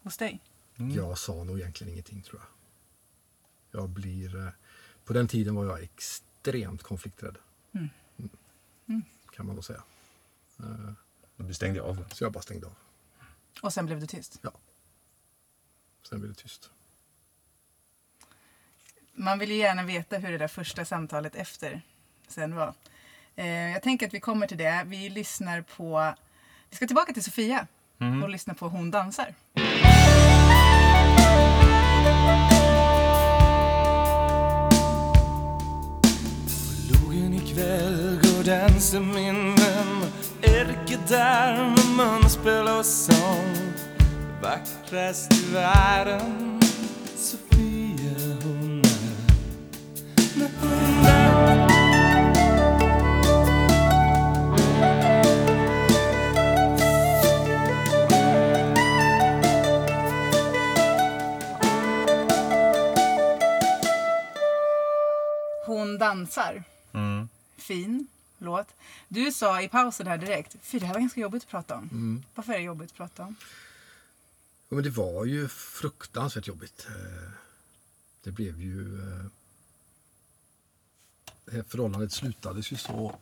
Hos 0.03 0.17
dig? 0.17 0.39
Jag 0.89 1.17
sa 1.17 1.43
nog 1.43 1.59
egentligen 1.59 1.93
ingenting 1.93 2.21
tror 2.21 2.41
jag. 2.41 3.81
Jag 3.81 3.89
blir... 3.89 4.35
eh, 4.45 4.49
På 5.05 5.13
den 5.13 5.27
tiden 5.27 5.55
var 5.55 5.65
jag 5.65 5.83
extremt 5.83 6.83
konflikträdd. 6.83 7.37
Mm. 7.73 7.89
Mm. 8.87 9.01
Kan 9.35 9.45
man 9.45 9.55
då 9.55 9.61
säga. 9.61 9.83
Eh, 10.59 10.91
Du 11.35 11.53
stängde 11.53 11.81
av. 11.81 12.05
Så 12.13 12.23
jag 12.23 12.31
bara 12.31 12.41
stängde 12.41 12.67
av. 12.67 12.73
Och 13.61 13.73
sen 13.73 13.85
blev 13.85 13.99
det 13.99 14.07
tyst. 14.07 14.39
Ja. 14.41 14.51
Sen 16.09 16.19
blev 16.19 16.33
det 16.33 16.41
tyst. 16.41 16.69
Man 19.13 19.39
vill 19.39 19.49
ju 19.51 19.57
gärna 19.57 19.83
veta 19.83 20.17
hur 20.17 20.31
det 20.31 20.37
där 20.37 20.47
första 20.47 20.85
samtalet 20.85 21.35
efter 21.35 21.81
sen 22.27 22.55
var. 22.55 22.73
Eh, 23.35 23.47
jag 23.47 23.83
tänker 23.83 24.07
att 24.07 24.13
vi 24.13 24.19
kommer 24.19 24.47
till 24.47 24.57
det. 24.57 24.83
Vi 24.87 25.09
lyssnar 25.09 25.61
på... 25.61 26.13
Vi 26.69 26.75
ska 26.75 26.87
tillbaka 26.87 27.13
till 27.13 27.23
Sofia 27.23 27.67
och 28.23 28.29
lyssna 28.29 28.53
på 28.53 28.67
Hon 28.69 28.91
dansar. 28.91 29.35
Logen 37.55 38.19
går 38.21 38.43
dansa 38.43 38.99
min 38.99 39.55
vän. 39.55 40.11
Erke 40.41 40.97
där 41.07 41.55
med 41.55 41.85
munspel 41.97 42.67
och 42.67 42.85
sång? 42.85 43.55
Vackrast 44.41 45.33
i 45.33 45.53
världen 45.53 46.61
Sofia 47.15 48.37
hon 48.43 48.81
är 48.81 49.11
När 50.39 50.49
hon 50.61 51.05
är 51.05 51.71
Hon 65.65 65.97
dansar. 65.97 66.70
Mm. 67.71 67.83
Fin 67.83 68.07
låt. 68.37 68.67
Du 69.07 69.31
sa 69.31 69.61
i 69.61 69.67
pausen 69.69 70.07
här 70.07 70.17
direkt, 70.17 70.55
fy 70.61 70.79
det 70.79 70.85
här 70.85 70.93
var 70.93 71.01
ganska 71.01 71.21
jobbigt 71.21 71.43
att 71.43 71.49
prata 71.49 71.75
om. 71.75 72.23
Varför 72.35 72.53
är 72.53 72.57
det 72.57 72.63
jobbigt 72.63 72.91
att 72.91 72.97
prata 72.97 73.23
om? 73.23 73.35
Ja, 74.69 74.75
men 74.75 74.83
det 74.83 74.89
var 74.89 75.25
ju 75.25 75.47
fruktansvärt 75.47 76.47
jobbigt. 76.47 76.87
Eh, 76.89 77.31
Det 78.23 78.31
blev 78.31 78.61
ju... 78.61 78.99
eh, 78.99 79.25
Det 81.45 81.51
här 81.55 81.63
förhållandet 81.63 82.11
slutades 82.11 82.71
ju 82.71 82.77
så 82.77 83.15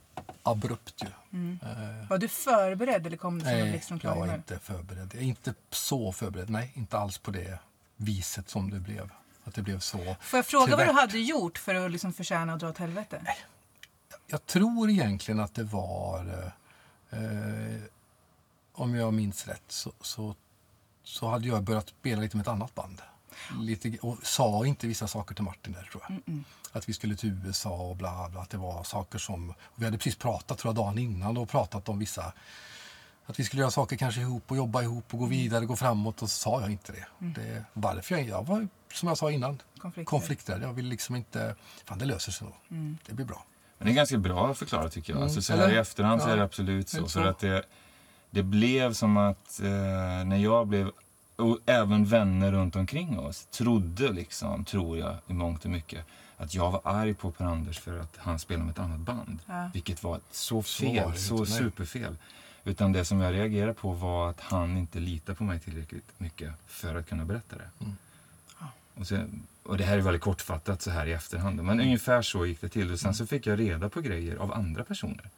abrupt 0.44 1.04
ju. 1.04 1.08
Eh, 1.38 2.10
Var 2.10 2.18
du 2.18 2.28
förberedd 2.28 3.08
eller 3.08 3.18
kom 3.18 3.40
det 3.40 3.46
som 3.46 3.54
en 3.54 3.60
Nej, 3.60 3.72
blixt 3.72 3.88
från 3.88 4.00
jag 4.04 4.16
var 4.16 4.36
inte 4.36 4.60
förberedd. 4.60 5.10
Jag 5.14 5.22
är 5.22 5.26
inte 5.28 5.54
så 5.72 6.12
förberedd. 6.12 6.50
Nej, 6.50 6.72
inte 6.76 6.98
alls 6.98 7.18
på 7.18 7.32
det 7.32 7.60
viset 7.96 8.50
som 8.50 8.70
det 8.70 8.80
blev. 8.80 9.10
Att 9.44 9.56
det 9.56 9.62
blev 9.62 9.80
så. 9.80 10.16
Får 10.22 10.38
jag 10.38 10.46
fråga 10.46 10.76
vad 10.78 10.88
du 10.88 10.92
hade 10.92 11.20
gjort 11.20 11.58
för 11.58 11.76
att 11.76 11.92
liksom 11.92 12.14
förtjäna 12.14 12.54
att 12.54 12.60
dra 12.60 12.70
åt 12.70 12.78
helvete? 12.78 13.22
Jag 14.32 14.46
tror 14.46 14.90
egentligen 14.90 15.40
att 15.40 15.54
det 15.54 15.64
var... 15.64 16.54
Eh, 17.10 17.20
eh, 17.20 17.82
om 18.74 18.96
jag 18.96 19.14
minns 19.14 19.48
rätt 19.48 19.64
så, 19.68 19.92
så, 20.02 20.36
så 21.04 21.28
hade 21.28 21.48
jag 21.48 21.64
börjat 21.64 21.90
spela 21.90 22.22
lite 22.22 22.38
med 22.38 22.42
ett 22.42 22.48
annat 22.48 22.76
band. 22.76 23.02
Lite, 23.60 23.98
och 24.02 24.18
sa 24.24 24.66
inte 24.66 24.88
vissa 24.88 25.08
saker 25.08 25.36
till 25.36 25.44
Martin 25.44 25.74
där 25.74 25.90
tror 25.92 26.04
jag. 26.08 26.44
Att 26.72 26.90
vi 26.90 26.94
skulle 26.94 27.16
till 27.16 27.30
USA 27.46 27.70
och 27.70 27.96
bla 27.96 28.30
bla. 28.30 28.42
Att 28.42 28.50
det 28.50 28.58
var 28.58 28.84
saker 28.84 29.20
som... 29.20 29.54
Vi 29.76 29.86
hade 29.86 29.98
precis 29.98 30.16
pratat 30.16 30.58
tror 30.58 30.70
jag 30.70 30.76
dagen 30.76 30.98
innan 30.98 31.38
och 31.38 31.50
pratat 31.50 31.90
om 31.90 32.00
vissa... 32.00 32.34
Att 33.26 33.40
vi 33.40 33.44
skulle 33.44 33.62
göra 33.62 33.72
saker 33.72 33.98
kanske 33.98 34.22
ihop 34.22 34.52
och 34.52 34.58
jobba 34.58 34.84
ihop 34.84 35.14
och 35.14 35.20
gå 35.20 35.26
vidare, 35.26 35.66
gå 35.66 35.76
framåt 35.76 36.22
och 36.22 36.30
så 36.30 36.40
sa 36.40 36.62
jag 36.62 36.72
inte 36.72 36.92
det. 36.92 37.06
det 37.20 37.66
varför 37.74 38.16
jag, 38.16 38.28
jag 38.28 38.46
var, 38.46 38.68
som 38.94 39.08
jag 39.08 39.18
sa 39.18 39.32
innan, 39.32 39.62
Konflikter. 39.78 40.10
konflikträdd. 40.10 40.62
Jag 40.64 40.74
vill 40.74 40.86
liksom 40.86 41.16
inte... 41.16 41.56
Fan, 41.86 42.00
det 42.00 42.06
löser 42.06 42.32
sig 42.32 42.48
nog. 42.48 42.56
Det 43.06 43.14
blir 43.14 43.26
bra. 43.26 43.46
Men 43.80 43.86
det 43.88 43.92
är 43.92 43.96
ganska 43.96 44.18
bra 44.18 44.54
förklarat 44.54 44.92
tycker 44.92 45.14
jag. 45.14 45.18
Mm, 45.18 45.24
Alltså, 45.24 45.42
så 45.42 45.54
här 45.54 45.64
eller? 45.64 45.74
i 45.74 45.78
efterhand 45.78 46.22
så 46.22 46.28
Ja, 46.30 46.34
är 46.34 46.38
det 46.38 46.44
absolut 46.44 46.90
så. 46.90 46.98
det 46.98 47.04
För 47.04 47.10
så? 47.24 47.28
att 47.30 47.40
det, 47.40 47.64
det 48.30 48.44
blev 48.44 48.94
som 48.94 49.18
att 49.18 49.60
eh, 49.64 49.70
när 50.26 50.38
jag 50.38 50.68
blev, 50.68 50.92
och 51.36 51.58
även 51.66 52.06
vänner 52.06 52.52
runt 52.52 52.76
omkring 52.76 53.20
oss, 53.20 53.46
trodde 53.46 54.12
liksom, 54.12 54.66
tror 54.66 54.98
jag 54.98 55.16
i 55.28 55.34
mångt 55.34 55.66
och 55.66 55.72
mycket, 55.72 56.06
att 56.38 56.56
jag 56.56 56.72
var 56.72 56.82
arg 56.84 57.14
på 57.14 57.32
Per-Anders 57.32 57.80
för 57.80 58.00
att 58.00 58.18
han 58.18 58.40
spelade 58.40 58.66
med 58.66 58.72
ett 58.72 58.80
annat 58.80 59.00
band. 59.00 59.40
Ja. 59.46 59.70
Vilket 59.74 60.04
var 60.04 60.20
så 60.32 60.64
Så 60.64 60.84
fel, 60.86 61.18
så, 61.18 61.36
nej. 61.38 61.46
superfel. 61.48 62.16
Utan 62.64 62.92
det 62.92 63.06
som 63.06 63.20
jag 63.22 63.34
reagerade 63.34 63.74
på 63.74 63.92
var 63.92 64.30
att 64.30 64.40
han 64.42 64.78
inte 64.78 65.00
litade 65.00 65.36
på 65.36 65.44
mig 65.44 65.60
tillräckligt 65.60 66.14
mycket 66.18 66.52
för 66.68 66.96
att 66.96 67.10
kunna 67.10 67.26
berätta 67.26 67.56
det. 67.56 67.70
Mm. 67.80 67.98
Och, 69.00 69.08
sen, 69.08 69.44
och 69.64 69.78
det 69.78 69.84
här 69.84 69.98
är 69.98 70.02
väldigt 70.02 70.22
kortfattat 70.22 70.82
så 70.82 70.92
här 70.92 71.08
i 71.08 71.12
efterhand. 71.14 71.64
Men 71.64 71.80
ungefär 71.80 72.22
så 72.22 72.46
gick 72.46 72.62
det 72.62 72.70
till. 72.70 72.92
Och 72.92 73.00
sen 73.00 73.14
så 73.14 73.26
fick 73.26 73.48
jag 73.48 73.60
reda 73.60 73.90
på 73.90 74.02
grejer 74.02 74.36
av 74.36 74.54
andra 74.54 74.84
personer. 74.84 75.30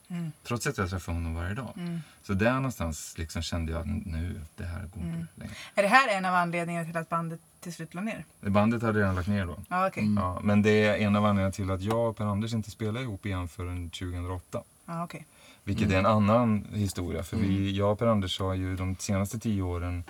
Trots 0.44 0.68
att 0.68 0.78
jag 0.78 0.90
träffade 0.90 1.18
honom 1.18 1.36
varje 1.36 1.54
dag. 1.54 2.02
Så 2.24 2.34
där 2.34 2.54
någonstans 2.54 3.18
liksom 3.18 3.42
kände 3.42 3.72
jag 3.72 3.82
att 3.82 3.88
nu, 3.88 4.42
det 4.56 4.64
här 4.64 4.82
går 4.82 5.04
inte 5.04 5.28
längre. 5.36 5.54
Är 5.76 5.82
det 5.82 5.88
här 5.88 6.18
en 6.18 6.26
av 6.26 6.36
anledningarna 6.36 6.86
till 6.86 6.98
att 6.98 7.10
bandet 7.10 7.40
till 7.60 7.74
slut 7.74 7.94
la 7.94 8.02
ner? 8.02 8.26
Bandet 8.40 8.82
hade 8.82 9.00
redan 9.00 9.16
lagt 9.16 9.28
ner 9.28 9.46
då. 9.46 9.58
Ja, 9.70 9.88
okej. 9.88 10.16
Ja, 10.16 10.40
men 10.44 10.62
det 10.62 10.86
är 10.86 10.98
en 10.98 11.16
av 11.16 11.26
anledningarna 11.26 11.52
till 11.52 11.72
att 11.72 11.82
jag 11.82 12.10
och 12.10 12.18
Per-Anders 12.18 12.54
inte 12.54 12.72
spelar 12.72 13.02
ihop 13.02 13.26
igen 13.26 13.48
förrän 13.48 13.90
2008. 13.90 14.64
Ja, 14.86 15.04
okej. 15.04 15.26
Vilket 15.64 15.92
är 15.92 16.00
en 16.00 16.06
annan 16.06 16.68
historia. 16.74 17.24
För 17.24 17.38
vi, 17.38 17.72
jag 17.78 17.92
och 17.92 18.00
Per-Anders 18.00 18.40
har 18.40 18.54
ju 18.54 18.76
de 18.76 18.96
senaste 19.00 19.40
tio 19.40 19.62
åren 19.62 20.04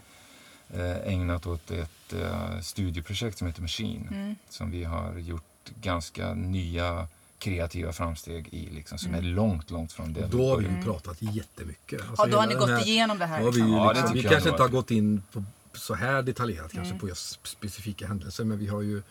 ägnat 1.06 1.46
åt 1.48 1.72
ett 1.72 2.14
eh, 2.14 2.60
studieprojekt 2.62 3.38
som 3.38 3.48
heter 3.48 3.62
Machine. 3.62 4.36
Som 4.50 4.72
vi 4.72 4.84
har 4.84 5.18
gjort 5.18 5.44
ganska 5.82 6.34
nya 6.34 7.08
kreativa 7.42 7.94
framsteg 7.94 8.48
i. 8.52 8.70
Liksom, 8.70 8.98
som 8.98 9.14
är 9.14 9.22
långt, 9.22 9.72
långt 9.72 9.94
från 9.94 10.14
det. 10.14 10.28
Då 10.28 10.50
har 10.50 10.58
vi 10.58 10.68
ju 10.68 10.84
pratat 10.84 11.18
jättemycket. 11.20 12.02
Alltså, 12.02 12.26
Ja, 12.26 12.32
då 12.32 12.38
har 12.38 12.48
ni 12.48 12.54
gått 12.54 12.88
igenom 12.88 13.20
det 13.20 13.26
här, 13.26 13.42
har 13.42 13.52
vi, 13.52 13.58
liksom. 13.58 13.68
ju 13.68 13.78
Ja, 13.78 13.94
det 13.94 14.00
liksom, 14.00 14.18
vi 14.18 14.24
kanske 14.24 14.50
inte 14.50 14.62
har 14.62 14.70
gått 14.70 14.92
in 14.92 15.24
på 15.32 15.44
så 15.74 15.94
här 15.94 16.22
detaljerat 16.22 16.72
kanske 16.72 17.00
på 17.00 17.08
just 17.08 17.48
specifika 17.48 18.08
händelser. 18.08 18.44
Men 18.44 18.60
vi 18.60 18.68
har 18.68 18.82
ju 18.82 19.02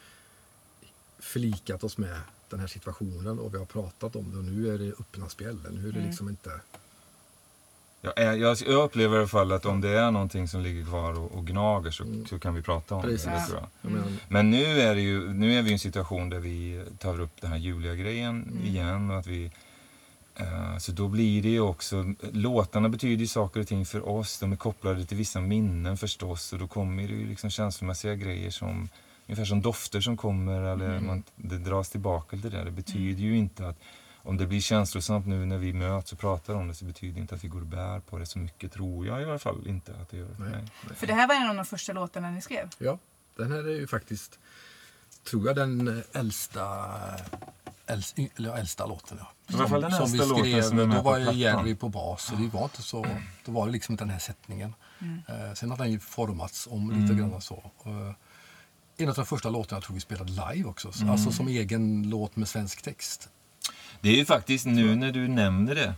förlikat 1.18 1.84
oss 1.84 1.98
med 1.98 2.20
den 2.48 2.60
här 2.60 2.66
situationen 2.66 3.38
och 3.38 3.54
vi 3.54 3.58
har 3.58 3.66
pratat 3.66 4.16
om 4.16 4.30
det. 4.32 4.38
Och 4.38 4.44
nu 4.44 4.74
är 4.74 4.78
det 4.78 4.92
öppna 5.00 5.28
spel. 5.28 5.58
Nu 5.70 5.88
är 5.88 5.92
det 5.92 6.00
liksom 6.00 6.28
inte... 6.28 6.60
Jag, 8.02 8.18
är- 8.18 8.34
jag, 8.36 8.56
jag 8.66 8.84
upplever 8.84 9.16
i 9.16 9.18
alla 9.18 9.28
fall 9.28 9.52
att 9.52 9.66
om 9.66 9.80
det 9.80 9.88
är 9.98 10.10
någonting 10.10 10.48
som 10.48 10.60
ligger 10.60 10.84
kvar 10.84 11.18
och, 11.18 11.32
och 11.32 11.46
gnager 11.46 11.90
så, 11.90 12.04
så 12.28 12.38
kan 12.38 12.54
vi 12.54 12.62
prata 12.62 12.94
om 12.94 13.02
Precis. 13.02 13.24
det. 13.24 13.46
Tror 13.46 13.58
jag. 13.58 13.68
Jag 13.82 13.92
menar, 13.92 14.08
Men 14.28 14.50
nu 14.50 14.64
är, 14.80 14.94
det 14.94 15.00
ju, 15.00 15.32
nu 15.32 15.54
är 15.58 15.62
vi 15.62 15.70
i 15.70 15.72
en 15.72 15.78
situation 15.78 16.30
där 16.30 16.38
vi 16.38 16.82
tar 16.98 17.20
upp 17.20 17.40
den 17.40 17.50
här 17.50 17.58
Julia-grejen 17.58 18.60
igen. 18.64 19.10
Och 19.10 19.18
att 19.18 19.26
vi, 19.26 19.50
eh, 20.36 20.78
så 20.78 20.92
då 20.92 21.08
blir 21.08 21.42
det 21.42 21.48
ju 21.48 21.60
också, 21.60 22.14
låtarna 22.32 22.88
betyder 22.88 23.20
ju 23.20 23.26
saker 23.26 23.60
och 23.60 23.66
ting 23.68 23.86
för 23.86 24.08
oss. 24.08 24.38
De 24.38 24.52
är 24.52 24.56
kopplade 24.56 25.04
till 25.04 25.16
vissa 25.16 25.40
minnen 25.40 25.96
förstås. 25.96 26.52
Och 26.52 26.58
då 26.58 26.66
kommer 26.66 27.02
det 27.02 27.14
ju 27.14 27.26
liksom 27.28 27.50
känslomässiga 27.50 28.14
grejer 28.14 28.50
som, 28.50 28.88
ungefär 29.26 29.44
som 29.44 29.60
dofter 29.62 30.00
som 30.00 30.16
kommer. 30.16 30.62
Eller 30.62 31.00
man, 31.00 31.22
det 31.36 31.58
dras 31.58 31.90
tillbaka 31.90 32.36
till 32.36 32.50
det. 32.50 32.64
Det 32.64 32.70
betyder 32.70 33.22
ju 33.22 33.36
inte 33.36 33.68
att 33.68 33.76
om 34.22 34.36
det 34.36 34.46
blir 34.46 34.60
känslosamt 34.60 35.26
nu 35.26 35.46
när 35.46 35.58
vi 35.58 35.72
möts 35.72 36.12
och 36.12 36.18
pratar 36.18 36.54
om 36.54 36.68
det 36.68 36.74
så 36.74 36.84
betyder 36.84 37.14
det 37.14 37.20
inte 37.20 37.34
att 37.34 37.44
vi 37.44 37.48
går 37.48 37.60
och 37.60 37.66
bär 37.66 38.00
på 38.00 38.18
det 38.18 38.26
så 38.26 38.38
mycket, 38.38 38.72
tror 38.72 39.06
jag 39.06 39.20
i 39.22 39.24
alla 39.24 39.38
fall 39.38 39.66
inte 39.66 39.94
att 40.02 40.08
det 40.10 40.16
gör. 40.16 40.36
Nej. 40.38 40.50
Nej. 40.86 40.96
För 40.96 41.06
det 41.06 41.14
här 41.14 41.28
var 41.28 41.34
en 41.34 41.48
av 41.50 41.56
de 41.56 41.64
första 41.64 41.92
låtarna 41.92 42.30
ni 42.30 42.40
skrev? 42.40 42.68
Ja, 42.78 42.98
den 43.36 43.52
här 43.52 43.58
är 43.68 43.74
ju 43.76 43.86
faktiskt, 43.86 44.38
tror 45.30 45.46
jag, 45.46 45.56
den 45.56 46.02
äldsta, 46.12 46.86
äldst, 47.86 48.16
eller 48.36 48.56
äldsta 48.56 48.86
låten. 48.86 49.18
Ja. 49.20 49.32
I 49.48 49.54
alla 49.56 49.68
fall 49.68 49.80
den 49.80 49.90
som 49.92 50.12
vi 50.12 50.18
äldsta 50.18 50.24
låten 50.34 50.44
skrev, 50.44 50.62
som 50.62 50.76
då 50.90 51.02
var 51.02 51.18
ju. 51.18 51.32
Jerry 51.32 51.74
på 51.74 51.88
bas, 51.88 52.22
så 52.24 52.34
det 52.34 52.48
var 52.48 52.64
inte 52.64 52.82
så, 52.82 53.06
då 53.44 53.52
var 53.52 53.66
det 53.66 53.72
liksom 53.72 53.92
inte 53.92 54.04
den 54.04 54.10
här 54.10 54.18
sättningen. 54.18 54.74
Eh, 55.28 55.54
sen 55.54 55.70
har 55.70 55.76
den 55.78 55.90
ju 55.92 55.98
formats 56.00 56.68
om 56.70 56.90
lite 56.90 57.14
grann 57.14 57.40
så. 57.40 57.70
Eh, 57.86 58.12
en 58.96 59.08
av 59.08 59.14
de 59.14 59.26
första 59.26 59.50
låtarna 59.50 59.76
jag 59.76 59.84
tror 59.84 59.94
vi 59.94 60.00
spelade 60.00 60.32
live 60.54 60.68
också, 60.68 60.92
så- 60.92 61.08
alltså 61.10 61.32
som 61.32 61.48
egen 61.48 62.10
låt 62.10 62.36
med 62.36 62.48
svensk 62.48 62.82
text. 62.82 63.28
Det 64.00 64.08
är 64.08 64.16
ju 64.16 64.24
faktiskt, 64.24 64.66
nu 64.66 64.96
när 64.96 65.12
du 65.12 65.28
nämner 65.28 65.74
det, 65.74 65.94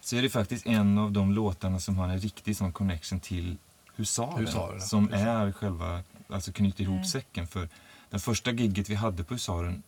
så 0.00 0.16
är 0.16 0.22
det 0.22 0.30
faktiskt 0.30 0.66
en 0.66 0.98
av 0.98 1.12
de 1.12 1.32
låtarna 1.32 1.80
som 1.80 1.96
har 1.96 2.08
en 2.08 2.18
riktig 2.18 2.56
sån 2.56 2.72
connection 2.72 3.20
till 3.20 3.56
Husaren. 3.94 4.38
Husaren, 4.38 4.80
som 4.80 5.12
är 5.12 5.52
själva, 5.52 6.02
alltså 6.28 6.52
knyter 6.52 6.84
ihop 6.84 7.06
säcken. 7.06 7.46
För 7.46 7.68
den 8.10 8.20
första 8.20 8.50
gigget 8.50 8.88
vi 8.88 8.94
hade 8.94 9.24
på 9.24 9.34
Husaren 9.34 9.82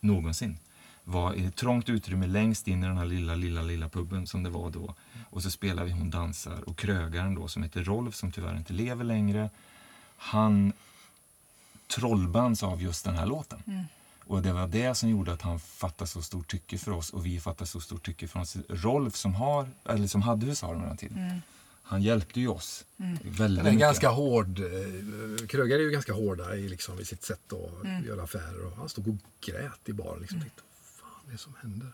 någonsin 0.00 0.58
var 1.04 1.34
i 1.34 1.46
ett 1.46 1.56
trångt 1.56 1.88
utrymme 1.88 2.26
längst 2.26 2.68
in 2.68 2.84
i 2.84 2.86
den 2.86 2.98
här 2.98 3.04
lilla, 3.04 3.34
lilla, 3.34 3.62
lilla 3.62 3.88
puben 3.88 4.26
som 4.26 4.42
det 4.42 4.50
var 4.50 4.70
då. 4.70 4.94
Och 5.30 5.42
så 5.42 5.50
spelade 5.50 5.86
vi 5.86 5.92
Hon 5.92 6.10
dansar 6.10 6.68
och 6.68 6.76
krögaren 6.78 7.34
då 7.34 7.48
som 7.48 7.62
heter 7.62 7.84
Rolf 7.84 8.14
som 8.14 8.32
tyvärr 8.32 8.56
inte 8.56 8.72
lever 8.72 9.04
längre. 9.04 9.50
Han 10.16 10.72
trollbands 11.86 12.62
av 12.62 12.82
just 12.82 13.04
den 13.04 13.14
här 13.14 13.26
låten. 13.26 13.62
Och 14.26 14.42
det 14.42 14.52
var 14.52 14.66
det 14.66 14.94
som 14.94 15.08
gjorde 15.08 15.32
att 15.32 15.42
han 15.42 15.60
fattade 15.60 16.08
så 16.10 16.22
stort 16.22 16.48
tycke 16.50 16.78
för 16.78 16.90
oss 16.92 17.10
och 17.10 17.26
vi 17.26 17.40
fattade 17.40 17.66
så 17.70 17.80
stort 17.80 18.06
tycke 18.06 18.28
för 18.28 18.40
oss. 18.40 18.56
Rolf 18.68 19.16
som, 19.16 19.34
har, 19.34 19.68
eller 19.88 20.06
som 20.06 20.22
hade 20.22 20.46
Husaren 20.46 20.80
på 20.80 20.86
den 20.86 20.96
tiden, 20.96 21.42
han 21.82 22.02
hjälpte 22.02 22.40
ju 22.40 22.48
oss 22.48 22.84
väldigt 23.22 23.38
Den 23.38 23.58
är 23.58 23.62
mycket. 23.62 23.80
ganska 23.80 24.08
hård. 24.08 24.58
eh, 24.58 25.46
Krögare 25.46 25.80
är 25.80 25.84
ju 25.84 25.90
ganska 25.90 26.12
hårda 26.12 26.54
i, 26.56 26.68
liksom, 26.68 27.00
i 27.00 27.04
sitt 27.04 27.22
sätt 27.22 27.52
att 27.52 28.04
göra 28.06 28.22
affärer. 28.22 28.66
Och 28.66 28.76
han 28.76 28.88
stod 28.88 29.08
och 29.08 29.14
grät 29.46 29.80
i 29.88 29.92
baren. 29.92 30.20
Liksom, 30.20 30.38
vad 30.38 30.50
fan 31.00 31.28
är 31.28 31.32
det 31.32 31.38
som 31.38 31.54
händer? 31.62 31.88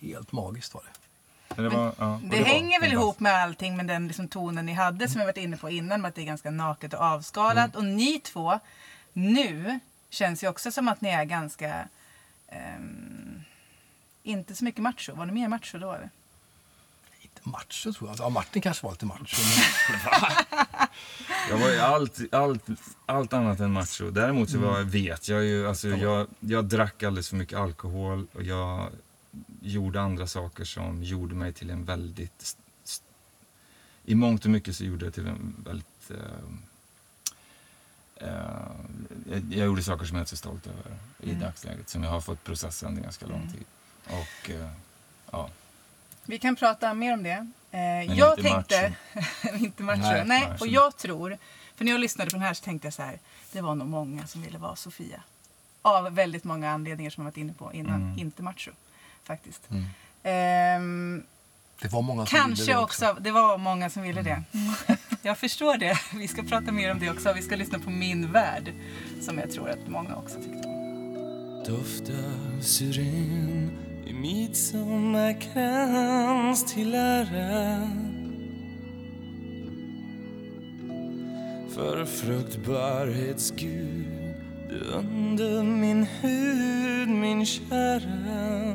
Helt 0.00 0.32
magiskt 0.32 0.74
var 0.74 0.82
det. 0.82 1.62
Det, 1.62 1.68
var, 1.68 1.92
ja, 1.98 2.20
Det, 2.22 2.38
var 2.38 2.44
hänger 2.46 2.80
väl 2.80 2.92
ihop 2.92 3.20
med 3.20 3.34
allting 3.34 3.76
med 3.76 3.86
den 3.86 4.06
liksom 4.06 4.28
tonen 4.28 4.66
ni 4.66 4.72
hade 4.72 5.08
som 5.08 5.20
jag 5.20 5.26
varit 5.26 5.36
inne 5.36 5.56
på 5.56 5.70
innan 5.70 6.00
med 6.00 6.08
att 6.08 6.14
det 6.14 6.20
är 6.22 6.26
ganska 6.26 6.50
naket 6.50 6.94
och 6.94 7.00
avskalat. 7.00 7.76
Och 7.76 7.84
ni 7.84 8.20
två 8.20 8.58
nu 9.12 9.80
känns 10.10 10.44
ju 10.44 10.48
också 10.48 10.72
som 10.72 10.88
att 10.88 11.00
ni 11.00 11.08
är 11.08 11.24
ganska 11.24 11.88
ehm, 12.48 13.42
inte 14.22 14.54
så 14.54 14.64
mycket 14.64 14.82
macho. 14.82 15.14
Var 15.14 15.26
ni 15.26 15.32
mer 15.32 15.48
macho 15.48 15.78
då? 15.78 15.92
Eller? 15.92 16.10
Inte 17.20 17.48
macho 17.48 17.92
tror 17.92 18.10
jag. 18.10 18.18
Ja, 18.18 18.28
Martin 18.28 18.62
kanske 18.62 18.86
var 18.86 18.92
lite 18.92 19.06
macho. 19.06 19.36
Men, 19.90 20.88
Jag 21.50 21.58
var 21.58 21.68
ju 21.68 21.78
allt, 21.78 22.34
allt, 22.34 22.64
allt 23.06 23.32
annat 23.32 23.60
än 23.60 23.72
macho. 23.72 24.10
Däremot 24.10 24.50
så 24.50 24.58
var, 24.58 24.82
vet 24.82 25.28
jag 25.28 25.44
ju, 25.44 25.68
alltså 25.68 25.88
jag, 25.88 26.26
jag 26.40 26.64
drack 26.64 27.02
alldeles 27.02 27.28
för 27.28 27.36
mycket 27.36 27.58
alkohol 27.58 28.26
och 28.32 28.42
jag 28.42 28.90
gjorde 29.60 30.00
andra 30.00 30.26
saker 30.26 30.64
som 30.64 31.02
gjorde 31.02 31.34
mig 31.34 31.52
till 31.52 31.70
en 31.70 31.84
väldigt... 31.84 32.56
I 34.04 34.14
mångt 34.14 34.44
och 34.44 34.50
mycket 34.50 34.76
så 34.76 34.84
gjorde 34.84 35.04
jag 35.04 35.14
till 35.14 35.26
en 35.26 35.56
väldigt... 35.66 36.10
Eh, 36.10 36.16
jag, 38.20 39.42
jag 39.50 39.66
gjorde 39.66 39.82
saker 39.82 40.04
som 40.04 40.16
jag 40.16 40.24
är 40.24 40.28
så 40.28 40.36
stolt 40.36 40.66
över 40.66 40.96
i 41.18 41.34
dagsläget, 41.34 41.88
som 41.88 42.02
jag 42.02 42.10
har 42.10 42.20
fått 42.20 42.44
processa 42.44 42.86
under 42.86 43.02
ganska 43.02 43.26
lång 43.26 43.52
tid. 43.52 43.64
Och 44.06 44.50
eh, 44.50 44.70
ja, 45.30 45.48
Vi 46.24 46.38
kan 46.38 46.56
prata 46.56 46.94
mer 46.94 47.12
om 47.12 47.22
det. 47.22 47.30
Eh, 47.30 47.46
Men 47.70 48.16
jag 48.16 48.38
inte 48.38 48.50
tänkte... 48.50 48.92
inte 49.64 49.82
macho. 49.82 50.00
Nej, 50.00 50.24
Nej, 50.26 50.46
och 50.46 50.66
nej. 50.66 50.74
jag 50.74 50.96
tror... 50.96 51.38
För 51.74 51.84
när 51.84 51.92
jag 51.92 52.00
lyssnade 52.00 52.30
på 52.30 52.36
den 52.36 52.46
här 52.46 52.54
så 52.54 52.64
tänkte 52.64 52.86
jag 52.86 52.94
så 52.94 53.02
här. 53.02 53.18
Det 53.52 53.60
var 53.60 53.74
nog 53.74 53.88
många 53.88 54.26
som 54.26 54.42
ville 54.42 54.58
vara 54.58 54.76
Sofia. 54.76 55.22
Av 55.82 56.14
väldigt 56.14 56.44
många 56.44 56.70
anledningar 56.70 57.10
som 57.10 57.22
jag 57.24 57.30
varit 57.30 57.36
inne 57.36 57.52
på 57.52 57.72
innan. 57.72 58.02
Mm. 58.02 58.18
Inte 58.18 58.42
macho, 58.42 58.70
faktiskt. 59.24 59.68
Ehm, 60.22 61.22
det 61.82 61.88
var 61.88 62.02
många 62.02 62.26
som 62.26 62.36
ville 62.36 62.46
kanske 62.46 62.72
det 62.72 62.78
också. 62.78 63.16
Det 63.20 63.30
var 63.30 63.58
många 63.58 63.90
som 63.90 64.02
ville 64.02 64.22
det. 64.22 64.42
Jag 65.22 65.38
förstår 65.38 65.76
det. 65.76 65.98
Vi 66.18 66.28
ska 66.28 66.42
prata 66.42 66.72
mer 66.72 66.92
om 66.92 66.98
det 66.98 67.10
också. 67.10 67.32
Vi 67.32 67.42
ska 67.42 67.56
lyssna 67.56 67.78
på 67.78 67.90
Min 67.90 68.32
värld. 68.32 68.72
Som 69.20 69.38
jag 69.38 69.50
tror 69.50 69.70
att 69.70 69.88
många 69.88 70.16
också 70.16 70.36
tyckte 70.36 70.68
om. 70.68 70.80
Doft 71.66 72.10
av 72.10 72.60
syren 72.60 73.70
i 74.06 74.12
midsommarkrans 74.12 76.74
till 76.74 76.94
ära 76.94 77.90
För 81.74 82.04
fruktbarhetsgud 82.04 84.06
under 84.92 85.62
min 85.62 86.04
hud, 86.04 87.08
min 87.08 87.46
kära 87.46 88.74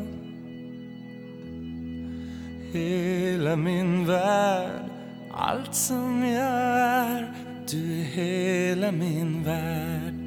Hela 2.72 3.56
min 3.56 4.06
värld, 4.06 4.95
allt 5.36 5.76
som 5.76 6.24
jag 6.24 6.44
är 6.44 7.34
Du 7.72 8.00
är 8.00 8.04
hela 8.04 8.92
min 8.92 9.44
värld. 9.44 10.25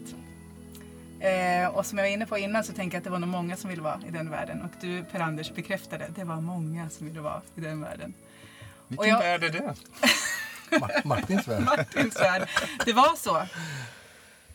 Låt. 0.00 0.14
Eh, 1.20 1.66
och 1.76 1.86
som 1.86 1.98
jag 1.98 2.04
var 2.04 2.10
inne 2.10 2.26
på 2.26 2.38
innan 2.38 2.64
så 2.64 2.72
tänker 2.72 2.94
jag 2.96 3.00
att 3.00 3.04
det 3.04 3.10
var 3.10 3.18
nog 3.18 3.28
många 3.28 3.56
som 3.56 3.70
ville 3.70 3.82
vara 3.82 4.00
i 4.08 4.10
den 4.10 4.30
världen. 4.30 4.62
Och 4.62 4.70
du 4.80 5.04
Per-Anders 5.04 5.52
bekräftade, 5.54 6.06
det 6.16 6.24
var 6.24 6.40
många 6.40 6.90
som 6.90 7.06
ville 7.06 7.20
vara 7.20 7.42
i 7.56 7.60
den 7.60 7.80
världen. 7.80 8.14
vilken 8.88 9.08
jag- 9.08 9.18
värld 9.18 9.44
är 9.44 9.50
det? 9.50 9.74
Ma- 10.70 11.00
Martins 11.06 11.48
värld. 11.48 11.62
Martins 11.62 12.16
värld. 12.20 12.48
Det 12.84 12.92
var 12.92 13.16
så. 13.16 13.42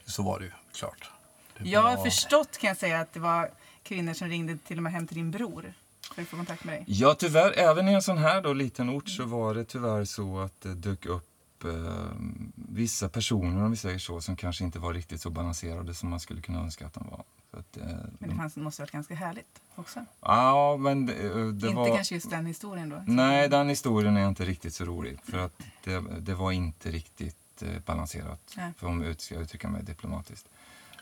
Så 0.05 0.23
var 0.23 0.39
det 0.39 0.45
ju, 0.45 0.51
klart. 0.73 1.09
Det 1.57 1.69
Jag 1.69 1.81
har 1.81 1.95
var- 1.97 2.03
förstått 2.03 2.57
kan 2.57 2.67
jag 2.67 2.77
säga 2.77 2.99
att 2.99 3.13
det 3.13 3.19
var 3.19 3.51
kvinnor 3.83 4.13
som 4.13 4.27
ringde 4.27 4.57
till 4.57 4.77
och 4.77 4.83
med 4.83 4.91
hem 4.91 5.07
till 5.07 5.17
din 5.17 5.31
bror 5.31 5.73
för 6.15 6.21
att 6.21 6.27
få 6.27 6.35
kontakt 6.37 6.63
med 6.63 6.73
dig. 6.75 6.83
Ja, 6.87 7.15
tyvärr, 7.19 7.53
även 7.59 7.87
i 7.89 7.93
en 7.93 8.01
sån 8.01 8.17
här 8.17 8.41
då, 8.41 8.53
liten 8.53 8.89
ort 8.89 9.09
så 9.09 9.23
var 9.25 9.53
det 9.53 9.65
tyvärr 9.65 10.05
så 10.05 10.39
att 10.39 10.61
det 10.61 10.73
dök 10.73 11.05
upp 11.05 11.27
eh, 11.65 12.11
vissa 12.55 13.09
personer, 13.09 13.63
om 13.63 13.71
vi 13.71 13.77
säger 13.77 13.99
så, 13.99 14.21
som 14.21 14.35
kanske 14.35 14.63
inte 14.63 14.79
var 14.79 14.93
riktigt 14.93 15.21
så 15.21 15.29
balanserade 15.29 15.93
som 15.93 16.09
man 16.09 16.19
skulle 16.19 16.41
kunna 16.41 16.59
önska 16.59 16.85
att 16.85 16.93
de 16.93 17.07
var. 17.11 17.23
Så 17.51 17.59
att, 17.59 17.77
eh, 17.77 17.83
Men 17.85 18.15
det 18.19 18.27
de, 18.27 18.37
fanns, 18.37 18.55
måste 18.55 18.81
ha 18.81 18.83
varit 18.83 18.91
ganska 18.91 19.15
härligt 19.15 19.61
också. 19.75 20.05
ja, 20.21 20.77
men 20.79 21.05
det, 21.05 21.13
eh, 21.13 21.35
det 21.35 21.67
Inte 21.67 21.67
var... 21.67 21.95
kanske 21.95 22.15
just 22.15 22.29
den 22.29 22.45
historien 22.45 22.89
då. 22.89 23.03
Nej, 23.07 23.49
den 23.49 23.69
historien 23.69 24.17
är 24.17 24.27
inte 24.27 24.45
riktigt 24.45 24.73
så 24.73 24.85
rolig. 24.85 25.19
För 25.23 25.37
att 25.37 25.61
det, 25.83 25.99
det 26.19 26.33
var 26.35 26.51
inte 26.51 26.91
riktigt 26.91 27.61
eh, 27.61 27.69
balanserat, 27.85 28.53
Nej. 28.57 28.73
för 28.77 28.87
om 28.87 29.01
jag 29.03 29.21
ska 29.21 29.35
uttrycka 29.35 29.69
mig 29.69 29.83
diplomatiskt. 29.83 30.47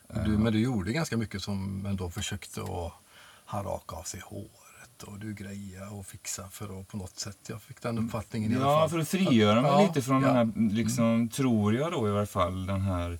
Men 0.07 0.29
du, 0.31 0.37
men 0.37 0.53
du 0.53 0.59
gjorde 0.59 0.93
ganska 0.93 1.17
mycket 1.17 1.41
som 1.41 1.85
ändå 1.85 2.09
försökte 2.09 2.61
att 2.61 2.93
han 3.45 3.63
raka 3.63 3.95
av 3.95 4.03
sig 4.03 4.21
och 5.03 5.19
du 5.19 5.33
greja 5.33 5.89
och 5.89 6.05
fixa 6.05 6.49
för 6.49 6.79
att 6.79 6.87
på 6.87 6.97
något 6.97 7.19
sätt. 7.19 7.37
Jag 7.47 7.61
fick 7.61 7.81
den 7.81 7.97
uppfattningen 7.97 8.51
i 8.51 8.55
alla 8.55 8.65
Ja, 8.65 8.79
fall. 8.79 8.89
för 8.89 8.99
att 8.99 9.07
frigöra 9.07 9.61
mig 9.61 9.71
Ja, 9.71 9.87
lite 9.87 10.01
från 10.01 10.21
ja. 10.21 10.27
den 10.27 10.35
här, 10.35 10.69
liksom, 10.73 11.29
tror 11.29 11.75
jag 11.75 11.91
då 11.91 12.07
i 12.07 12.11
alla 12.11 12.25
fall, 12.25 12.65
den 12.65 12.81
här 12.81 13.19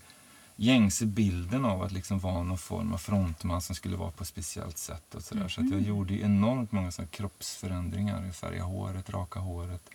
gängse 0.55 1.05
bilden 1.05 1.65
av 1.65 1.81
att 1.83 1.91
liksom 1.91 2.19
vara 2.19 2.43
någon 2.43 2.57
form 2.57 2.93
av 2.93 2.97
frontman 2.97 3.61
som 3.61 3.75
skulle 3.75 3.95
vara 3.97 4.11
på 4.11 4.23
ett 4.23 4.27
speciellt 4.29 4.77
sätt 4.77 5.15
och 5.15 5.23
sådär. 5.23 5.47
Så 5.47 5.61
att 5.61 5.71
jag 5.71 5.81
gjorde 5.81 6.13
enormt 6.13 6.71
många 6.71 6.91
sådana 6.91 7.09
kroppsförändringar. 7.11 8.25
Jag 8.25 8.35
färgade 8.35 8.63
håret, 8.63 9.09
raka 9.09 9.39
håret, 9.39 9.89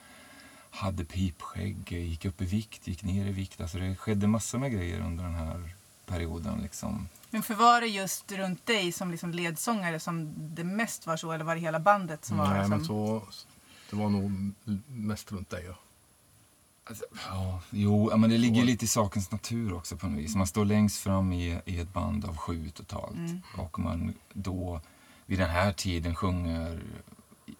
hade 0.70 1.04
pipskägg, 1.04 1.92
gick 1.92 2.24
upp 2.24 2.42
i 2.42 2.44
vikt, 2.44 2.88
gick 2.88 3.02
ner 3.02 3.26
i 3.26 3.32
vikt. 3.32 3.60
Alltså 3.60 3.78
det 3.78 3.96
skedde 3.96 4.26
massor 4.26 4.58
med 4.58 4.72
grejer 4.72 5.00
under 5.00 5.24
den 5.24 5.34
här 5.34 5.74
perioden 6.06 6.60
liksom. 6.62 7.08
Men 7.30 7.42
för 7.42 7.54
var 7.54 7.80
det 7.80 7.86
just 7.86 8.32
runt 8.32 8.66
dig 8.66 8.92
som 8.92 9.10
liksom 9.10 9.30
ledsångare 9.30 10.00
som 10.00 10.34
det 10.36 10.64
mest 10.64 11.06
var 11.06 11.16
så 11.16 11.32
eller 11.32 11.44
var 11.44 11.54
det 11.54 11.60
hela 11.60 11.80
bandet 11.80 12.24
som 12.24 12.38
var 12.38 12.48
Nej, 12.48 12.58
liksom... 12.58 12.70
men 12.70 12.84
så, 12.84 13.22
det 13.90 13.96
var 13.96 14.10
nog 14.10 14.52
mest 14.86 15.32
runt 15.32 15.50
dig. 15.50 15.64
Ja. 15.66 15.74
Alltså, 16.88 17.04
ja, 17.30 17.60
jo, 17.70 18.16
men 18.16 18.30
det 18.30 18.38
ligger 18.38 18.64
lite 18.64 18.84
i 18.84 18.88
sakens 18.88 19.30
natur 19.30 19.74
också 19.74 19.96
på 19.96 20.06
något 20.06 20.18
vis. 20.18 20.36
Man 20.36 20.46
står 20.46 20.64
längst 20.64 21.00
fram 21.00 21.32
i, 21.32 21.60
i 21.64 21.80
ett 21.80 21.92
band 21.92 22.24
av 22.24 22.36
sju 22.36 22.70
totalt. 22.70 23.16
Och 23.56 23.78
man 23.78 24.14
då 24.32 24.80
vid 25.26 25.38
den 25.38 25.50
här 25.50 25.72
tiden 25.72 26.14
sjunger 26.14 26.82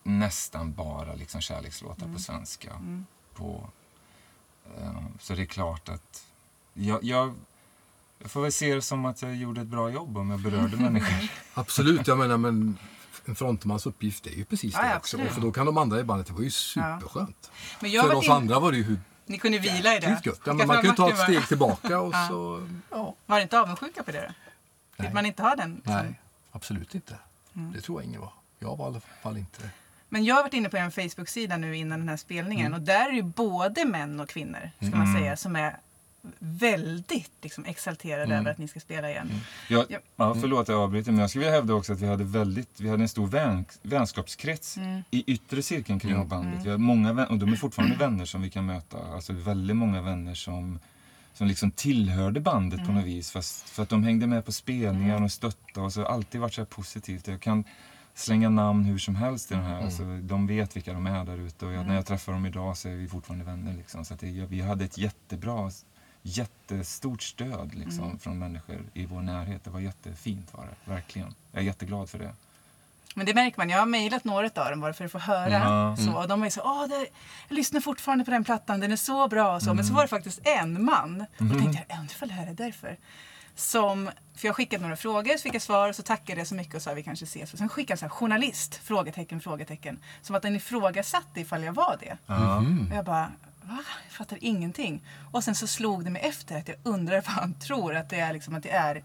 nästan 0.02 0.72
bara 0.72 1.14
liksom 1.14 1.40
kärlekslåtar 1.40 2.12
på 2.12 2.18
svenska. 2.18 2.80
På, 3.34 3.70
eh, 4.76 5.02
så 5.20 5.34
det 5.34 5.42
är 5.42 5.46
klart 5.46 5.88
att 5.88 6.26
jag, 6.74 7.04
jag, 7.04 7.34
jag 8.18 8.30
får 8.30 8.42
väl 8.42 8.52
se 8.52 8.74
det 8.74 8.82
som 8.82 9.04
att 9.04 9.22
jag 9.22 9.36
gjorde 9.36 9.60
ett 9.60 9.66
bra 9.66 9.90
jobb 9.90 10.18
om 10.18 10.30
jag 10.30 10.40
berörde 10.40 10.76
människor. 10.76 11.28
Absolut, 11.54 12.06
jag 12.06 12.18
menar 12.18 12.36
men 12.36 12.78
en 13.24 13.34
frontmans 13.36 13.86
uppgift 13.86 14.26
är 14.26 14.30
ju 14.30 14.44
precis 14.44 14.74
Ja, 14.74 14.82
det 14.82 14.88
ja, 14.88 14.96
också. 14.96 15.16
absolut. 15.16 15.32
För 15.34 15.40
då 15.40 15.52
kan 15.52 15.66
de 15.66 15.78
andra 15.78 16.00
i 16.00 16.04
bandet, 16.04 16.26
det 16.26 16.32
var 16.32 16.40
ju 16.42 16.50
superskönt. 16.50 17.50
Men 17.80 17.90
jag 17.90 18.02
har 18.02 18.08
För 18.08 18.16
oss 18.16 18.24
in- 18.26 18.30
andra 18.32 18.60
var 18.60 18.70
det 18.72 18.78
ju 18.78 18.84
hur 18.84 18.98
Ni 19.26 19.38
kunde 19.38 19.58
vila 19.58 19.96
i 19.96 20.00
det. 20.00 20.20
gött. 20.24 20.40
Ja, 20.44 20.52
men 20.52 20.66
man 20.66 20.76
kan 20.76 20.84
ju 20.86 20.92
ta 20.96 21.10
ett 21.10 21.18
steg 21.18 21.48
tillbaka 21.48 22.00
och 22.00 22.14
Ja. 22.14 22.26
så... 22.28 22.68
Ja. 22.90 23.14
Var 23.26 23.40
inte 23.40 23.60
avundsjuka 23.60 24.02
på 24.02 24.10
det 24.10 24.20
då? 24.20 24.26
Fick 24.96 25.04
Nej. 25.04 25.14
man 25.14 25.26
inte 25.26 25.42
ha 25.42 25.54
den? 25.56 25.74
liksom? 25.74 25.92
Nej, 25.94 26.20
absolut 26.52 26.94
inte. 26.94 27.18
Mm. 27.56 27.72
Det 27.72 27.80
tror 27.80 28.00
jag 28.02 28.08
ingen 28.08 28.20
var. 28.20 28.32
Jag 28.58 28.76
var 28.76 28.84
i 28.86 28.88
alla 28.88 29.00
fall 29.22 29.36
inte 29.36 29.62
det. 29.62 29.70
Men 30.08 30.24
jag 30.24 30.34
har 30.34 30.42
varit 30.42 30.54
inne 30.54 30.68
på 30.68 30.76
en 30.76 30.90
Facebook-sida 30.92 31.56
nu 31.56 31.76
innan 31.76 31.98
den 31.98 32.08
här 32.08 32.16
spelningen 32.16 32.66
Mm. 32.66 32.80
och 32.80 32.86
där 32.86 33.06
är 33.06 33.10
det 33.10 33.16
ju 33.16 33.22
både 33.22 33.84
män 33.84 34.20
och 34.20 34.28
kvinnor, 34.28 34.70
ska 34.80 34.96
man 34.96 35.12
säga, 35.14 35.36
som 35.36 35.56
är 35.56 35.76
väldigt 36.38 37.30
liksom, 37.42 37.64
exalterade 37.64 38.24
Mm. 38.24 38.38
över 38.38 38.50
att 38.50 38.58
ni 38.58 38.68
ska 38.68 38.80
spela 38.80 39.10
igen. 39.10 39.30
Jag, 39.68 39.84
Ja. 39.88 39.98
ja, 40.16 40.34
förlåt 40.40 40.68
jag 40.68 40.78
avbryter, 40.80 41.12
men 41.12 41.20
jag 41.20 41.30
skulle 41.30 41.44
vilja 41.44 41.56
hävda 41.58 41.74
också 41.74 41.92
att 41.92 42.00
vi 42.00 42.06
hade, 42.06 42.24
väldigt, 42.24 42.80
vi 42.80 42.88
hade 42.88 43.02
en 43.02 43.08
stor 43.08 43.26
vän, 43.26 43.64
vänskapskrets 43.82 44.76
Mm. 44.76 45.02
i 45.10 45.24
yttre 45.32 45.62
cirkeln 45.62 45.98
kring 46.00 46.28
bandet. 46.28 46.64
Vi 46.66 46.70
har 46.70 46.78
många 46.78 47.12
vänner, 47.12 47.30
och 47.30 47.38
de 47.38 47.52
är 47.52 47.56
fortfarande 47.56 47.96
vänner 47.96 48.24
som 48.24 48.42
vi 48.42 48.50
kan 48.50 48.66
möta. 48.66 48.98
Alltså 49.14 49.32
väldigt 49.32 49.76
många 49.76 50.02
vänner 50.02 50.34
som, 50.34 50.78
som 51.34 51.46
liksom 51.46 51.70
tillhörde 51.70 52.40
bandet 52.40 52.78
Mm. 52.80 52.86
på 52.86 52.92
något 52.92 53.04
vis. 53.04 53.30
Fast 53.30 53.68
för 53.68 53.82
att 53.82 53.88
de 53.88 54.04
hängde 54.04 54.26
med 54.26 54.44
på 54.44 54.52
spelningar 54.52 55.22
och 55.22 55.32
stöttade 55.32 55.86
och 55.86 55.92
så 55.92 56.00
har 56.00 56.06
alltid 56.08 56.40
varit 56.40 56.54
så 56.54 56.60
här 56.60 56.66
positivt. 56.66 57.28
Jag 57.28 57.40
kan 57.40 57.64
slänga 58.14 58.48
namn 58.48 58.84
hur 58.84 58.98
som 58.98 59.16
helst 59.16 59.50
i 59.52 59.54
den 59.54 59.64
här. 59.64 59.82
Alltså, 59.82 60.02
de 60.22 60.46
vet 60.46 60.76
vilka 60.76 60.92
de 60.92 61.06
är 61.06 61.24
där 61.24 61.38
ute 61.38 61.66
och 61.66 61.72
jag, 61.72 61.86
när 61.86 61.94
jag 61.94 62.06
träffar 62.06 62.32
dem 62.32 62.46
idag 62.46 62.76
så 62.76 62.88
är 62.88 62.94
vi 62.94 63.08
fortfarande 63.08 63.44
vänner. 63.44 63.74
Liksom. 63.76 64.04
Så 64.04 64.14
att 64.14 64.20
det, 64.20 64.26
vi 64.48 64.60
hade 64.60 64.84
ett 64.84 64.98
jättebra, 64.98 65.70
jättestort 66.26 67.22
stöd 67.22 67.74
liksom, 67.74 68.18
från 68.18 68.38
människor 68.38 68.82
i 68.94 69.06
vår 69.06 69.20
närhet. 69.20 69.64
Det 69.64 69.70
var 69.70 69.80
jättefint 69.80 70.54
var 70.54 70.64
det, 70.64 70.90
verkligen. 70.90 71.34
Jag 71.52 71.60
är 71.60 71.66
jätteglad 71.66 72.10
för 72.10 72.18
det. 72.18 72.34
Men 73.14 73.26
det 73.26 73.34
märker 73.34 73.58
man. 73.58 73.70
Jag 73.70 73.78
har 73.78 73.86
mejlat 73.86 74.24
några 74.24 74.46
av 74.46 74.70
dem 74.70 74.80
bara 74.80 74.92
för 74.92 75.04
att 75.04 75.12
få 75.12 75.18
höra. 75.18 75.50
Ja. 75.50 75.96
Så, 75.96 76.12
och 76.12 76.28
de 76.28 76.40
var 76.40 76.46
ju 76.46 76.50
så 76.50 76.60
Åh, 76.64 76.88
det, 76.88 77.06
jag 77.48 77.56
lyssnar 77.56 77.80
fortfarande 77.80 78.24
på 78.24 78.30
den 78.30 78.44
plattan, 78.44 78.80
den 78.80 78.92
är 78.92 78.96
så 78.96 79.28
bra 79.28 79.54
och 79.54 79.62
så. 79.62 79.74
Men 79.74 79.84
så 79.84 79.94
var 79.94 80.02
det 80.02 80.08
faktiskt 80.08 80.40
en 80.42 80.84
man. 80.84 81.20
Och 81.38 81.44
då 81.44 81.58
tänkte 81.58 81.84
jag, 81.88 81.98
undrar 81.98 82.26
det 82.26 82.32
här 82.32 82.46
är 82.46 82.54
därför. 82.54 82.96
Som, 83.54 84.10
för 84.34 84.48
jag 84.48 84.56
skickade 84.56 84.82
några 84.82 84.96
frågor, 84.96 85.36
så 85.36 85.42
fick 85.42 85.54
jag 85.54 85.62
svar 85.62 85.88
och 85.88 85.96
så 85.96 86.02
tackade 86.02 86.40
jag 86.40 86.46
så 86.46 86.54
mycket 86.54 86.74
och 86.74 86.82
sa 86.82 86.92
vi 86.94 87.02
kanske 87.02 87.24
ses. 87.24 87.52
Och 87.52 87.58
sen 87.58 87.68
skickade 87.68 87.92
jag 87.92 87.98
så 87.98 88.04
här, 88.04 88.10
journalist, 88.10 88.74
frågetecken, 88.74 89.40
frågetecken. 89.40 89.98
Som 90.22 90.36
att 90.36 90.42
den 90.42 90.56
ifrågasatte 90.56 91.40
ifall 91.40 91.62
jag 91.62 91.72
var 91.72 91.96
det. 92.00 92.18
Och 92.90 92.96
jag 92.96 93.04
bara, 93.04 93.32
va? 93.68 93.78
Jag 94.04 94.12
fattar 94.12 94.38
ingenting. 94.40 95.02
Och 95.30 95.44
sen 95.44 95.54
så 95.54 95.66
slog 95.66 96.04
det 96.04 96.10
mig 96.10 96.22
efter 96.22 96.58
att 96.58 96.68
jag 96.68 96.76
undrar 96.82 97.14
vad 97.14 97.24
han 97.24 97.54
tror 97.54 97.94
att 97.96 98.08
det 98.10 98.20
är, 98.20 98.32
liksom, 98.32 98.54
att 98.54 98.62
det 98.62 98.70
är 98.70 99.02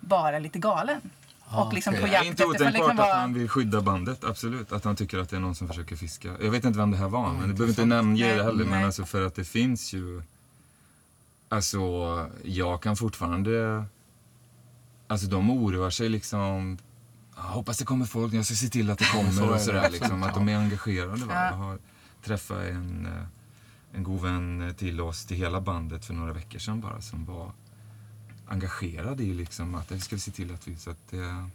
bara 0.00 0.38
lite 0.38 0.58
galen. 0.58 1.00
och 1.46 1.72
liksom 1.72 1.94
okej. 1.94 2.00
på 2.00 2.06
Det 2.06 2.12
jakt 2.12 2.26
är 2.26 2.30
inte 2.30 2.46
otänkbart 2.46 2.86
kan 2.86 3.00
att 3.00 3.16
han 3.16 3.34
vill 3.34 3.48
skydda 3.48 3.80
bandet, 3.80 4.24
absolut. 4.24 4.72
Att 4.72 4.84
han 4.84 4.96
tycker 4.96 5.18
att 5.18 5.30
det 5.30 5.36
är 5.36 5.40
någon 5.40 5.54
som 5.54 5.68
försöker 5.68 5.96
fiska. 5.96 6.28
Jag 6.40 6.50
vet 6.50 6.64
inte 6.64 6.78
vem 6.78 6.90
det 6.90 6.96
här 6.96 7.08
var, 7.08 7.32
men 7.32 7.48
det 7.48 7.54
behöver 7.54 7.68
inte 7.68 7.84
namnge 7.84 8.28
det 8.28 8.34
Nej, 8.34 8.44
heller. 8.44 8.64
Men 8.64 8.70
nej. 8.70 8.84
alltså 8.84 9.04
för 9.04 9.26
att 9.26 9.34
det 9.34 9.44
finns 9.44 9.92
ju... 9.92 10.22
Alltså, 11.48 11.80
jag 12.44 12.82
kan 12.82 12.96
fortfarande... 12.96 13.84
Alltså 15.06 15.26
de 15.26 15.50
oroar 15.50 15.90
sig 15.90 16.08
liksom... 16.08 16.78
Jag 17.36 17.42
hoppas 17.42 17.78
det 17.78 17.84
kommer 17.84 18.06
folk, 18.06 18.34
jag 18.34 18.44
ska 18.44 18.54
se 18.54 18.68
till 18.68 18.90
att 18.90 18.98
det 18.98 19.04
kommer 19.12 19.52
och 19.52 19.60
sådär 19.60 19.90
liksom. 19.90 20.22
Att 20.22 20.34
de 20.34 20.48
är 20.48 20.56
engagerade. 20.56 21.24
Va? 21.24 21.34
Ja. 21.34 21.44
Jag 21.44 21.56
har 21.56 21.78
träffat 22.24 22.58
en, 22.58 23.06
eh, 23.06 23.41
en 23.94 24.02
god 24.02 24.22
vän 24.22 24.74
till 24.78 25.00
oss, 25.00 25.24
till 25.24 25.36
hela 25.36 25.60
bandet 25.60 26.04
för 26.04 26.14
några 26.14 26.32
veckor 26.32 26.58
sedan 26.58 26.80
bara, 26.80 27.00
som 27.00 27.24
var 27.24 27.52
engagerad 28.46 29.20
i 29.20 29.34
liksom 29.34 29.74
att 29.74 29.88
det 29.88 30.00
ska 30.00 30.16
vi 30.16 30.20
se 30.20 30.30
till 30.30 30.54
att 30.54 30.68
vi... 30.68 30.76
Så 30.76 30.90
att 30.90 31.10
det, 31.10 31.50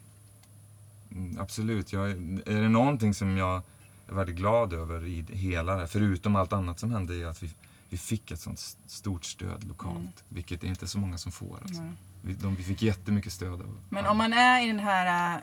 Mm, 1.11 1.39
Absolut. 1.39 1.93
Jag, 1.93 2.09
är 2.09 2.61
det 2.61 2.69
någonting 2.69 3.13
som 3.13 3.37
jag 3.37 3.61
är 4.07 4.13
väldigt 4.13 4.35
glad 4.35 4.73
över 4.73 5.05
i 5.05 5.25
hela 5.29 5.73
det 5.73 5.79
här, 5.79 5.87
förutom 5.87 6.35
allt 6.35 6.53
annat 6.53 6.79
som 6.79 6.91
hände, 6.91 7.15
är 7.15 7.25
att 7.25 7.43
vi, 7.43 7.49
vi 7.89 7.97
fick 7.97 8.31
ett 8.31 8.39
sånt 8.39 8.77
stort 8.87 9.25
stöd 9.25 9.63
lokalt. 9.63 9.97
Mm. 9.97 10.11
Vilket 10.29 10.63
är 10.63 10.67
inte 10.67 10.87
så 10.87 10.99
många 10.99 11.17
som 11.17 11.31
får. 11.31 11.57
Alltså. 11.61 11.93
Vi, 12.21 12.33
de, 12.33 12.55
vi 12.55 12.63
fick 12.63 12.81
jättemycket 12.81 13.33
stöd 13.33 13.53
av 13.53 13.77
Men 13.89 14.05
om 14.05 14.17
man 14.17 14.33
är 14.33 14.63
i 14.63 14.67
den 14.67 14.79
här 14.79 15.41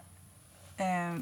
eh, 0.76 1.20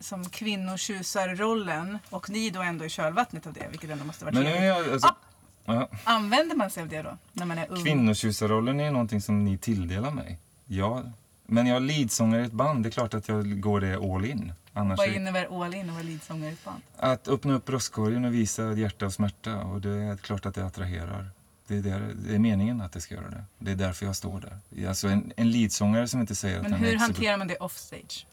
som 0.00 0.24
kvinnotjusarrollen 0.28 1.98
och 2.10 2.30
ni 2.30 2.50
då 2.50 2.60
ändå 2.62 2.84
i 2.84 2.88
kölvattnet 2.88 3.46
av 3.46 3.52
det, 3.52 3.66
vilket 3.70 3.90
ändå 3.90 4.04
måste 4.04 4.24
vara 4.24 4.34
Men 4.34 4.42
trevligt. 4.42 4.64
jag, 4.64 4.92
alltså, 4.92 5.08
Ah! 5.08 5.74
ja, 5.74 5.88
Använder 6.04 6.56
man 6.56 6.70
sig 6.70 6.82
av 6.82 6.88
det 6.88 7.02
då, 7.02 7.18
när 7.32 7.46
man 7.46 7.58
är 7.58 7.66
ung? 7.70 7.84
kvinnotjusarrollen 7.84 8.80
är 8.80 8.90
någonting 8.90 9.20
som 9.20 9.44
ni 9.44 9.58
tilldelar 9.58 10.10
mig. 10.10 10.38
Ja, 10.66 11.02
men 11.46 11.66
jag 11.66 11.76
är 11.76 11.80
leadsångare 11.80 12.42
i 12.42 12.44
ett 12.44 12.52
band, 12.52 12.82
det 12.82 12.88
är 12.88 12.90
klart 12.90 13.14
att 13.14 13.28
jag 13.28 13.60
går 13.60 13.80
det 13.80 13.96
all 13.96 14.24
in. 14.24 14.52
Annars 14.72 14.98
Vad 14.98 15.08
är, 15.08 15.12
innebär 15.14 15.64
all 15.64 15.74
in 15.74 15.88
och 15.88 15.94
vara 15.94 16.04
leadsångare 16.04 16.50
i 16.50 16.52
ett 16.52 16.64
band? 16.64 16.82
Att 16.96 17.28
öppna 17.28 17.54
upp 17.54 17.64
bröstkorgen 17.64 18.24
och 18.24 18.34
visa 18.34 18.72
hjärta 18.72 19.06
och 19.06 19.12
smärta. 19.12 19.56
Och 19.56 19.80
det 19.80 19.90
är 19.90 20.16
klart 20.16 20.46
att 20.46 20.54
det 20.54 20.66
attraherar. 20.66 21.30
Det 21.66 21.76
är, 21.76 21.82
där, 21.82 22.12
det 22.14 22.34
är 22.34 22.38
meningen 22.38 22.80
att 22.80 22.92
det 22.92 23.00
ska 23.00 23.14
göra 23.14 23.30
det. 23.30 23.44
Det 23.58 23.70
är 23.70 23.74
därför 23.76 24.06
jag 24.06 24.16
står 24.16 24.40
där. 24.40 24.88
Alltså 24.88 25.08
en, 25.08 25.32
en 25.36 25.50
leadsångare 25.50 26.08
som 26.08 26.20
inte 26.20 26.34
säger 26.34 26.56
Men 26.62 26.66
att 26.66 26.72
han 26.72 26.80
är 26.80 26.86
hur 26.86 26.94
exhibit- 26.96 27.00
hanterar 27.16 27.36
man 27.36 27.48
det 27.48 27.56
offstage? 27.56 28.26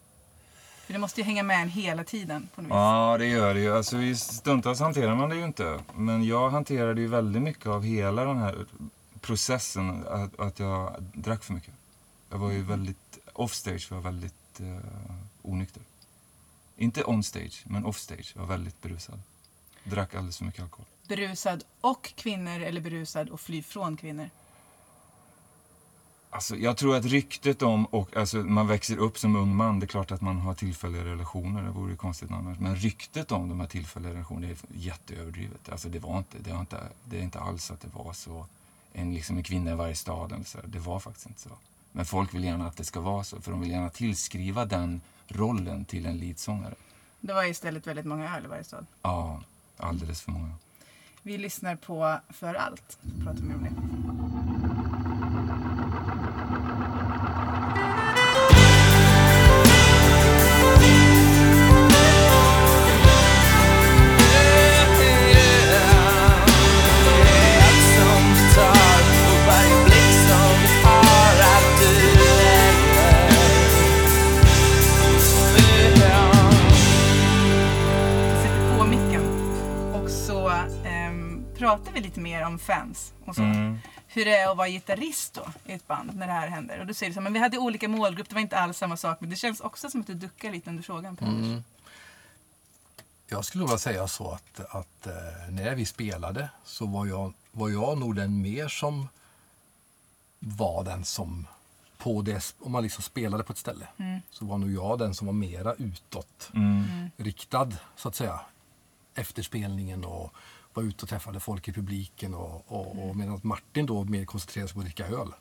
För 0.85 0.93
det 0.93 0.99
måste 0.99 1.21
ju 1.21 1.25
hänga 1.25 1.43
med 1.43 1.61
en 1.61 1.69
hela 1.69 2.03
tiden 2.03 2.49
på 2.55 2.61
något 2.61 2.69
vis. 2.69 2.73
Ja, 2.73 3.15
det 3.19 3.25
gör 3.25 3.53
det 3.53 3.59
ju. 3.59 3.77
Alltså, 3.77 3.97
stundtals 4.15 4.79
hanterar 4.79 5.15
man 5.15 5.29
det 5.29 5.35
ju 5.35 5.45
inte. 5.45 5.79
Men 5.95 6.23
jag 6.23 6.49
hanterade 6.49 7.01
ju 7.01 7.07
väldigt 7.07 7.41
mycket 7.41 7.67
av 7.67 7.83
hela 7.83 8.25
den 8.25 8.37
här 8.37 8.65
processen. 9.21 10.07
Att, 10.07 10.39
att 10.39 10.59
jag 10.59 10.95
drack 11.13 11.43
för 11.43 11.53
mycket. 11.53 11.73
Jag 12.29 12.37
var 12.37 12.51
ju 12.51 12.63
väldigt... 12.63 12.97
Offstage 13.33 13.91
var 13.91 13.99
väldigt 13.99 14.61
uh, 14.61 14.77
onykter. 15.41 15.83
Inte 16.77 17.03
onstage, 17.03 17.63
men 17.65 17.85
offstage. 17.85 18.31
Jag 18.35 18.41
var 18.41 18.47
väldigt 18.47 18.81
berusad. 18.81 19.19
Drack 19.83 20.15
alldeles 20.15 20.37
för 20.37 20.45
mycket 20.45 20.61
alkohol. 20.61 20.85
Berusad 21.07 21.63
och 21.81 22.11
kvinnor 22.15 22.59
eller 22.59 22.81
berusad 22.81 23.29
och 23.29 23.39
fly 23.39 23.63
från 23.63 23.97
kvinnor? 23.97 24.29
Alltså, 26.35 26.55
jag 26.55 26.77
tror 26.77 26.95
att 26.95 27.05
ryktet 27.05 27.61
om, 27.61 27.85
och 27.85 28.17
alltså, 28.17 28.37
man 28.37 28.67
växer 28.67 28.97
upp 28.97 29.17
som 29.17 29.35
ung 29.35 29.55
man, 29.55 29.79
det 29.79 29.85
är 29.85 29.87
klart 29.87 30.11
att 30.11 30.21
man 30.21 30.37
har 30.37 30.53
tillfälliga 30.53 31.05
relationer, 31.05 31.63
det 31.63 31.69
vore 31.69 31.91
ju 31.91 31.97
konstigt 31.97 32.31
annars. 32.31 32.59
Men 32.59 32.75
ryktet 32.75 33.31
om 33.31 33.49
de 33.49 33.59
här 33.59 33.67
tillfälliga 33.67 34.13
relationerna 34.13 34.47
är 34.47 34.57
jätteöverdrivet. 34.73 35.69
Alltså, 35.69 35.89
det, 35.89 35.99
var 35.99 36.17
inte, 36.17 36.37
det, 36.39 36.53
var 36.53 36.59
inte, 36.59 36.79
det 37.03 37.17
är 37.17 37.21
inte 37.21 37.39
alls 37.39 37.71
att 37.71 37.81
det 37.81 37.87
var 37.93 38.13
så, 38.13 38.45
en, 38.93 39.13
liksom 39.13 39.37
en 39.37 39.43
kvinna 39.43 39.71
i 39.71 39.75
varje 39.75 39.95
stad 39.95 40.31
eller 40.31 40.43
så. 40.43 40.59
Det 40.65 40.79
var 40.79 40.99
faktiskt 40.99 41.27
inte 41.27 41.41
så. 41.41 41.49
Men 41.91 42.05
folk 42.05 42.33
vill 42.33 42.43
gärna 42.43 42.67
att 42.67 42.77
det 42.77 42.83
ska 42.83 42.99
vara 42.99 43.23
så, 43.23 43.41
för 43.41 43.51
de 43.51 43.61
vill 43.61 43.71
gärna 43.71 43.89
tillskriva 43.89 44.65
den 44.65 45.01
rollen 45.27 45.85
till 45.85 46.05
en 46.05 46.17
leadsångare. 46.17 46.75
Det 47.19 47.33
var 47.33 47.43
istället 47.43 47.87
väldigt 47.87 48.05
många 48.05 48.37
öl 48.37 48.45
i 48.45 48.47
varje 48.47 48.63
stad. 48.63 48.85
Ja, 49.01 49.41
alldeles 49.77 50.21
för 50.21 50.31
många. 50.31 50.51
Vi 51.21 51.37
lyssnar 51.37 51.75
på 51.75 52.19
För 52.29 52.53
allt. 52.53 52.97
Pratar 53.23 53.41
mer 53.41 53.55
om 53.55 53.63
det. 53.63 54.64
Pratar 81.77 81.91
vi 81.91 81.99
lite 82.01 82.19
mer 82.19 82.45
om 82.45 82.59
fans 82.59 83.13
och 83.25 83.35
så. 83.35 83.41
Mm. 83.41 83.79
Hur 84.07 84.25
det 84.25 84.37
är 84.37 84.51
att 84.51 84.57
vara 84.57 84.69
gitarrist 84.69 85.33
då 85.33 85.45
i 85.65 85.73
ett 85.73 85.87
band 85.87 86.15
när 86.15 86.27
det 86.27 86.33
här 86.33 86.47
händer. 86.47 86.79
Och 86.79 86.85
då 86.85 86.93
säger 86.93 87.09
du 87.09 87.13
så 87.13 87.19
här, 87.19 87.23
men 87.23 87.33
vi 87.33 87.39
hade 87.39 87.57
olika 87.57 87.87
målgrupp, 87.87 88.29
det 88.29 88.35
var 88.35 88.41
inte 88.41 88.57
alls 88.57 88.77
samma 88.77 88.97
sak. 88.97 89.17
Men 89.21 89.29
det 89.29 89.35
känns 89.35 89.59
också 89.59 89.89
som 89.89 90.01
att 90.01 90.07
du 90.07 90.13
duckar 90.13 90.51
lite 90.51 90.69
under 90.69 90.83
frågan 90.83 91.15
Per 91.15 91.25
Anders. 91.25 91.63
Jag 93.27 93.45
skulle 93.45 93.63
vilja 93.63 93.77
säga 93.77 94.07
så 94.07 94.31
att, 94.31 94.59
att 94.59 95.07
eh, 95.07 95.13
när 95.49 95.75
vi 95.75 95.85
spelade 95.85 96.49
så 96.63 96.85
var 96.85 97.05
jag, 97.05 97.33
var 97.51 97.69
jag 97.69 97.97
nog 97.97 98.15
den 98.15 98.41
mer 98.41 98.67
som 98.67 99.07
var 100.39 100.83
den 100.83 101.05
som 101.05 101.47
på 101.97 102.21
det, 102.21 102.53
om 102.59 102.71
man 102.71 102.83
liksom 102.83 103.03
spelade 103.03 103.43
på 103.43 103.51
ett 103.51 103.57
ställe 103.57 103.87
så 104.29 104.45
var 104.45 104.57
nog 104.57 104.71
jag 104.71 104.99
den 104.99 105.15
som 105.15 105.27
var 105.27 105.33
mera 105.33 105.73
utåt 105.73 106.49
Mm. 106.53 107.11
riktad 107.17 107.71
så 107.95 108.07
att 108.07 108.15
säga 108.15 108.39
efter 109.15 109.43
spelningen 109.43 110.05
och 110.05 110.33
var 110.75 110.83
ute 110.83 111.03
och 111.05 111.09
träffade 111.09 111.39
folk 111.39 111.67
i 111.67 111.73
publiken 111.73 112.33
och, 112.33 112.63
och, 112.71 113.09
och 113.09 113.15
medan 113.15 113.39
Martin 113.43 113.85
då 113.85 114.03
mer 114.03 114.25
koncentrerade 114.25 114.67
sig 114.67 114.73
på 114.73 114.79
att 114.79 114.85
dricka 114.85 115.07
öl. 115.07 115.33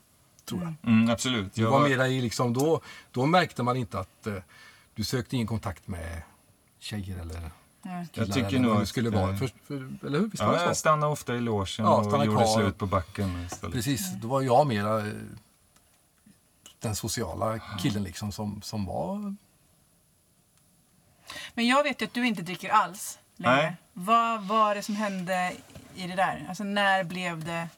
Tror 0.45 0.61
jag. 0.63 0.73
Mm, 0.93 1.09
absolut. 1.09 1.53
Det 1.53 1.61
Jag 1.61 1.71
var 1.71 1.89
mera 1.89 2.07
i 2.07 2.21
liksom, 2.21 2.53
då, 2.53 2.81
då 3.11 3.25
märkte 3.25 3.63
man 3.63 3.77
inte 3.77 3.99
att 3.99 4.27
eh, 4.27 4.33
du 4.95 5.03
sökte 5.03 5.35
ingen 5.35 5.47
kontakt 5.47 5.87
med 5.87 6.21
tjejer 6.79 7.19
eller 7.19 7.33
killar. 7.33 8.07
Jag 8.13 8.33
tycker 8.33 8.59
nog 8.59 8.81
att, 8.81 8.87
skulle 8.87 9.09
vara. 9.09 9.31
eh, 9.31 9.37
För, 9.37 9.49
för, 9.63 10.05
eller 10.07 10.19
hur? 10.19 10.27
Visst 10.27 10.43
Ja, 10.43 10.61
jag 10.63 10.77
stannade 10.77 11.11
ofta 11.11 11.35
i 11.35 11.41
logen 11.41 11.67
Ja, 11.77 11.95
och 11.97 12.25
gjorde 12.25 12.43
kvar. 12.43 12.61
slut 12.61 12.77
på 12.77 12.85
backen 12.85 13.45
istället. 13.45 13.73
Precis, 13.73 14.11
då 14.21 14.27
var 14.27 14.41
jag 14.41 14.67
mera 14.67 15.07
eh, 15.07 15.13
den 16.79 16.95
sociala 16.95 17.59
killen 17.79 18.03
liksom 18.03 18.31
som, 18.31 18.61
som 18.61 18.85
var... 18.85 19.35
Men 21.53 21.67
jag 21.67 21.83
vet 21.83 22.01
ju 22.01 22.05
att 22.05 22.13
du 22.13 22.27
inte 22.27 22.41
dricker 22.41 22.69
alls 22.69 23.19
längre. 23.37 23.55
Nej. 23.55 23.75
Vad 23.93 24.43
var 24.43 24.75
det 24.75 24.81
som 24.81 24.95
hände 24.95 25.53
i 25.95 26.07
det 26.07 26.15
där? 26.15 26.45
Alltså 26.49 26.63
när 26.63 27.03
blev 27.03 27.43
det 27.45 27.69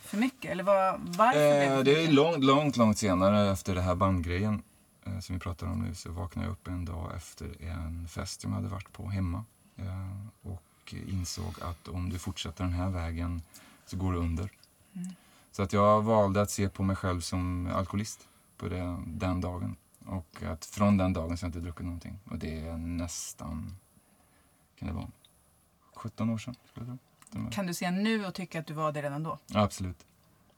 för 0.00 0.16
mycket? 0.16 0.50
Eller 0.50 0.64
vad, 0.64 1.00
varför 1.00 1.58
blev 1.58 1.72
Eh, 1.72 1.78
det 1.78 1.82
det 1.82 1.94
för 1.94 2.02
är 2.02 2.12
långt, 2.12 2.44
långt, 2.44 2.76
långt 2.76 2.98
senare 2.98 3.50
efter 3.50 3.74
det 3.74 3.80
här 3.80 3.94
bandgrejen 3.94 4.62
eh, 5.06 5.18
som 5.18 5.34
vi 5.34 5.40
pratar 5.40 5.66
om 5.66 5.82
nu 5.82 5.94
så 5.94 6.12
vaknade 6.12 6.48
jag 6.48 6.52
upp 6.52 6.68
en 6.68 6.84
dag 6.84 7.12
efter 7.16 7.62
en 7.62 8.08
fest 8.08 8.40
som 8.40 8.50
jag 8.50 8.56
hade 8.56 8.68
varit 8.68 8.92
på 8.92 9.08
hemma 9.08 9.44
eh, 9.76 10.50
och 10.50 10.94
insåg 11.08 11.54
att 11.62 11.88
om 11.88 12.10
du 12.10 12.18
fortsätter 12.18 12.64
den 12.64 12.72
här 12.72 12.90
vägen 12.90 13.42
så 13.86 13.96
går 13.96 14.12
du 14.12 14.18
under. 14.18 14.50
Så 15.52 15.62
att 15.62 15.72
jag 15.72 16.02
valde 16.02 16.42
att 16.42 16.50
se 16.50 16.68
på 16.68 16.82
mig 16.82 16.96
själv 16.96 17.20
som 17.20 17.66
alkoholist 17.74 18.28
på 18.56 18.68
det, 18.68 18.98
den 19.06 19.40
dagen. 19.40 19.76
Och 20.06 20.42
att 20.42 20.64
från 20.64 20.96
den 20.96 21.12
dagen 21.12 21.36
så 21.36 21.44
har 21.44 21.48
jag 21.48 21.48
inte 21.48 21.60
druckit 21.60 21.84
någonting. 21.84 22.18
Och 22.30 22.38
det 22.38 22.60
är 22.60 22.76
nästan, 22.76 23.76
kan 24.78 24.88
det 24.88 24.94
vara, 24.94 25.10
17 25.94 26.30
år 26.30 26.38
sedan 26.38 26.56
skulle 26.70 26.86
jag 26.86 26.98
tro. 27.32 27.50
Kan 27.50 27.66
du 27.66 27.74
se 27.74 27.90
nu 27.90 28.26
och 28.26 28.34
tycka 28.34 28.60
att 28.60 28.66
du 28.66 28.74
var 28.74 28.92
det 28.92 29.02
redan 29.02 29.22
då? 29.22 29.38
Ja, 29.46 29.60
absolut. 29.60 30.06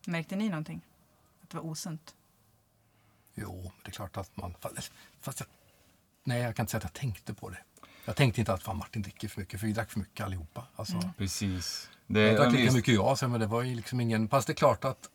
Märkte 0.07 0.37
ni 0.37 0.49
någonting? 0.49 0.81
Att 1.43 1.51
det 1.51 1.57
var 1.57 1.64
osunt? 1.64 2.14
Jo, 3.35 3.73
det 3.83 3.89
är 3.89 3.93
klart 3.93 4.16
att 4.16 4.37
man... 4.37 4.55
Fast, 5.21 5.41
jag, 5.41 5.49
nej, 6.25 6.43
jag 6.43 6.57
kan 6.57 6.62
inte 6.62 6.71
säga 6.71 6.79
att 6.79 6.85
jag 6.85 6.93
tänkte 6.93 7.35
på 7.35 7.51
det. 7.51 7.59
Jag 8.05 8.16
tänkte 8.16 8.41
inte 8.41 8.53
att 8.53 8.62
fan, 8.62 8.77
Martin 8.77 9.03
dricker 9.03 9.29
för 9.29 9.41
mycket, 9.41 9.61
för 9.61 9.66
vi 9.66 9.73
drack 9.73 9.91
för 9.91 9.99
mycket 9.99 10.27
allihopa. 10.27 10.66
Alltså, 10.77 11.11
Precis. 11.16 11.91
Det, 12.07 12.21
Jag 12.21 12.37
drack 12.37 12.53
lika 12.53 12.73
mycket 12.73 12.95
jag, 12.95 13.19
så, 13.19 13.29
men 13.29 13.41
det 13.41 13.47
var 13.47 13.62
ju 13.62 13.75
liksom 13.75 14.01
ingen... 14.01 14.29
Fast 14.29 14.47
det 14.47 14.53
är 14.53 14.55
klart 14.55 14.85
att... 14.85 15.09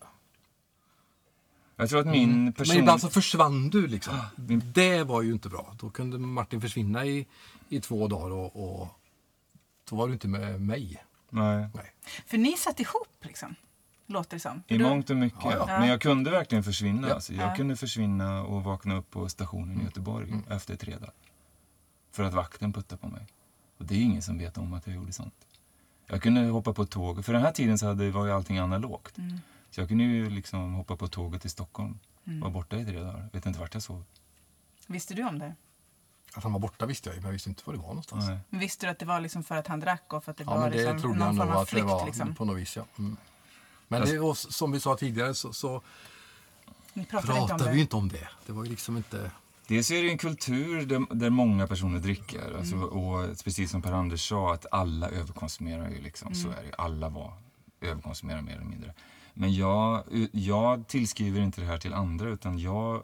Jag 1.76 1.90
tror 1.90 2.00
att 2.00 2.08
min 2.08 2.54
person... 2.54 2.76
Men 2.76 2.84
ibland 2.84 3.02
så 3.02 3.10
försvann 3.10 3.70
du 3.70 3.88
liksom. 3.88 4.14
min- 4.36 4.72
Det 4.74 5.04
var 5.04 5.22
ju 5.22 5.34
inte 5.34 5.50
bra. 5.50 5.76
Då 5.80 5.90
kunde 5.90 6.18
Martin 6.18 6.62
försvinna 6.62 7.06
i, 7.06 7.28
i 7.70 7.82
två 7.82 8.08
dagar 8.08 8.32
och, 8.32 8.80
och 8.82 8.88
då 9.90 9.96
var 9.96 10.08
du 10.08 10.14
inte 10.14 10.28
med 10.28 10.62
mig. 10.62 11.04
Nej. 11.30 11.68
Nej. 11.74 11.94
För 12.28 12.38
ni 12.38 12.58
satt 12.58 12.80
ihop 12.80 13.08
liksom, 13.22 13.56
låter 14.08 14.36
det 14.36 14.40
som. 14.40 14.64
För 14.68 14.76
I 14.76 14.78
du- 14.78 14.84
mångt 14.84 15.10
och 15.10 15.16
mycket. 15.18 15.40
Ja, 15.44 15.66
ja. 15.68 15.80
Men 15.80 15.88
jag 15.90 16.02
kunde 16.02 16.32
verkligen 16.32 16.64
försvinna. 16.64 17.08
Ja. 17.08 17.14
Alltså, 17.14 17.34
jag 17.34 17.52
Ja. 17.52 17.56
kunde 17.56 17.76
försvinna 17.76 18.44
och 18.44 18.64
vakna 18.64 18.96
upp 18.96 19.10
på 19.12 19.30
stationen 19.30 19.70
Mm. 19.70 19.82
i 19.82 19.84
Göteborg 19.84 20.34
efter 20.50 20.76
tre 20.76 20.94
dagar. 20.94 21.14
För 22.12 22.24
att 22.24 22.34
vakten 22.34 22.74
puttade 22.74 23.02
på 23.02 23.08
mig. 23.08 23.28
Och 23.78 23.86
det 23.86 23.96
är 23.96 24.00
ingen 24.02 24.22
som 24.22 24.38
vet 24.38 24.58
om 24.58 24.74
att 24.74 24.88
jag 24.88 24.96
gjorde 24.96 25.12
sånt. 25.14 25.34
Jag 26.08 26.22
kunde 26.22 26.42
hoppa 26.42 26.74
på 26.74 26.86
tåg. 26.86 27.26
För 27.26 27.34
den 27.34 27.42
här 27.42 27.52
tiden 27.52 27.78
så 27.78 27.86
hade, 27.88 28.12
var 28.12 28.26
ju 28.26 28.32
allting 28.32 28.58
analogt. 28.58 29.18
Mm. 29.18 29.40
Så 29.76 29.82
jag 29.82 29.88
kunde 29.88 30.04
ju 30.04 30.30
liksom 30.30 30.74
hoppa 30.74 30.96
på 30.96 31.08
tåget 31.08 31.42
till 31.42 31.50
Stockholm. 31.52 32.00
Mm. 32.28 32.40
Var 32.40 32.50
borta 32.50 32.78
i 32.78 32.86
tre 32.86 33.00
dagar. 33.00 33.30
Vet 33.34 33.46
inte 33.46 33.60
vart 33.60 33.74
jag 33.74 33.84
sov. 33.84 34.04
Visste 34.88 35.14
du 35.14 35.24
om 35.24 35.40
det? 35.40 35.56
Att 36.36 36.44
han 36.44 36.54
var 36.54 36.60
borta 36.60 36.86
visste 36.86 37.10
jag 37.10 37.16
men 37.16 37.26
jag 37.26 37.32
visste 37.32 37.50
inte 37.50 37.62
var 37.66 37.74
det 37.74 37.80
var 37.80 37.88
någonstans. 37.88 38.28
Nej. 38.28 38.40
Men 38.50 38.60
Visste 38.60 38.86
du 38.86 38.90
att 38.92 39.00
det 39.00 39.06
var 39.06 39.20
liksom 39.20 39.44
för 39.44 39.56
att 39.58 39.68
han 39.68 39.80
drack 39.80 40.14
och 40.14 40.24
för 40.24 40.32
att 40.32 40.38
det 40.38 40.44
Ja, 40.44 40.56
var 40.56 40.70
det 40.70 40.94
liksom 40.94 41.12
någon 41.12 41.38
form 41.38 41.50
av 41.50 41.58
att 41.58 41.68
det 41.68 41.72
flykt? 41.72 41.86
var 41.86 42.06
liksom? 42.06 42.36
på 42.36 42.46
något 42.46 42.58
vis. 42.58 42.76
Ja. 42.78 42.86
Mm. 43.00 43.18
Men 43.88 44.02
Fast- 44.02 44.12
det, 44.14 44.20
och 44.20 44.38
som 44.38 44.72
vi 44.72 44.80
sa 44.80 44.98
tidigare 44.98 45.34
så, 45.34 45.54
så 45.54 45.82
pratade 46.94 47.02
inte 47.04 47.18
om 47.18 47.48
pratade 47.48 47.64
det? 47.70 47.72
vi 47.76 47.82
inte 47.82 47.96
om 47.96 48.10
det. 48.10 48.28
Det 48.46 48.52
var 48.54 48.64
ju 48.64 48.70
liksom 48.70 48.98
inte... 48.98 49.32
Dels 49.68 49.92
är 49.92 50.04
det 50.04 50.10
en 50.10 50.18
kultur 50.18 50.86
där, 50.86 51.16
där 51.16 51.30
många 51.30 51.68
personer 51.68 52.00
dricker. 52.00 52.58
Alltså, 52.58 52.76
Mm. 52.76 52.90
och 52.90 53.44
precis 53.44 53.72
som 53.72 53.82
Per 53.82 53.92
Anders 53.92 54.30
sa, 54.30 54.54
att 54.54 54.66
alla 54.72 55.10
överkonsumerar 55.10 55.90
ju. 55.90 56.02
Liksom. 56.02 56.28
Mm. 56.28 56.40
Så 56.44 56.50
är 56.50 56.56
det 56.62 56.66
ju. 56.66 56.72
Alla 56.78 57.10
var, 57.10 57.34
överkonsumerar 57.82 58.42
mer 58.42 58.54
eller 58.56 58.66
mindre. 58.66 58.94
Men 59.34 59.54
jag, 59.54 60.04
jag 60.32 60.88
tillskriver 60.88 61.42
inte 61.42 61.62
det 61.62 61.68
här 61.68 61.78
till 61.78 61.94
andra, 61.94 62.30
utan 62.30 62.60
jag 62.60 63.04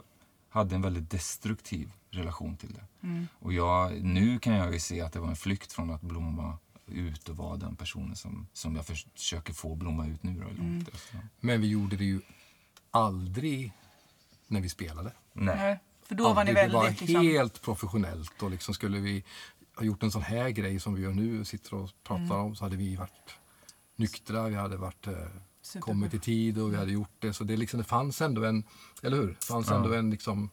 hade 0.50 0.76
en 0.76 0.82
väldigt 0.82 1.10
destruktiv 1.10 1.92
relation 2.10 2.58
till 2.58 2.74
det. 2.74 3.08
Mm. 3.08 3.28
Och 3.40 3.54
jag, 3.54 4.02
nu 4.04 4.40
kan 4.40 4.54
jag 4.54 4.74
ju 4.74 4.80
se 4.80 5.02
att 5.02 5.14
det 5.14 5.20
var 5.20 5.28
en 5.28 5.36
flykt 5.36 5.74
från 5.74 5.90
att 5.92 6.02
blomma 6.02 6.58
ut 6.86 7.30
och 7.30 7.38
vara 7.38 7.58
den 7.58 7.76
personen 7.76 8.16
som, 8.16 8.48
som 8.54 8.76
jag 8.76 8.86
försöker 8.86 9.54
få 9.54 9.76
blomma 9.76 10.08
ut 10.08 10.24
nu. 10.24 10.34
Då, 10.34 10.40
långt 10.48 10.60
Mm. 10.60 10.86
efter. 10.94 11.20
Men 11.40 11.62
vi 11.62 11.68
gjorde 11.68 11.98
det 11.98 12.06
ju 12.06 12.22
aldrig 12.92 13.72
när 14.48 14.62
vi 14.62 14.70
spelade. 14.70 15.12
Nej. 15.34 15.56
Nej, 15.56 15.80
för 16.06 16.16
då 16.16 16.34
var 16.34 16.44
ni 16.44 16.54
väldigt 16.54 16.72
Det 16.72 16.78
var 16.78 16.90
liksom... 16.90 17.22
helt 17.22 17.62
professionellt. 17.62 18.44
Och 18.44 18.52
liksom 18.52 18.74
skulle 18.74 19.00
vi 19.00 19.24
ha 19.76 19.84
gjort 19.86 20.04
en 20.04 20.12
sån 20.12 20.22
här 20.22 20.50
grej 20.50 20.80
som 20.80 20.94
vi 20.96 21.02
gör 21.02 21.12
nu, 21.14 21.46
sitter 21.46 21.74
och 21.74 21.90
pratar 22.04 22.24
Mm. 22.24 22.38
om, 22.38 22.56
så 22.56 22.66
hade 22.66 22.76
vi 22.76 22.96
varit 22.96 23.36
nyktra, 23.96 24.48
vi 24.48 24.56
hade 24.56 24.78
varit, 24.78 25.08
eh, 25.70 25.74
Super. 25.74 25.86
kommit 25.86 26.14
i 26.14 26.20
tid 26.20 26.58
och 26.62 26.74
vi 26.74 26.78
hade 26.78 26.92
gjort 26.92 27.16
det. 27.20 27.34
Så 27.34 27.44
det, 27.44 27.58
liksom, 27.58 27.78
det 27.78 27.84
fanns 27.84 28.22
ändå 28.22 28.44
en, 28.44 28.64
eller 29.04 29.18
hur? 29.18 29.28
Det 29.28 29.46
fanns 29.46 29.68
Ja. 29.70 29.76
ändå 29.76 29.94
en, 29.94 30.10
liksom, 30.12 30.50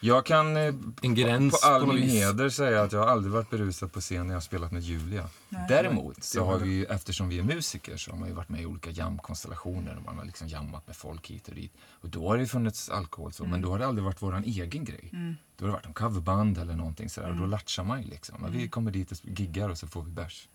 Jag 0.00 0.26
kan 0.26 0.56
eh, 0.56 0.74
en 1.02 1.14
gräns 1.14 1.60
på 1.60 1.66
all 1.68 1.80
något 1.86 1.94
min 1.94 2.04
vis. 2.04 2.12
heder 2.14 2.48
säga 2.48 2.82
att 2.82 2.92
jag 2.92 3.00
har 3.00 3.06
aldrig 3.06 3.32
varit 3.32 3.50
berusad 3.50 3.92
på 3.92 4.00
scen 4.00 4.26
när 4.26 4.34
jag 4.34 4.36
har 4.36 4.40
spelat 4.40 4.72
med 4.72 4.82
Julia. 4.82 5.28
Nej. 5.48 5.66
Däremot 5.68 6.24
så 6.24 6.44
har 6.44 6.58
vi, 6.58 6.84
eftersom 6.84 7.28
vi 7.28 7.38
är 7.38 7.42
musiker, 7.42 7.96
så 7.96 8.10
har 8.10 8.18
man 8.18 8.28
ju 8.28 8.34
varit 8.34 8.48
med 8.48 8.62
i 8.62 8.66
olika 8.66 8.90
jamkonstellationer. 8.90 9.96
och 9.96 10.02
Man 10.04 10.18
har 10.18 10.24
liksom 10.24 10.48
jammat 10.48 10.86
med 10.86 10.96
folk 10.96 11.26
hit 11.30 11.48
och 11.48 11.54
dit. 11.54 11.72
Och 12.00 12.08
då 12.08 12.28
har 12.28 12.38
det 12.38 12.46
funnits 12.46 12.88
alkohol 12.90 13.32
så, 13.32 13.44
men 13.44 13.60
då 13.62 13.70
har 13.70 13.78
det 13.78 13.86
aldrig 13.86 14.04
varit 14.04 14.22
våran 14.22 14.44
egen 14.44 14.84
grej. 14.84 15.36
Då 15.58 15.64
har 15.64 15.68
det 15.68 15.72
varit 15.72 15.86
en 15.86 15.94
coverband 15.94 16.58
eller 16.58 16.74
någonting 16.76 17.10
sådär. 17.10 17.30
Och 17.30 17.36
då 17.36 17.46
latchar 17.46 17.84
man 17.84 18.02
ju 18.02 18.08
liksom. 18.08 18.36
Men 18.40 18.52
Vi 18.52 18.68
kommer 18.68 18.90
dit 18.90 19.10
och 19.10 19.18
giggar 19.22 19.68
och 19.68 19.78
så 19.78 19.86
får 19.86 20.02
vi 20.02 20.10
bärs. 20.10 20.48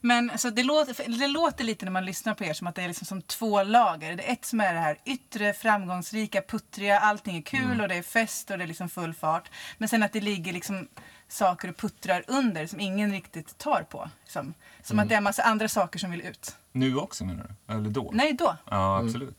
Men 0.00 0.30
alltså, 0.30 0.50
det, 0.50 0.62
låter, 0.62 1.18
det 1.18 1.26
låter 1.28 1.64
lite 1.64 1.84
när 1.84 1.92
man 1.92 2.04
lyssnar 2.04 2.34
på 2.34 2.44
er 2.44 2.52
som 2.52 2.66
att 2.66 2.74
det 2.74 2.82
är 2.82 2.88
liksom 2.88 3.06
som 3.06 3.22
två 3.22 3.62
lager. 3.62 4.16
Det 4.16 4.28
är 4.28 4.32
ett 4.32 4.44
som 4.44 4.60
är 4.60 4.74
det 4.74 4.80
här 4.80 4.98
yttre, 5.04 5.52
framgångsrika, 5.52 6.42
puttriga, 6.42 6.98
allting 7.00 7.36
är 7.36 7.42
kul 7.42 7.60
Mm. 7.64 7.80
och 7.80 7.88
det 7.88 7.94
är 7.94 8.02
fest 8.02 8.50
och 8.50 8.58
det 8.58 8.64
är 8.64 8.68
liksom 8.68 8.88
full 8.88 9.14
fart. 9.14 9.50
Men 9.78 9.88
sen 9.88 10.02
att 10.02 10.12
det 10.12 10.20
ligger 10.20 10.52
liksom 10.52 10.88
saker 11.28 11.68
och 11.68 11.76
puttrar 11.76 12.24
under 12.26 12.66
som 12.66 12.80
ingen 12.80 13.12
riktigt 13.12 13.58
tar 13.58 13.82
på. 13.82 14.10
Som, 14.26 14.54
som 14.82 14.94
Mm. 14.94 15.02
att 15.02 15.08
det 15.08 15.14
är 15.14 15.16
en 15.16 15.24
massa 15.24 15.42
andra 15.42 15.68
saker 15.68 15.98
som 15.98 16.10
vill 16.10 16.20
ut. 16.20 16.56
Nu 16.72 16.96
också 16.96 17.24
menar 17.24 17.46
du? 17.66 17.74
Eller 17.74 17.90
då? 17.90 18.10
Nej, 18.14 18.32
då. 18.32 18.56
Ja, 18.70 18.98
absolut. 18.98 19.36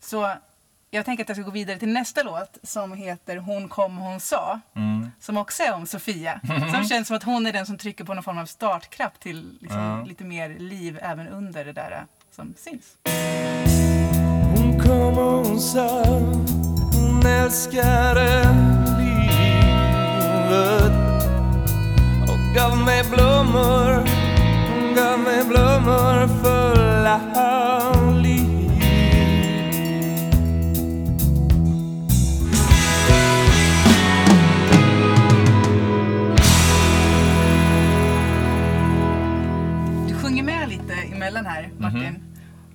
Så 0.00 0.32
jag 0.90 1.04
tänker 1.04 1.24
att 1.24 1.28
jag 1.28 1.36
ska 1.36 1.44
gå 1.44 1.50
vidare 1.50 1.78
till 1.78 1.88
nästa 1.92 2.22
låt 2.22 2.58
som 2.62 2.92
heter 2.92 3.36
Hon 3.36 3.68
kom, 3.68 3.96
hon 3.96 4.20
sa. 4.20 4.60
Mm. 4.76 5.10
Som 5.20 5.36
också 5.36 5.62
är 5.62 5.74
om 5.74 5.86
Sofia. 5.86 6.40
Som 6.74 6.84
känns 6.88 7.08
som 7.08 7.16
att 7.16 7.22
hon 7.22 7.46
är 7.46 7.52
den 7.52 7.66
som 7.66 7.78
trycker 7.78 8.04
på 8.04 8.14
någon 8.14 8.22
form 8.22 8.38
av 8.38 8.46
startkraft 8.46 9.20
till 9.20 9.58
liksom, 9.60 9.80
Ja. 9.80 10.04
lite 10.04 10.24
mer 10.24 10.48
liv 10.58 10.98
även 11.02 11.28
under 11.28 11.64
det 11.64 11.72
där 11.72 12.04
som 12.36 12.54
syns. 12.58 12.84
Hon 14.56 14.80
kom 14.80 15.18
och 15.18 15.46
hon 15.46 15.60
sa 15.60 16.04
hon 16.04 17.26
älskade 17.26 18.48
livet 18.98 20.92
och 22.22 22.54
gav 22.54 22.78
mig 22.78 23.04
blommor, 23.14 23.94
hon 24.74 24.94
gav 24.94 25.18
mig 25.18 25.44
blommor 25.44 26.28
fulla 26.44 27.20
Martin. 41.96 42.22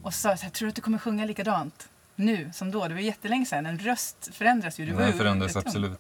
Och 0.01 0.13
sa 0.13 0.38
så 0.38 0.43
här, 0.43 0.49
tror 0.49 0.65
du 0.65 0.69
att 0.69 0.76
du 0.76 0.82
kommer 0.82 0.97
sjunga 0.97 1.26
likadant 1.26 1.89
nu 2.15 2.49
som 2.53 2.72
då? 2.72 2.88
Det 2.88 2.93
var 2.93 3.01
jättelänge 3.01 3.45
sedan. 3.45 3.65
En 3.65 3.80
röst 3.80 4.30
förändras 4.34 4.80
ju. 4.80 4.86
Du 4.86 4.91
var 4.91 5.01
Den 5.01 5.13
förändras 5.13 5.55
absolut. 5.55 5.99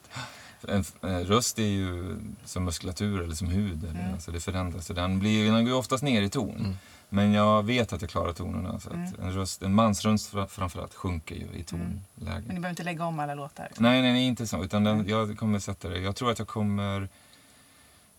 En 0.67 0.83
eh, 1.03 1.09
röst 1.17 1.59
är 1.59 1.63
ju 1.63 2.17
som 2.45 2.63
muskulatur 2.65 3.21
eller 3.21 3.35
som 3.35 3.47
hud. 3.47 3.83
Eller, 3.83 3.99
Mm. 3.99 4.13
alltså 4.13 4.31
det 4.31 4.39
förändras. 4.39 4.85
Så 4.85 4.93
den, 4.93 5.19
blir, 5.19 5.45
den 5.45 5.53
går 5.53 5.67
ju 5.73 5.73
oftast 5.73 6.03
ner 6.03 6.21
i 6.21 6.29
ton. 6.29 6.55
Mm. 6.59 6.75
Men 7.09 7.33
jag 7.33 7.63
vet 7.65 7.93
att 7.93 8.01
jag 8.01 8.09
klarar 8.09 8.33
tonerna. 8.33 8.79
Så 8.79 8.89
att 8.89 8.95
Mm. 8.95 9.13
en, 9.21 9.31
röst, 9.33 9.61
en 9.61 9.73
mansröst 9.75 10.29
fra- 10.33 10.47
framförallt 10.47 10.93
sjunker 10.93 11.35
ju 11.35 11.47
i 11.59 11.63
tonläge. 11.63 12.01
Men 12.17 12.41
ni 12.41 12.47
behöver 12.47 12.69
inte 12.69 12.83
lägga 12.83 13.05
om 13.05 13.19
alla 13.19 13.35
låtar. 13.35 13.67
Nej, 13.77 14.01
nej, 14.01 14.13
nej, 14.13 14.23
inte 14.27 14.47
så. 14.47 14.63
Utan 14.63 14.83
den, 14.83 15.07
jag 15.09 15.37
kommer 15.37 15.59
sätta 15.59 15.89
det. 15.89 15.99
Jag 15.99 16.15
tror 16.15 16.31
att 16.31 16.39
jag 16.39 16.47
kommer... 16.47 17.09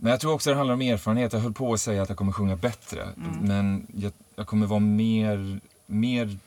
Men 0.03 0.11
jag 0.11 0.21
tror 0.21 0.33
också 0.33 0.51
det 0.51 0.57
handlar 0.57 0.75
om 0.75 0.81
erfarenhet. 0.83 1.33
Jag 1.33 1.41
höll 1.41 1.53
på 1.53 1.73
att 1.73 1.81
säga 1.81 2.03
att 2.03 2.09
jag 2.09 2.19
kommer 2.19 2.33
sjunga 2.33 2.57
bättre. 2.57 3.03
Mm. 3.03 3.37
Men 3.41 3.87
jag, 3.95 4.13
jag 4.35 4.47
kommer 4.47 4.67
vara 4.67 4.81
mer, 4.81 5.61
mer 5.87 6.39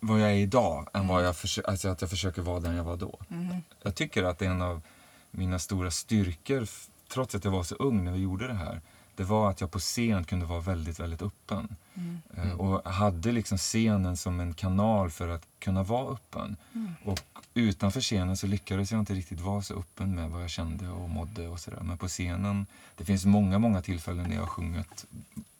vad 0.00 0.20
jag 0.20 0.30
är 0.30 0.34
idag 0.36 0.88
än 0.92 1.06
vad 1.08 1.24
jag, 1.24 1.34
försö- 1.34 1.62
alltså 1.64 1.88
att 1.88 2.00
jag 2.00 2.10
försöker 2.10 2.42
vara 2.42 2.60
den 2.60 2.74
jag 2.76 2.84
var 2.84 2.96
då. 2.96 3.18
Mhm. 3.28 3.62
Jag 3.82 3.94
tycker 3.94 4.22
att 4.22 4.42
en 4.42 4.62
av 4.62 4.80
mina 5.30 5.58
stora 5.58 5.90
styrkor, 5.90 6.66
trots 7.12 7.34
att 7.34 7.44
jag 7.44 7.52
var 7.52 7.62
så 7.62 7.74
ung 7.74 8.04
när 8.04 8.12
vi 8.12 8.18
gjorde 8.18 8.46
det 8.46 8.54
här, 8.54 8.80
det 9.16 9.24
var 9.24 9.50
att 9.50 9.60
jag 9.60 9.70
på 9.70 9.78
scen 9.78 10.24
kunde 10.24 10.46
vara 10.46 10.60
väldigt, 10.60 11.00
väldigt 11.00 11.22
öppen. 11.22 11.76
Mm. 11.94 12.20
Eh, 12.36 12.52
Och 12.60 12.92
hade 12.92 13.32
liksom 13.32 13.58
scenen 13.58 14.16
som 14.16 14.40
en 14.40 14.54
kanal 14.54 15.10
för 15.10 15.28
att 15.28 15.46
kunna 15.58 15.82
vara 15.82 16.12
öppen. 16.12 16.56
Mm. 16.74 16.94
Och 17.04 17.20
utanför 17.54 18.00
scenen 18.00 18.36
så 18.36 18.46
lyckades 18.46 18.92
jag 18.92 18.98
inte 19.00 19.14
riktigt 19.14 19.40
vara 19.40 19.62
så 19.62 19.74
öppen 19.74 20.14
med 20.14 20.30
vad 20.30 20.42
jag 20.42 20.50
kände 20.50 20.88
och 20.88 21.10
mådde 21.10 21.48
och 21.48 21.60
sådär. 21.60 21.80
Men 21.82 21.98
på 21.98 22.08
scenen, 22.08 22.66
det 22.96 23.04
finns 23.04 23.24
många, 23.24 23.58
många 23.58 23.82
tillfällen 23.82 24.24
när 24.28 24.34
jag 24.34 24.42
har 24.42 24.46
sjungit 24.48 25.04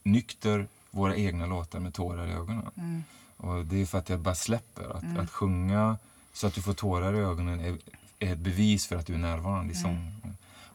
nykter 0.03 0.67
våra 0.91 1.17
egna 1.17 1.47
låtar 1.47 1.81
med 1.81 1.95
tårar 1.95 2.27
i 2.27 2.33
ögonen. 2.33 2.71
Mm. 2.77 3.05
Och 3.37 3.67
det 3.67 3.81
är 3.83 3.87
för 3.87 3.99
att 3.99 4.09
jag 4.09 4.21
bara 4.21 4.35
släpper. 4.35 4.97
Att, 4.97 5.03
Mm. 5.03 5.21
att 5.21 5.31
sjunga 5.31 5.97
så 6.33 6.47
att 6.47 6.55
du 6.55 6.63
får 6.63 6.75
tårar 6.75 7.15
i 7.15 7.19
ögonen 7.19 7.61
är, 7.61 7.77
är 8.19 8.33
ett 8.33 8.39
bevis 8.39 8.87
för 8.87 8.97
att 8.97 9.07
du 9.07 9.15
är 9.15 9.19
närvarande 9.19 9.75
i 9.75 9.77
Mm. 9.77 9.83
sång. 9.83 10.23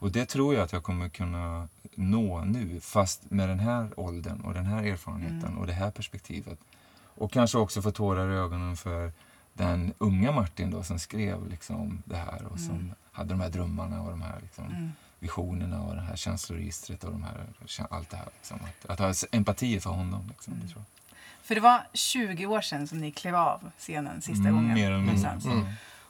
Och 0.00 0.12
det 0.12 0.26
tror 0.26 0.54
jag 0.54 0.62
att 0.64 0.72
jag 0.72 0.82
kommer 0.82 1.08
kunna 1.08 1.68
nå 1.98 2.44
nu, 2.44 2.80
fast 2.80 3.30
med 3.30 3.48
den 3.48 3.60
här 3.60 3.88
åldern 3.96 4.40
och 4.40 4.54
den 4.54 4.66
här 4.66 4.82
erfarenheten 4.82 5.44
Mm. 5.48 5.58
och 5.58 5.66
det 5.66 5.72
här 5.72 5.90
perspektivet. 5.90 6.58
Och 7.04 7.32
kanske 7.32 7.58
också 7.58 7.82
få 7.82 7.90
tårar 7.90 8.32
i 8.32 8.34
ögonen 8.36 8.76
för 8.76 9.12
den 9.54 9.92
unga 9.98 10.32
Martin 10.32 10.70
då 10.70 10.82
som 10.82 10.98
skrev 10.98 11.48
liksom 11.48 12.02
det 12.04 12.16
här 12.16 12.42
och 12.52 12.58
som 12.60 12.74
Mm. 12.74 12.92
hade 13.12 13.28
de 13.30 13.40
här 13.40 13.48
drömmarna 13.50 14.02
och 14.02 14.10
de 14.10 14.22
här 14.22 14.38
liksom, 14.42 14.64
Mm. 14.66 14.92
visionerna 15.18 15.82
och 15.82 15.94
det 15.94 16.00
här 16.00 16.16
känsloregistret 16.16 17.04
och 17.04 17.12
de 17.12 17.22
här, 17.22 17.46
allt 17.90 18.10
det 18.10 18.16
här. 18.16 18.28
Liksom. 18.38 18.58
Att, 18.64 18.90
att 18.90 18.98
ha 18.98 19.28
empati 19.38 19.80
för 19.80 19.90
honom. 19.90 20.28
Liksom, 20.28 20.52
Mm. 20.52 20.66
det 20.66 20.72
tror 20.72 20.84
jag. 20.88 21.16
För 21.42 21.54
det 21.54 21.60
var 21.60 21.86
20 21.92 22.46
år 22.46 22.60
sedan 22.60 22.88
som 22.88 22.98
ni 22.98 23.10
klev 23.12 23.34
av 23.36 23.70
scenen 23.78 24.22
sista 24.22 24.48
Mm, 24.48 24.54
gången. 24.54 24.74
Mer 24.74 24.90
någonstans. 24.90 25.44
Mm. 25.46 25.66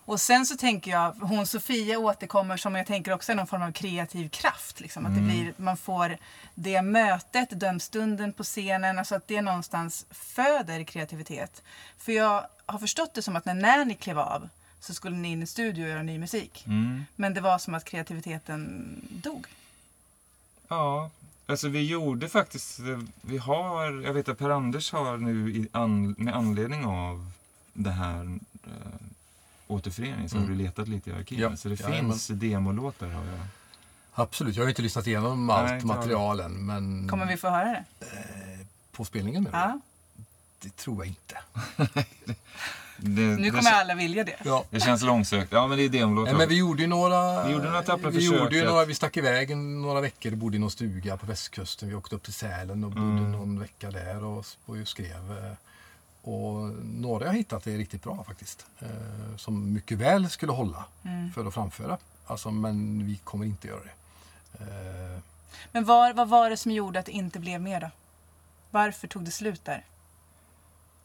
Och 0.08 0.20
sen 0.20 0.46
så 0.46 0.56
tänker 0.56 0.90
jag, 0.90 1.12
hon 1.12 1.46
Sofia 1.46 1.98
återkommer 1.98 2.56
som 2.56 2.74
jag 2.74 2.86
tänker 2.86 3.12
också 3.12 3.32
är 3.32 3.36
någon 3.36 3.46
form 3.46 3.62
av 3.62 3.72
kreativ 3.72 4.28
kraft. 4.28 4.80
Liksom. 4.80 5.06
Att 5.06 5.14
det 5.14 5.20
Mm. 5.20 5.30
blir, 5.30 5.54
man 5.56 5.76
får 5.76 6.16
det 6.54 6.82
mötet, 6.82 7.48
den 7.60 7.80
stunden 7.80 8.32
på 8.32 8.42
scenen, 8.44 8.98
alltså 8.98 9.14
att 9.14 9.28
det 9.28 9.42
någonstans 9.42 10.06
föder 10.10 10.84
kreativitet. 10.84 11.62
För 11.98 12.12
jag 12.12 12.46
har 12.66 12.78
förstått 12.78 13.14
det 13.14 13.22
som 13.22 13.36
att 13.36 13.44
när, 13.44 13.54
när 13.54 13.84
ni 13.84 13.94
klev 13.94 14.18
av 14.18 14.48
så 14.80 14.94
skulle 14.94 15.16
ni 15.16 15.28
in 15.30 15.42
i 15.42 15.46
studio 15.46 15.82
och 15.84 15.88
göra 15.90 16.02
ny 16.02 16.18
musik. 16.18 16.64
Mm. 16.66 17.04
Men 17.16 17.34
det 17.34 17.40
var 17.40 17.58
som 17.58 17.74
att 17.74 17.84
kreativiteten 17.84 18.86
dog. 19.10 19.46
Ja, 20.68 21.10
alltså 21.46 21.68
vi 21.68 21.86
gjorde 21.86 22.28
faktiskt, 22.28 22.78
eh, 22.78 23.00
vi 23.22 23.38
har, 23.38 24.02
jag 24.02 24.12
vet 24.12 24.28
att 24.28 24.38
Per-Anders 24.38 24.92
har 24.92 25.16
nu 25.16 25.50
i 25.50 25.68
an, 25.72 26.14
med 26.18 26.34
anledning 26.36 26.84
av 26.86 27.30
det 27.72 27.90
här 27.90 28.38
återföreningen 29.68 30.28
så 30.28 30.36
har 30.36 30.44
Mm. 30.44 30.58
du 30.58 30.64
letat 30.64 30.88
lite 30.88 31.10
i 31.10 31.12
arkiven. 31.12 31.50
Ja, 31.50 31.56
så 31.56 31.68
det 31.68 31.80
jajamän. 31.80 32.10
finns 32.12 32.26
demolåtar 32.26 33.06
har 33.08 33.24
jag. 33.24 33.38
Absolut, 34.14 34.56
jag 34.56 34.64
har 34.64 34.68
inte 34.68 34.82
lyssnat 34.82 35.06
igenom 35.06 35.46
Nej, 35.46 35.56
allt 35.56 35.72
inte 35.72 35.86
material 35.86 36.40
än, 36.40 36.66
men 36.66 37.08
Kommer 37.08 37.26
vi 37.26 37.36
få 37.36 37.48
höra 37.48 37.64
det? 37.72 37.84
på 38.92 39.04
spelningen 39.04 39.42
menar? 39.42 39.58
Ja. 39.68 39.80
Det 40.62 40.76
tror 40.76 40.96
jag 40.96 41.06
inte. 41.06 41.38
Det, 43.00 43.20
Nu 43.20 43.36
det, 43.36 43.50
kommer 43.50 43.70
alla 43.72 43.94
vilja 43.94 44.24
det. 44.24 44.36
Ja. 44.44 44.64
det 44.70 44.80
känns 44.80 45.02
långsökt. 45.02 45.52
Ja, 45.52 45.66
men 45.66 45.78
det 45.78 45.84
är 45.84 45.88
demolåtar. 45.88 46.34
Men 46.34 46.48
vi 46.48 46.54
gjorde 46.58 46.82
ju 46.82 46.88
några... 46.88 47.44
Vi 47.46 47.52
gjorde 47.52 47.64
några 47.64 47.82
tappra 47.82 48.10
vi, 48.10 48.16
försök 48.18 48.40
gjorde 48.52 48.64
några, 48.64 48.84
vi 48.84 48.94
stack 48.94 49.16
iväg 49.16 49.56
några 49.56 50.00
veckor 50.00 50.32
och 50.32 50.38
bodde 50.38 50.56
i 50.56 50.60
någon 50.60 50.70
stuga 50.70 51.16
på 51.16 51.26
västkusten. 51.26 51.88
Vi 51.88 51.94
åkte 51.94 52.16
upp 52.16 52.22
till 52.22 52.32
Sälen 52.32 52.84
och 52.84 52.90
bodde 52.90 53.02
Mm. 53.06 53.32
någon 53.32 53.60
vecka 53.60 53.90
där 53.90 54.24
och, 54.24 54.46
och 54.66 54.76
skrev. 54.84 55.54
Och 56.22 56.54
några 56.84 57.26
jag 57.26 57.32
hittat 57.32 57.66
är 57.66 57.76
riktigt 57.76 58.02
bra 58.02 58.24
faktiskt. 58.24 58.66
Eh, 58.78 59.36
som 59.36 59.72
mycket 59.72 59.98
väl 59.98 60.30
skulle 60.30 60.52
hålla 60.52 60.84
Mm. 61.04 61.32
för 61.32 61.46
att 61.46 61.54
framföra. 61.54 61.98
Alltså, 62.26 62.50
men 62.50 63.06
vi 63.06 63.16
kommer 63.16 63.44
inte 63.44 63.68
göra 63.68 63.80
det. 63.84 63.94
Eh, 64.64 65.20
Men 65.72 65.84
var, 65.84 66.12
vad 66.12 66.28
var 66.28 66.50
det 66.50 66.56
som 66.56 66.72
gjorde 66.72 66.98
att 66.98 67.06
det 67.06 67.12
inte 67.12 67.38
blev 67.38 67.60
mer 67.60 67.80
då? 67.80 67.90
Varför 68.70 69.08
tog 69.08 69.24
det 69.24 69.30
slut 69.30 69.64
där? 69.64 69.84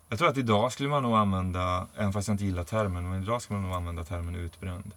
Jag 0.09 0.19
tror 0.19 0.29
att 0.29 0.37
idag 0.37 0.71
skulle 0.71 0.89
man 0.89 1.03
nog 1.03 1.15
använda, 1.15 1.87
även 1.95 2.13
fast 2.13 2.27
jag 2.27 2.33
inte 2.35 2.45
gillar 2.45 2.63
termen, 2.63 3.09
men 3.09 3.23
idag 3.23 3.41
skulle 3.41 3.59
man 3.59 3.67
nog 3.69 3.77
använda 3.77 4.03
termen 4.03 4.35
utbränd. 4.35 4.91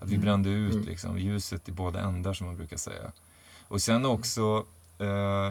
Att 0.00 0.08
vi 0.08 0.14
Mm. 0.14 0.24
brände 0.24 0.48
ut 0.50 0.72
Mm. 0.74 0.84
liksom, 0.86 1.18
ljuset 1.18 1.68
i 1.68 1.72
båda 1.72 2.00
ändar 2.00 2.34
som 2.34 2.46
man 2.46 2.56
brukar 2.56 2.76
säga. 2.76 3.12
Och 3.68 3.82
sen 3.82 4.06
också, 4.06 4.64
eh, 4.98 5.50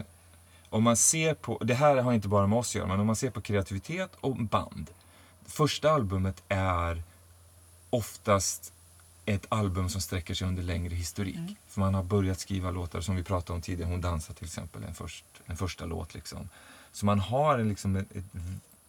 om 0.69 0.83
man 0.83 0.97
ser 0.97 1.33
på, 1.33 1.57
det 1.57 1.73
här 1.73 1.97
har 1.97 2.13
inte 2.13 2.27
bara 2.27 2.47
med 2.47 2.59
oss 2.59 2.71
att 2.71 2.75
göra, 2.75 2.87
men 2.87 2.99
om 2.99 3.07
man 3.07 3.15
ser 3.15 3.29
på 3.29 3.41
kreativitet 3.41 4.11
och 4.19 4.35
band. 4.35 4.89
Första 5.45 5.91
albumet 5.91 6.43
är 6.47 7.03
oftast 7.89 8.73
ett 9.25 9.45
album 9.49 9.89
som 9.89 10.01
sträcker 10.01 10.33
sig 10.33 10.47
under 10.47 10.63
längre 10.63 10.95
historik. 10.95 11.35
Mm. 11.35 11.55
För 11.67 11.79
man 11.79 11.93
har 11.93 12.03
börjat 12.03 12.39
skriva 12.39 12.71
låtar 12.71 13.01
som 13.01 13.15
vi 13.15 13.23
pratade 13.23 13.55
om 13.55 13.61
tidigare, 13.61 13.91
Hon 13.91 14.01
dansar 14.01 14.33
till 14.33 14.45
exempel, 14.45 14.83
en, 14.83 14.95
först, 14.95 15.25
en 15.45 15.57
första 15.57 15.85
låt. 15.85 16.13
Liksom. 16.13 16.49
Så 16.91 17.05
man 17.05 17.19
har 17.19 17.59
en, 17.59 17.69
liksom 17.69 17.95
ett, 17.95 18.15
ett, 18.15 18.25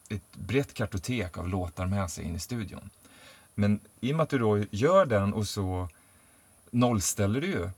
ett 0.08 0.36
brett 0.36 0.74
kartotek 0.74 1.38
av 1.38 1.48
låtar 1.48 1.86
med 1.86 2.10
sig 2.10 2.24
in 2.24 2.36
i 2.36 2.38
studion. 2.38 2.90
Men 3.54 3.80
i 4.00 4.12
och 4.12 4.16
med 4.16 4.24
att 4.24 4.30
du 4.30 4.38
då 4.38 4.64
gör 4.70 5.06
den 5.06 5.32
och 5.32 5.48
så 5.48 5.88
nollställer 6.70 7.40
du 7.40 7.46
ju 7.46 7.70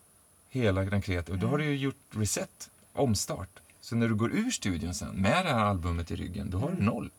hela 0.50 0.82
den 0.82 1.02
kreativa, 1.02 1.38
då 1.38 1.46
har 1.46 1.58
du 1.58 1.64
ju 1.64 1.76
gjort 1.76 1.96
reset, 2.10 2.70
omstart. 2.92 3.60
Så 3.84 3.96
när 3.96 4.08
du 4.08 4.14
går 4.14 4.32
ur 4.32 4.50
studion 4.50 4.94
sen 4.94 5.08
med 5.22 5.46
det 5.46 5.52
här 5.52 5.64
albumet 5.64 6.10
i 6.10 6.16
ryggen, 6.16 6.50
då 6.50 6.58
har 6.58 6.70
du 6.70 6.82
noll. 6.82 7.10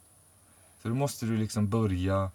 Så 0.82 0.88
då 0.89 0.95
måste 0.95 1.26
du 1.26 1.38
liksom 1.38 1.70
börja 1.70 2.32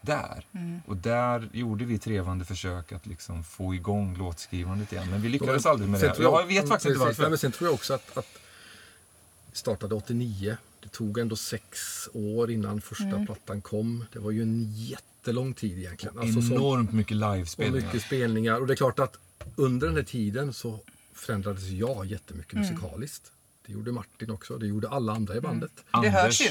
där. 0.00 0.46
Mm. 0.52 0.80
Och 0.86 0.96
där 0.96 1.48
gjorde 1.52 1.84
vi 1.84 1.98
trevande 1.98 2.44
försök 2.44 2.92
att 2.92 3.06
liksom 3.06 3.44
få 3.44 3.74
igång 3.74 4.16
låtskrivandet 4.16 4.92
igen. 4.92 5.10
Men 5.10 5.22
vi 5.22 5.28
lyckades 5.28 5.64
Men 5.64 5.70
aldrig 5.72 5.88
med 5.90 6.00
det. 6.00 6.06
jag- 6.18 6.40
Jag 6.42 6.46
vet 6.46 6.68
faktiskt 6.68 6.86
inte 6.86 6.98
precis, 6.98 6.98
Nej, 6.98 7.04
varför. 7.06 7.28
men 7.30 7.38
sen 7.38 7.52
tror 7.52 7.68
jag 7.68 7.74
också 7.74 7.94
att, 7.94 8.16
att 8.18 8.26
startade 9.52 9.94
89. 9.94 10.56
Det 10.82 10.88
tog 10.88 11.18
ändå 11.18 11.36
sex 11.36 11.78
år 12.12 12.50
innan 12.50 12.80
första 12.80 13.04
Mm. 13.04 13.26
plattan 13.26 13.60
kom. 13.60 14.04
Det 14.12 14.18
var 14.18 14.30
ju 14.30 14.42
en 14.42 14.72
jättelång 14.76 15.54
tid 15.54 15.78
egentligen. 15.78 16.18
Alltså 16.18 16.54
Enormt 16.54 16.92
mycket 16.92 17.22
och 17.22 17.34
livespelningar. 17.34 17.86
mycket 17.86 18.02
spelningar. 18.02 18.60
Och 18.60 18.66
det 18.66 18.74
är 18.74 18.76
klart 18.76 18.98
att 18.98 19.16
under 19.56 19.86
den 19.86 19.96
här 19.96 20.02
tiden 20.02 20.52
så 20.52 20.80
förändrades 21.12 21.64
jag 21.68 22.06
jättemycket 22.06 22.52
Mm. 22.54 22.68
musikaliskt. 22.68 23.32
Det 23.70 23.74
gjorde 23.74 23.92
Martin 23.92 24.30
också. 24.30 24.58
Det 24.58 24.66
gjorde 24.66 24.88
alla 24.88 25.12
andra 25.12 25.36
i 25.36 25.40
bandet. 25.40 25.72
Det 26.02 26.08
hörs 26.10 26.40
ju. 26.40 26.50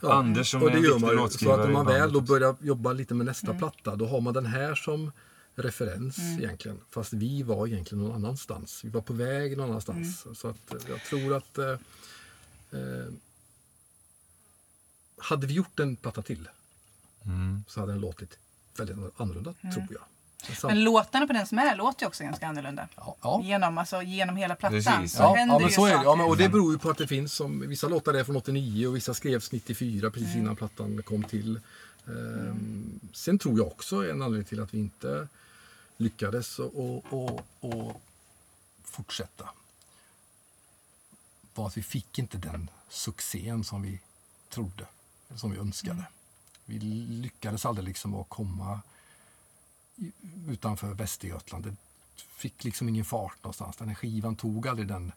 Ja. 0.00 0.12
Anders 0.12 0.50
som 0.50 0.62
och 0.62 0.68
är 0.68 0.72
det 0.72 0.78
en 0.78 0.84
gör 0.84 0.98
man 0.98 1.10
ju. 1.10 1.28
Så 1.28 1.52
att 1.52 1.58
när 1.60 1.68
man 1.72 1.86
väl 1.86 2.12
då 2.12 2.20
börjar 2.20 2.56
jobba 2.60 2.92
lite 2.92 3.14
med 3.14 3.26
nästa 3.26 3.46
Mm. 3.46 3.58
platta, 3.58 3.96
då 3.96 4.06
har 4.06 4.20
man 4.20 4.34
den 4.34 4.46
här 4.46 4.74
som 4.74 5.12
referens 5.54 6.18
egentligen. 6.18 6.80
Fast 6.90 7.12
vi 7.12 7.42
var 7.42 7.66
egentligen 7.66 8.04
någon 8.04 8.14
annanstans. 8.14 8.84
Vi 8.84 8.88
var 8.88 9.00
på 9.00 9.12
väg 9.12 9.56
någon 9.56 9.70
annanstans. 9.70 10.24
Mm. 10.24 10.34
Så 10.34 10.48
att 10.48 10.74
eh, 10.74 10.80
jag 10.88 11.00
tror 11.04 11.36
att 11.36 11.58
eh, 11.58 11.70
eh, 12.80 13.08
hade 15.18 15.46
vi 15.46 15.54
gjort 15.54 15.80
en 15.80 15.96
platta 15.96 16.22
till 16.22 16.48
Mm. 17.24 17.64
så 17.68 17.80
hade 17.80 17.92
den 17.92 18.00
låtit 18.00 18.38
väldigt 18.76 18.96
annorlunda, 19.16 19.54
Mm. 19.62 19.74
tror 19.74 19.86
jag. 19.90 20.02
Så, 20.42 20.66
Men 20.66 20.84
låtarna 20.84 21.26
på 21.26 21.32
den 21.32 21.46
som 21.46 21.58
är 21.58 21.76
låter 21.76 22.02
ju 22.02 22.06
också 22.06 22.24
ganska 22.24 22.46
annorlunda. 22.46 22.88
ja, 22.96 23.16
ja. 23.22 23.40
Genom, 23.44 23.78
alltså, 23.78 24.02
genom 24.02 24.36
hela 24.36 24.54
plattan 24.54 24.80
Precis. 24.80 25.16
så 25.16 25.22
Ja, 25.22 25.34
händer 25.34 25.54
ja, 25.54 25.58
men 25.58 25.68
ju 25.68 25.74
så 25.74 25.86
det. 25.86 25.92
Ja, 25.92 26.02
saker. 26.02 26.16
men, 26.16 26.26
och 26.26 26.36
det 26.36 26.48
beror 26.48 26.72
ju 26.72 26.78
på 26.78 26.90
att 26.90 26.98
det 26.98 27.06
finns 27.06 27.32
som, 27.34 27.60
vissa 27.68 27.88
låtar 27.88 28.14
är 28.14 28.24
från 28.24 28.36
89 28.36 28.86
och 28.86 28.96
vissa 28.96 29.14
skrevs 29.14 29.52
94 29.52 30.10
precis 30.10 30.36
innan 30.36 30.56
plattan 30.56 31.02
kom 31.02 31.22
till. 31.24 31.60
Ehm, 32.06 33.00
sen 33.12 33.38
tror 33.38 33.58
jag 33.58 33.66
också 33.66 34.10
en 34.10 34.22
anledning 34.22 34.44
till 34.44 34.62
att 34.62 34.74
vi 34.74 34.78
inte 34.78 35.28
lyckades 35.96 36.58
och, 36.58 37.04
och, 37.12 37.40
och, 37.60 38.02
fortsätta 38.84 39.48
var 41.54 41.66
att 41.66 41.76
vi 41.76 41.82
fick 41.82 42.18
inte 42.18 42.38
den 42.38 42.70
succén 42.88 43.64
som 43.64 43.82
vi 43.82 44.00
trodde, 44.48 44.86
som 45.36 45.50
vi 45.50 45.58
önskade. 45.58 46.04
Vi 46.64 46.78
lyckades 46.78 47.66
aldrig 47.66 47.88
liksom 47.88 48.14
att 48.14 48.28
komma 48.28 48.80
utanför 50.48 50.94
Västergötland. 50.94 51.64
Det 51.64 51.76
fick 52.36 52.64
liksom 52.64 52.88
ingen 52.88 53.04
fart 53.04 53.36
någonstans. 53.42 53.76
Den 53.76 53.88
här 53.88 53.94
skivan 53.94 54.36
tog 54.36 54.68
aldrig 54.68 54.88
den 54.88 55.12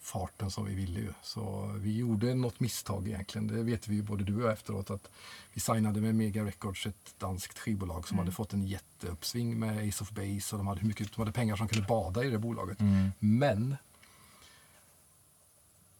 farten 0.00 0.50
som 0.50 0.64
vi 0.64 0.74
ville 0.74 1.00
ju. 1.00 1.12
Så 1.22 1.74
vi 1.76 1.96
gjorde 1.96 2.34
något 2.34 2.60
misstag 2.60 3.08
egentligen. 3.08 3.46
Det 3.46 3.62
vet 3.62 3.88
vi 3.88 3.94
ju 3.94 4.02
både 4.02 4.24
du 4.24 4.36
och 4.36 4.42
jag 4.42 4.52
efteråt 4.52 4.90
att 4.90 5.10
vi 5.52 5.60
signade 5.60 6.00
med 6.00 6.14
Mega 6.14 6.44
Records, 6.44 6.86
ett 6.86 7.14
danskt 7.18 7.58
skivbolag 7.58 8.08
som 8.08 8.18
hade 8.18 8.32
fått 8.32 8.52
en 8.52 8.62
jätteuppsving 8.62 9.58
med 9.58 9.88
Ace 9.88 10.02
of 10.02 10.10
Base 10.10 10.54
och 10.54 10.58
de 10.58 10.66
hade, 10.66 10.80
hur 10.80 10.88
mycket, 10.88 11.12
de 11.12 11.20
hade 11.20 11.32
pengar 11.32 11.56
som 11.56 11.68
kunde 11.68 11.86
bada 11.88 12.24
i 12.24 12.30
det 12.30 12.38
bolaget. 12.38 12.78
Men 13.18 13.76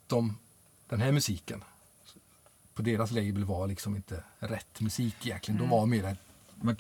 de, 0.07 0.39
den 0.89 1.01
här 1.01 1.13
musiken 1.13 1.65
på 2.75 2.83
deras 2.83 3.11
label 3.11 3.45
var 3.45 3.67
liksom 3.67 3.97
inte 3.97 4.25
rätt 4.39 4.81
musik 4.81 5.27
egentligen. 5.27 5.61
De 5.61 5.69
var 5.69 5.87
mer 5.87 6.17
Man, 6.55 6.77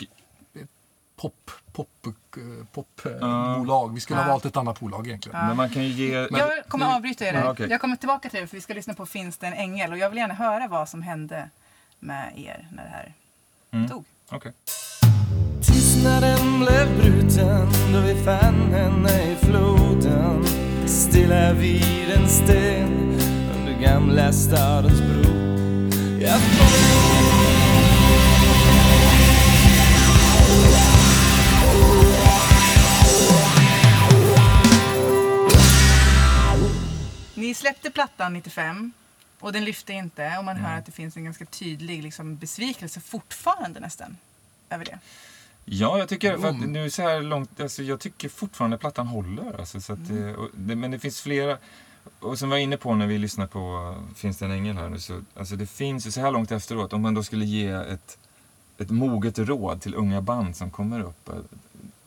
pop, 1.20 1.50
pop, 1.72 1.88
eh, 2.06 2.64
pop, 2.72 3.00
eh. 3.04 3.92
Vi 3.94 4.00
skulle 4.00 4.20
ha 4.20 4.28
valt 4.28 4.44
ett 4.44 4.56
annat 4.56 4.80
bolag 4.80 5.06
egentligen. 5.06 5.46
Men 5.46 5.56
man 5.56 5.70
kan 5.70 5.82
ju 5.84 5.88
ge... 5.88 6.14
Jag 6.14 6.50
kommer 6.68 6.86
nu- 6.86 6.92
avbryta 6.92 7.24
er 7.26 7.32
där. 7.32 7.40
Ja, 7.44 7.50
okej. 7.50 7.66
Jag 7.70 7.80
kommer 7.80 7.96
tillbaka 7.96 8.28
till 8.30 8.40
det 8.40 8.46
för 8.46 8.56
vi 8.56 8.60
ska 8.60 8.74
lyssna 8.74 8.94
på 8.94 9.06
Finns 9.06 9.38
det 9.38 9.46
en 9.46 9.52
ängel 9.52 9.92
och 9.92 9.98
jag 9.98 10.08
vill 10.10 10.18
gärna 10.18 10.34
höra 10.34 10.68
vad 10.68 10.88
som 10.88 11.02
hände 11.02 11.50
med 11.98 12.32
er 12.36 12.68
när 12.72 12.82
det 12.84 12.90
här 12.90 13.12
Mm. 13.72 13.88
tog. 13.88 14.04
Okej. 14.30 14.52
Tystnaden 15.62 16.58
blev 16.60 16.96
bruten 16.98 17.66
då 17.92 18.00
vi 18.00 18.24
fann 18.24 18.72
henne 18.72 19.22
i 19.32 19.36
floden 19.36 20.44
Stilla 20.86 21.52
vid 21.52 22.10
en 22.16 22.28
sten 22.28 23.18
under 23.56 23.72
gamla 23.82 24.32
stadens 24.32 25.00
bro 25.00 25.32
Jag 26.20 26.40
Ni 37.50 37.54
släppte 37.54 37.90
plattan 37.90 38.32
95 38.32 38.92
och 39.40 39.52
den 39.52 39.64
lyfte 39.64 39.92
inte 39.92 40.38
och 40.38 40.44
man 40.44 40.56
hör 40.56 40.78
att 40.78 40.86
det 40.86 40.92
finns 40.92 41.16
en 41.16 41.24
ganska 41.24 41.44
tydlig 41.44 42.02
liksom, 42.02 42.36
besvikelse 42.36 43.00
fortfarande 43.00 43.80
nästan 43.80 44.16
över 44.70 44.84
det. 44.84 44.98
Ja, 45.64 45.98
jag 45.98 46.08
tycker, 46.08 46.38
för 46.38 46.48
att 46.48 46.54
Mm. 46.54 46.72
nu 46.72 46.90
så 46.90 47.02
här 47.02 47.20
långt, 47.22 47.60
alltså, 47.60 47.82
jag 47.82 48.00
tycker 48.00 48.28
fortfarande 48.28 48.78
plattan 48.78 49.06
håller. 49.06 49.60
Alltså, 49.60 49.80
så 49.80 49.92
att, 49.92 50.10
eh, 50.10 50.32
och 50.32 50.48
det, 50.54 50.76
men 50.76 50.90
det 50.90 50.98
finns 50.98 51.20
flera, 51.20 51.58
och 52.20 52.38
som 52.38 52.48
vi 52.48 52.50
var 52.50 52.58
inne 52.58 52.76
på 52.76 52.94
när 52.94 53.06
vi 53.06 53.18
lyssnade 53.18 53.48
på 53.48 53.94
Finns 54.16 54.38
det 54.38 54.44
en 54.44 54.50
ängel 54.52 54.76
här 54.76 54.88
nu, 54.88 54.98
så 55.00 55.22
alltså, 55.36 55.56
det 55.56 55.66
finns 55.66 56.06
ju 56.06 56.10
så 56.10 56.20
här 56.20 56.30
långt 56.30 56.50
efteråt, 56.52 56.92
om 56.92 57.02
man 57.02 57.14
då 57.14 57.22
skulle 57.22 57.44
ge 57.44 57.68
ett, 57.68 58.18
ett 58.78 58.90
moget 58.90 59.38
råd 59.38 59.80
till 59.82 59.94
unga 59.94 60.20
band 60.20 60.56
som 60.56 60.70
kommer 60.70 61.00
upp. 61.00 61.28
eh, 61.28 61.34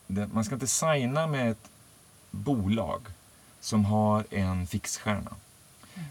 Det, 0.07 0.27
man 0.33 0.43
ska 0.45 0.55
inte 0.55 0.67
signa 0.67 1.27
med 1.27 1.51
ett 1.51 1.69
bolag 2.31 3.01
som 3.63 3.85
har 3.85 4.25
en 4.29 4.67
fixstjärna. 4.67 5.35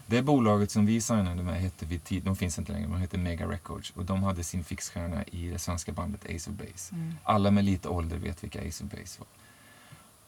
Det 0.05 0.21
bolaget 0.21 0.71
som 0.71 0.85
vi 0.85 1.01
signade 1.01 1.43
med 1.43 1.61
hette 1.61 1.85
vid 1.85 2.03
tid, 2.03 2.23
de 2.23 2.35
finns 2.35 2.59
inte 2.59 2.71
längre, 2.71 2.87
de 2.87 2.95
hette 3.01 3.17
Mega 3.17 3.47
Records 3.47 3.89
och 3.95 4.05
de 4.05 4.23
hade 4.23 4.43
sin 4.43 4.63
fixstjärna 4.63 5.23
i 5.23 5.49
det 5.49 5.59
svenska 5.59 5.91
bandet 5.91 6.25
Ace 6.25 6.49
of 6.49 6.57
Base. 6.57 6.95
Alla 7.23 7.51
med 7.51 7.63
lite 7.63 7.87
ålder 7.89 8.17
vet 8.17 8.43
vilka 8.43 8.59
Ace 8.59 8.83
of 8.83 8.91
Base 8.91 9.19
var. 9.19 9.27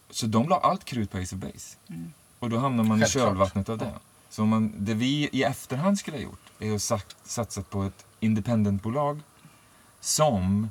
Så 0.10 0.28
de 0.28 0.50
la 0.50 0.58
allt 0.58 0.86
krut 0.86 1.12
på 1.12 1.18
Ace 1.18 1.36
of 1.36 1.42
Base. 1.42 1.78
Och 2.40 2.50
då 2.50 2.58
hamnar 2.58 2.84
man 2.84 2.98
i 2.98 3.02
Självklart. 3.02 3.24
kölvattnet 3.24 3.70
av 3.70 3.78
det. 3.78 3.94
Så 4.30 4.44
om 4.44 4.50
man, 4.50 4.74
det 4.78 4.94
vi 4.94 5.30
i 5.32 5.44
efterhand 5.44 6.00
skulle 6.00 6.18
ha 6.18 6.24
gjort 6.24 6.52
är 6.60 6.76
att 6.76 6.82
sagt, 6.82 7.16
satsat 7.24 7.70
på 7.70 7.84
ett 7.84 8.06
independentbolag 8.20 9.20
som 10.00 10.70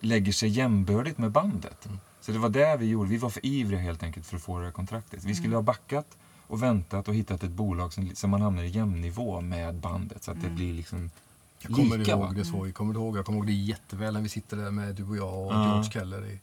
lägger 0.00 0.32
sig 0.32 0.48
jämbördigt 0.48 1.18
med 1.18 1.30
bandet. 1.30 1.88
Så 2.22 2.32
det 2.32 2.38
var 2.38 2.48
det 2.48 2.76
vi 2.76 2.86
gjorde. 2.86 3.10
Vi 3.10 3.16
var 3.16 3.30
för 3.30 3.46
ivriga 3.46 3.80
helt 3.80 4.02
enkelt 4.02 4.26
för 4.26 4.36
att 4.36 4.42
få 4.42 4.58
det 4.58 4.64
här 4.64 4.72
kontraktet. 4.72 5.24
Vi 5.24 5.34
skulle 5.34 5.54
ha 5.56 5.62
backat 5.62 6.06
och 6.46 6.62
väntat 6.62 7.08
och 7.08 7.14
hittat 7.14 7.42
ett 7.42 7.50
bolag 7.50 7.92
som, 7.92 8.10
som 8.14 8.30
man 8.30 8.42
hamnar 8.42 8.62
i 8.62 8.68
jämnivå 8.68 9.40
med 9.40 9.74
bandet. 9.74 10.22
Så 10.24 10.30
att 10.30 10.42
det 10.42 10.50
blir 10.50 10.74
liksom 10.74 11.10
Jag 11.58 11.76
kommer 11.76 11.98
lika. 11.98 12.16
va? 12.16 12.24
ihåg 12.26 12.36
det 12.36 12.44
så. 12.44 12.66
Jag 12.66 12.74
kommer 12.74 12.94
ihåg, 12.94 13.16
jag 13.18 13.26
kommer 13.26 13.38
ihåg 13.38 13.46
det 13.46 13.52
jätteväl 13.52 14.14
när 14.14 14.20
vi 14.20 14.28
sitter 14.28 14.56
där 14.56 14.70
med 14.70 14.94
du 14.94 15.04
och 15.08 15.16
jag 15.16 15.46
och. 15.46 15.52
George 15.52 15.90
Keller 15.90 16.26
i, 16.26 16.38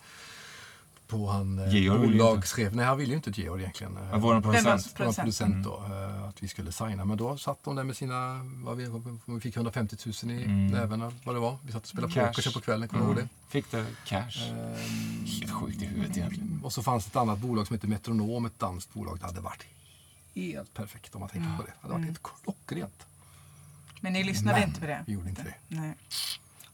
på 1.10 1.28
han 1.30 1.60
eh, 1.60 1.76
Georg 1.76 2.00
ville 2.02 2.14
ju 2.14 2.20
bolagschef. 2.20 2.74
Nej, 2.74 2.86
han 2.86 2.98
ville 2.98 3.10
ju 3.10 3.16
inte 3.16 3.32
Georg 3.42 3.62
egentligen. 3.62 3.98
Eh, 3.98 4.04
Ja, 4.12 4.18
var 4.18 4.42
producent. 4.42 4.66
Det 4.98 5.04
var 5.06 5.14
producent? 5.14 5.18
producent 5.18 5.66
då, 5.66 5.96
eh, 5.96 6.24
att 6.24 6.44
vi 6.44 6.48
skulle 6.48 6.72
signa. 6.72 7.06
Men 7.06 7.18
då 7.18 7.38
satt 7.38 7.64
de 7.64 7.76
där 7.76 7.84
med 7.84 7.98
sina, 7.98 8.42
vad 8.64 8.78
vi, 8.78 8.88
vi 9.26 9.40
fick 9.40 9.56
150 9.56 9.96
000 10.24 10.32
i 10.32 10.44
Mm. 10.44 10.68
näven, 10.68 11.00
vad 11.24 11.36
det 11.36 11.40
var. 11.40 11.58
Vi 11.66 11.72
satt 11.72 11.82
och 11.82 11.88
spelade 11.88 12.14
Cash. 12.14 12.34
poker 12.36 12.52
på 12.52 12.62
kvällen, 12.62 12.88
kommer 12.88 13.04
du 13.04 13.08
ihåg 13.08 13.16
det? 13.16 13.22
Mm. 13.22 13.30
Fick 13.50 13.72
det 13.72 13.86
cash. 14.06 14.50
Ehm, 14.50 15.26
Helt 15.26 15.52
sjukt 15.52 15.82
i 15.82 15.86
huvudet 15.86 16.18
egentligen. 16.18 16.60
Och 16.64 16.74
så 16.74 16.84
fanns 16.84 17.06
det 17.06 17.10
ett 17.10 17.16
annat 17.16 17.40
bolag 17.40 17.68
som 17.68 17.74
heter 17.74 17.88
Metronom, 17.88 18.46
ett 18.46 18.60
danskt 18.60 18.94
bolag. 18.94 19.20
Det 19.20 19.26
hade 19.26 19.42
varit 19.42 19.66
helt 20.36 20.74
perfekt 20.74 21.16
om 21.16 21.20
man 21.20 21.30
tänker 21.30 21.58
på 21.58 21.64
det. 21.64 21.68
Det 21.70 21.74
hade 21.82 21.94
varit 21.94 22.06
helt 22.06 22.24
klockrent. 22.24 23.06
Men 24.02 24.14
ni 24.14 24.24
lyssnade 24.24 24.60
Men 24.60 24.68
inte 24.70 24.80
på 24.82 24.88
det? 24.88 25.04
vi 25.08 25.14
gjorde 25.14 25.30
inte 25.30 25.44
det. 25.44 25.54
Nej. 25.68 25.94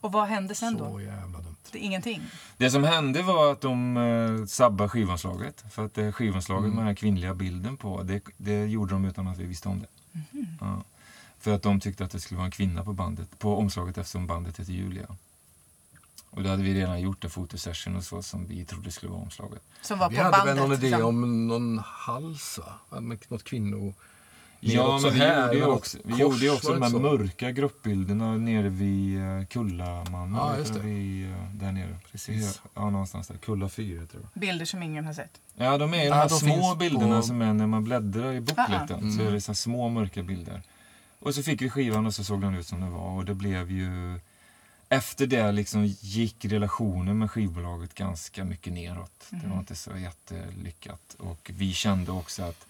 Och 0.06 0.12
vad 0.12 0.28
hände 0.28 0.54
sen 0.54 0.76
då? 0.76 0.90
Så 0.92 1.00
jävla 1.00 1.38
dumt. 1.38 1.56
Det 1.72 1.78
är 1.78 1.82
ingenting? 1.82 2.22
Det 2.56 2.70
som 2.70 2.84
hände 2.84 3.22
var 3.22 3.52
att 3.52 3.60
de 3.60 3.96
eh, 3.96 4.46
sabbade 4.46 4.88
skivomslaget. 4.88 5.64
För 5.70 5.84
att 5.84 5.94
det 5.94 6.12
skivomslaget 6.12 6.68
med 6.70 6.78
den 6.78 6.86
här 6.86 6.94
kvinnliga 6.94 7.34
bilden 7.34 7.76
på, 7.76 8.02
det, 8.02 8.20
det 8.36 8.66
gjorde 8.66 8.94
de 8.94 9.04
utan 9.04 9.28
att 9.28 9.38
vi 9.38 9.44
visste 9.44 9.68
om 9.68 9.80
det. 9.80 9.86
Ja. 10.60 10.82
För 11.38 11.54
att 11.54 11.62
de 11.62 11.80
tyckte 11.80 12.04
att 12.04 12.10
det 12.10 12.20
skulle 12.20 12.36
vara 12.38 12.46
en 12.46 12.50
kvinna 12.50 12.84
på 12.84 12.92
bandet, 12.92 13.38
på 13.38 13.56
omslaget 13.58 13.98
eftersom 13.98 14.26
bandet 14.26 14.60
heter 14.60 14.72
Julia. 14.72 15.06
Och 16.30 16.42
då 16.42 16.48
hade 16.50 16.62
vi 16.62 16.74
redan 16.74 17.00
gjort 17.00 17.24
en 17.24 17.30
fotosession 17.30 17.96
och 17.96 18.04
så 18.04 18.22
som 18.22 18.46
vi 18.46 18.64
trodde 18.64 18.90
skulle 18.92 19.12
vara 19.12 19.22
omslaget. 19.22 19.62
Som 19.82 19.98
var 19.98 20.10
Vi 20.10 20.16
på 20.16 20.22
hade 20.22 20.36
bandet? 20.36 20.56
väl 20.56 20.62
någon 20.62 20.72
idé 20.72 20.86
liksom. 20.86 21.08
om 21.08 21.48
någon 21.48 21.78
hals, 21.84 22.58
va? 22.90 23.00
Något 23.28 23.44
kvinno... 23.44 23.94
Ja, 24.60 24.98
så 24.98 25.06
men 25.06 25.14
vi 25.14 25.20
här, 25.20 25.52
gjorde 25.52 25.66
också, 25.66 25.98
vi 26.04 26.10
kors, 26.12 26.20
gjorde 26.20 26.36
ju 26.38 26.50
också 26.50 26.72
de 26.72 26.82
här 26.82 26.90
så? 26.90 26.98
mörka 26.98 27.50
gruppbilderna 27.50 28.36
nere 28.36 28.68
vid 28.68 29.18
uh, 29.18 29.44
Kullamannen. 29.46 30.34
Ja, 30.34 30.58
just 30.58 30.74
det. 30.74 30.80
Vid, 30.80 31.30
eh, 31.30 31.36
där 31.52 31.72
nere. 31.72 31.96
Precis. 32.12 32.60
Ja, 32.74 32.90
någonstans 32.90 33.28
där. 33.28 33.36
Kulla 33.36 33.68
4 33.68 34.06
tror 34.06 34.22
jag. 34.32 34.40
Bilder 34.40 34.64
som 34.64 34.82
ingen 34.82 35.04
har 35.04 35.12
sett? 35.12 35.40
Ja, 35.56 35.78
de 35.78 35.94
är 35.94 35.96
ju 35.96 36.02
de 36.02 36.08
Ja, 36.08 36.14
här 36.14 36.28
de 36.28 36.34
små 36.40 36.74
bilderna 36.74 37.16
på- 37.20 37.26
som 37.26 37.42
är 37.42 37.52
när 37.52 37.66
man 37.66 37.84
bläddrar 37.84 38.32
i 38.32 38.40
bokleten. 38.40 38.76
Ah, 38.90 38.96
ah. 38.96 39.10
Så 39.10 39.20
Mm. 39.20 39.26
är 39.26 39.32
det 39.32 39.40
så 39.40 39.52
här 39.52 39.54
små 39.56 39.88
mörka 39.88 40.22
bilder. 40.22 40.62
Och 41.18 41.34
så 41.34 41.42
fick 41.42 41.62
vi 41.62 41.70
skivan 41.70 42.06
och 42.06 42.14
så 42.14 42.24
såg 42.24 42.40
den 42.40 42.54
ut 42.54 42.66
som 42.66 42.80
den 42.80 42.92
var. 42.92 43.10
Och 43.10 43.24
det 43.24 43.34
blev 43.34 43.70
ju... 43.70 44.20
Efter 44.88 45.26
det 45.26 45.52
liksom 45.52 45.86
gick 46.00 46.44
relationen 46.44 47.18
med 47.18 47.30
skivbolaget 47.30 47.94
ganska 47.94 48.44
mycket 48.44 48.72
neråt. 48.72 49.26
Det 49.30 49.46
var 49.48 49.58
inte 49.58 49.74
så 49.74 49.90
jättelyckat. 49.96 51.16
Och 51.18 51.50
vi 51.54 51.72
kände 51.72 52.12
också 52.12 52.42
att 52.42 52.66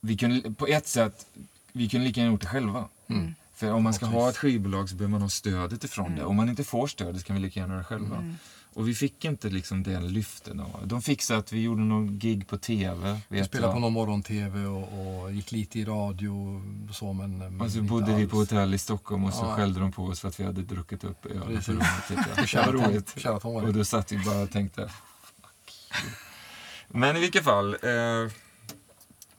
vi 0.00 0.16
kunde, 0.16 0.50
på 0.50 0.66
ett 0.66 0.88
sätt, 0.88 1.26
vi 1.72 1.88
kunde 1.88 2.06
lika 2.06 2.20
gärna 2.20 2.32
gjort 2.32 2.40
det 2.40 2.46
själva. 2.46 2.84
Mm. 3.08 3.34
För 3.54 3.72
om 3.72 3.82
man 3.82 3.94
ska 3.94 4.06
ha 4.06 4.28
ett 4.28 4.36
skivbolag 4.36 4.88
så 4.88 4.94
behöver 4.96 5.10
man 5.12 5.22
ha 5.22 5.28
stödet 5.28 5.84
ifrån 5.84 6.16
det. 6.16 6.24
Om 6.24 6.36
man 6.36 6.48
inte 6.48 6.64
får 6.64 6.86
stödet 6.86 7.20
så 7.20 7.26
kan 7.26 7.36
vi 7.36 7.42
lika 7.42 7.60
gärna 7.60 7.72
göra 7.72 7.78
det 7.82 7.84
själva. 7.84 8.34
Och 8.74 8.88
vi 8.88 8.94
fick 8.94 9.24
inte 9.24 9.48
liksom 9.48 9.82
den 9.82 10.08
lyften. 10.08 10.60
av- 10.60 10.80
De 10.86 11.02
fixade 11.02 11.38
att 11.40 11.52
vi 11.52 11.60
gjorde 11.62 11.80
någon 11.82 12.18
gig 12.18 12.48
på 12.48 12.58
TV. 12.58 13.20
Vi 13.28 13.44
spelade 13.44 13.66
jag. 13.66 13.74
på 13.74 13.80
någon 13.80 13.92
morgon-tv 13.92 14.64
och, 14.66 15.22
och 15.22 15.32
gick 15.32 15.52
lite 15.52 15.78
i 15.78 15.84
radio 15.84 16.28
och 16.88 16.94
så 16.94 17.12
men... 17.12 17.38
men 17.38 17.60
Och 17.60 17.70
så 17.72 17.82
bodde 17.82 18.14
vi 18.16 18.26
på 18.26 18.36
hotell 18.36 18.74
i 18.74 18.78
Stockholm 18.78 19.24
och 19.24 19.34
så 19.34 19.44
Ja. 19.44 19.56
skällde 19.56 19.80
de 19.80 19.92
på 19.92 20.04
oss 20.04 20.20
för 20.20 20.28
att 20.28 20.40
vi 20.40 20.44
hade 20.44 20.62
druckit 20.62 21.04
upp 21.04 21.26
öl 21.26 21.60
på 21.66 21.72
rummet. 21.72 23.06
Det 23.14 23.24
var 23.32 23.46
Och 23.66 23.72
då 23.74 23.84
satt 23.84 24.12
vi 24.12 24.18
bara 24.24 24.42
och 24.42 24.50
tänkte, 24.50 24.90
fuck. 25.22 26.02
Men 26.88 27.16
i 27.16 27.20
vilket 27.20 27.44
fall. 27.44 27.74
Eh, 27.74 28.32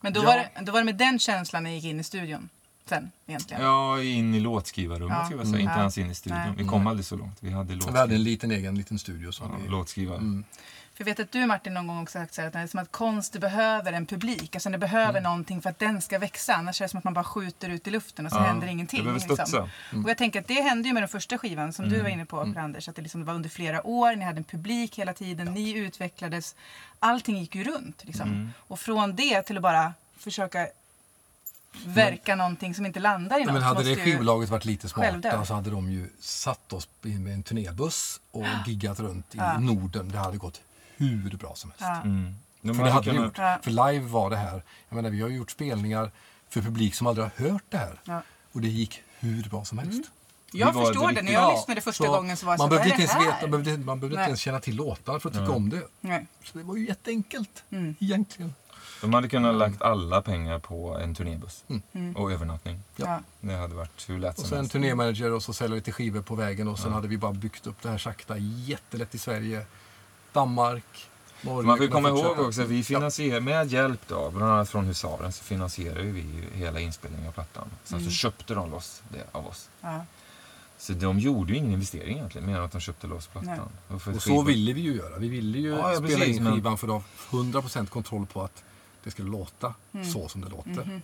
Men 0.01 0.13
då, 0.13 0.19
Ja. 0.21 0.25
var 0.25 0.37
det, 0.37 0.49
då 0.61 0.71
var 0.71 0.79
det 0.79 0.85
med 0.85 0.95
den 0.97 1.19
känslan 1.19 1.63
ni 1.63 1.75
gick 1.75 1.85
in 1.85 1.99
i 1.99 2.03
studion? 2.03 2.49
Låten 2.91 3.11
egentligen. 3.27 3.63
Ja, 3.63 4.01
in 4.03 4.35
i 4.35 4.39
låtskrivarrummet 4.39 5.17
Ja. 5.19 5.25
ska 5.25 5.35
jag 5.35 5.45
säga. 5.47 5.49
Mm. 5.55 5.61
Inte 5.61 5.73
Ja. 5.73 5.79
ens 5.79 5.97
in 5.97 6.11
i 6.11 6.15
studion. 6.15 6.39
Nej. 6.39 6.53
Vi 6.57 6.65
kom 6.65 6.87
aldrig 6.87 7.05
så 7.05 7.15
långt. 7.15 7.37
Vi 7.39 7.51
hade 7.51 7.73
Vi 7.91 7.97
hade 7.97 8.15
en 8.15 8.23
liten 8.23 8.51
egen 8.51 8.75
liten 8.75 8.99
studio 8.99 9.31
som 9.31 9.49
Ja, 9.51 9.57
vi... 9.63 9.69
låtskrivare. 9.69 10.17
Mm. 10.17 10.43
För 10.93 11.01
jag 11.03 11.05
vet 11.05 11.19
att 11.19 11.31
du 11.31 11.45
Martin 11.45 11.73
någon 11.73 11.87
gång 11.87 12.01
också 12.03 12.19
sagt 12.19 12.33
så 12.33 12.41
här, 12.41 12.47
att 12.47 12.53
det 12.53 12.59
är 12.59 12.67
som 12.67 12.79
att 12.79 12.91
konst 12.91 13.39
behöver 13.39 13.93
en 13.93 14.05
publik. 14.05 14.55
Alltså 14.55 14.69
det 14.69 14.77
behöver 14.77 15.09
Mm. 15.09 15.23
någonting 15.23 15.61
för 15.61 15.69
att 15.69 15.79
den 15.79 16.01
ska 16.01 16.19
växa. 16.19 16.53
Annars 16.53 16.81
är 16.81 16.85
det 16.85 16.89
som 16.89 16.97
att 16.97 17.03
man 17.03 17.13
bara 17.13 17.23
skjuter 17.23 17.69
ut 17.69 17.87
i 17.87 17.91
luften 17.91 18.25
och 18.25 18.31
så 18.31 18.37
Ja, 18.37 18.43
händer 18.43 18.67
ingenting. 18.67 18.99
det 18.99 19.03
behöver 19.03 19.19
studsa. 19.19 19.61
Och 20.03 20.09
jag 20.09 20.17
tänker 20.17 20.39
att 20.41 20.47
det 20.47 20.61
hände 20.61 20.87
ju 20.87 20.93
med 20.93 21.01
den 21.03 21.09
första 21.09 21.37
skivan 21.37 21.73
som 21.73 21.85
du 21.89 21.95
Mm. 21.95 22.03
var 22.03 22.09
inne 22.09 22.25
på, 22.25 22.39
Anders. 22.57 22.89
Att 22.89 22.95
det 22.95 23.01
liksom 23.01 23.25
var 23.25 23.33
under 23.33 23.49
flera 23.49 23.87
år, 23.87 24.15
ni 24.15 24.25
hade 24.25 24.37
en 24.37 24.43
publik 24.43 24.99
hela 24.99 25.13
tiden, 25.13 25.53
ni 25.53 25.71
utvecklades. 25.77 26.55
Allting 26.99 27.37
gick 27.37 27.55
ju 27.55 27.63
runt. 27.63 28.03
Liksom. 28.05 28.29
Mm. 28.29 28.49
Och 28.57 28.79
från 28.79 29.15
det 29.15 29.41
till 29.41 29.57
att 29.57 29.63
bara 29.63 29.93
försöka 30.17 30.67
verka 31.85 32.35
någonting 32.35 32.75
som 32.75 32.85
inte 32.85 32.99
landar 32.99 33.39
i 33.39 33.43
något. 33.43 33.53
Men 33.53 33.63
hade 33.63 33.83
det 33.83 33.95
skivbolaget 33.95 34.49
varit 34.49 34.65
lite 34.65 34.89
smarta 34.89 35.45
så 35.45 35.53
hade 35.53 35.69
de 35.69 35.91
ju 35.91 36.09
satt 36.19 36.73
oss 36.73 36.87
med 37.01 37.33
en 37.33 37.43
turnébuss 37.43 38.19
och 38.31 38.45
giggat 38.67 38.99
runt 38.99 39.35
i 39.35 39.37
Ja. 39.37 39.59
Norden. 39.59 40.09
Det 40.11 40.17
hade 40.17 40.37
gått 40.37 40.61
hur 40.97 41.37
bra 41.37 41.55
som 41.55 41.69
helst. 41.71 41.81
Ja. 41.81 42.01
Mm. 42.01 42.35
De 42.61 42.75
För 42.75 42.83
det 42.83 42.91
hade 42.91 43.11
gjort. 43.11 43.35
För 43.35 43.69
live 43.91 44.05
var 44.05 44.29
det 44.29 44.37
här. 44.37 44.63
Jag 44.89 44.95
menar, 44.95 45.09
vi 45.09 45.21
har 45.21 45.29
gjort 45.29 45.51
spelningar 45.51 46.11
för 46.49 46.61
publik 46.61 46.95
som 46.95 47.07
aldrig 47.07 47.25
har 47.37 47.49
hört 47.49 47.63
det 47.69 47.77
här. 47.77 47.99
Ja. 48.03 48.21
Och 48.51 48.61
det 48.61 48.67
gick 48.67 49.01
hur 49.19 49.43
bra 49.49 49.65
som 49.65 49.77
helst. 49.77 50.11
Jag 50.53 50.67
Vi 50.67 50.73
var 50.79 50.85
förstår 50.85 51.11
det. 51.11 51.21
När 51.21 51.31
jag 51.31 51.43
Ja, 51.43 51.51
lyssnade 51.55 51.81
första 51.81 52.03
så 52.05 52.11
gången 52.11 52.37
så 52.37 52.45
var 52.45 52.53
jag 52.53 52.59
man 52.59 52.65
så 52.67 52.69
behövde 52.69 52.89
inte 52.89 53.01
det 53.01 53.19
ens 53.19 53.27
veta, 53.27 53.47
man 53.47 53.63
behövde, 53.63 53.85
man 53.85 53.99
behövde 53.99 54.15
inte 54.15 54.27
ens 54.27 54.39
känna 54.39 54.59
till 54.59 54.75
låtar 54.75 55.19
för 55.19 55.29
att 55.29 55.33
tycka 55.33 55.45
Nej. 55.45 55.55
om 55.55 55.69
det. 55.69 55.81
Nej. 56.01 56.27
Så 56.43 56.57
det 56.57 56.63
var 56.63 56.75
ju 56.75 56.87
jätteenkelt 56.87 57.63
Mm. 57.71 57.95
egentligen. 57.99 58.53
De 59.01 59.13
hade 59.13 59.27
kunnat 59.29 59.55
lagt 59.55 59.81
alla 59.81 60.21
pengar 60.21 60.59
på 60.59 60.97
en 60.97 61.15
turnébuss. 61.15 61.63
Mm. 61.93 62.15
Och 62.15 62.31
övernattning. 62.31 62.79
Ja. 62.95 63.19
Det 63.41 63.53
hade 63.55 63.75
varit 63.75 64.09
hur 64.09 64.19
lätt 64.19 64.33
Och 64.35 64.39
som 64.39 64.49
sen 64.49 64.57
helst. 64.57 64.71
turnémanager 64.71 65.31
och 65.31 65.43
så 65.43 65.53
sälja 65.53 65.75
lite 65.75 65.91
skivor 65.91 66.21
på 66.21 66.35
vägen 66.35 66.67
och 66.67 66.79
sen 66.79 66.93
hade 66.93 67.07
vi 67.07 67.17
bara 67.17 67.33
byggt 67.33 67.67
upp 67.67 67.81
det 67.81 67.89
här 67.89 67.97
sakta 67.97 68.37
jättelätt 68.37 69.15
i 69.15 69.17
Sverige. 69.17 69.65
Danmark, 70.33 71.09
Norge. 71.41 71.67
Man 71.67 71.77
får 71.77 71.87
komma 71.87 72.09
ihåg 72.09 72.39
också 72.39 72.61
att 72.61 72.67
vi 72.67 72.83
finansierar, 72.83 73.39
med 73.39 73.71
hjälp 73.71 73.99
då, 74.07 74.29
bland 74.29 74.51
annat 74.51 74.69
från 74.69 74.85
Husaren, 74.85 75.31
så 75.31 75.43
finansierar 75.43 76.01
vi 76.01 76.19
ju 76.21 76.43
hela 76.53 76.79
inspelningen 76.79 77.27
av 77.27 77.31
plattan. 77.31 77.67
Sen 77.83 77.97
Mm. 77.99 78.09
så 78.11 78.15
köpte 78.15 78.53
de 78.53 78.71
loss 78.71 79.01
det 79.09 79.23
av 79.31 79.47
oss. 79.47 79.69
Ja. 79.81 80.05
Så 80.77 80.93
de 80.93 81.19
gjorde 81.19 81.51
ju 81.53 81.57
ingen 81.57 81.71
investering 81.71 82.17
egentligen, 82.17 82.47
mer 82.47 82.57
än 82.57 82.63
att 82.63 82.71
de 82.71 82.81
köpte 82.81 83.07
loss 83.07 83.27
plattan. 83.27 83.69
Och 83.87 84.07
Och 84.15 84.21
så 84.21 84.41
ville 84.43 84.73
vi 84.73 84.81
ju 84.81 84.93
göra. 84.95 85.17
Vi 85.17 85.29
ville 85.29 85.57
ju 85.57 85.69
Ja, 85.69 85.91
ja, 85.93 85.97
spela 85.99 86.17
precis, 86.19 86.37
in 86.37 86.43
men- 86.43 86.53
skivan 86.55 86.77
för 86.77 86.87
att 86.87 86.93
ha 86.93 87.03
100% 87.29 87.89
kontroll 87.89 88.25
på 88.25 88.41
att 88.43 88.63
det 89.03 89.11
skulle 89.11 89.29
låta 89.29 89.73
Mm. 89.93 90.05
så 90.11 90.27
som 90.29 90.41
det 90.41 90.49
låter. 90.49 90.69
Mhm. 90.85 91.01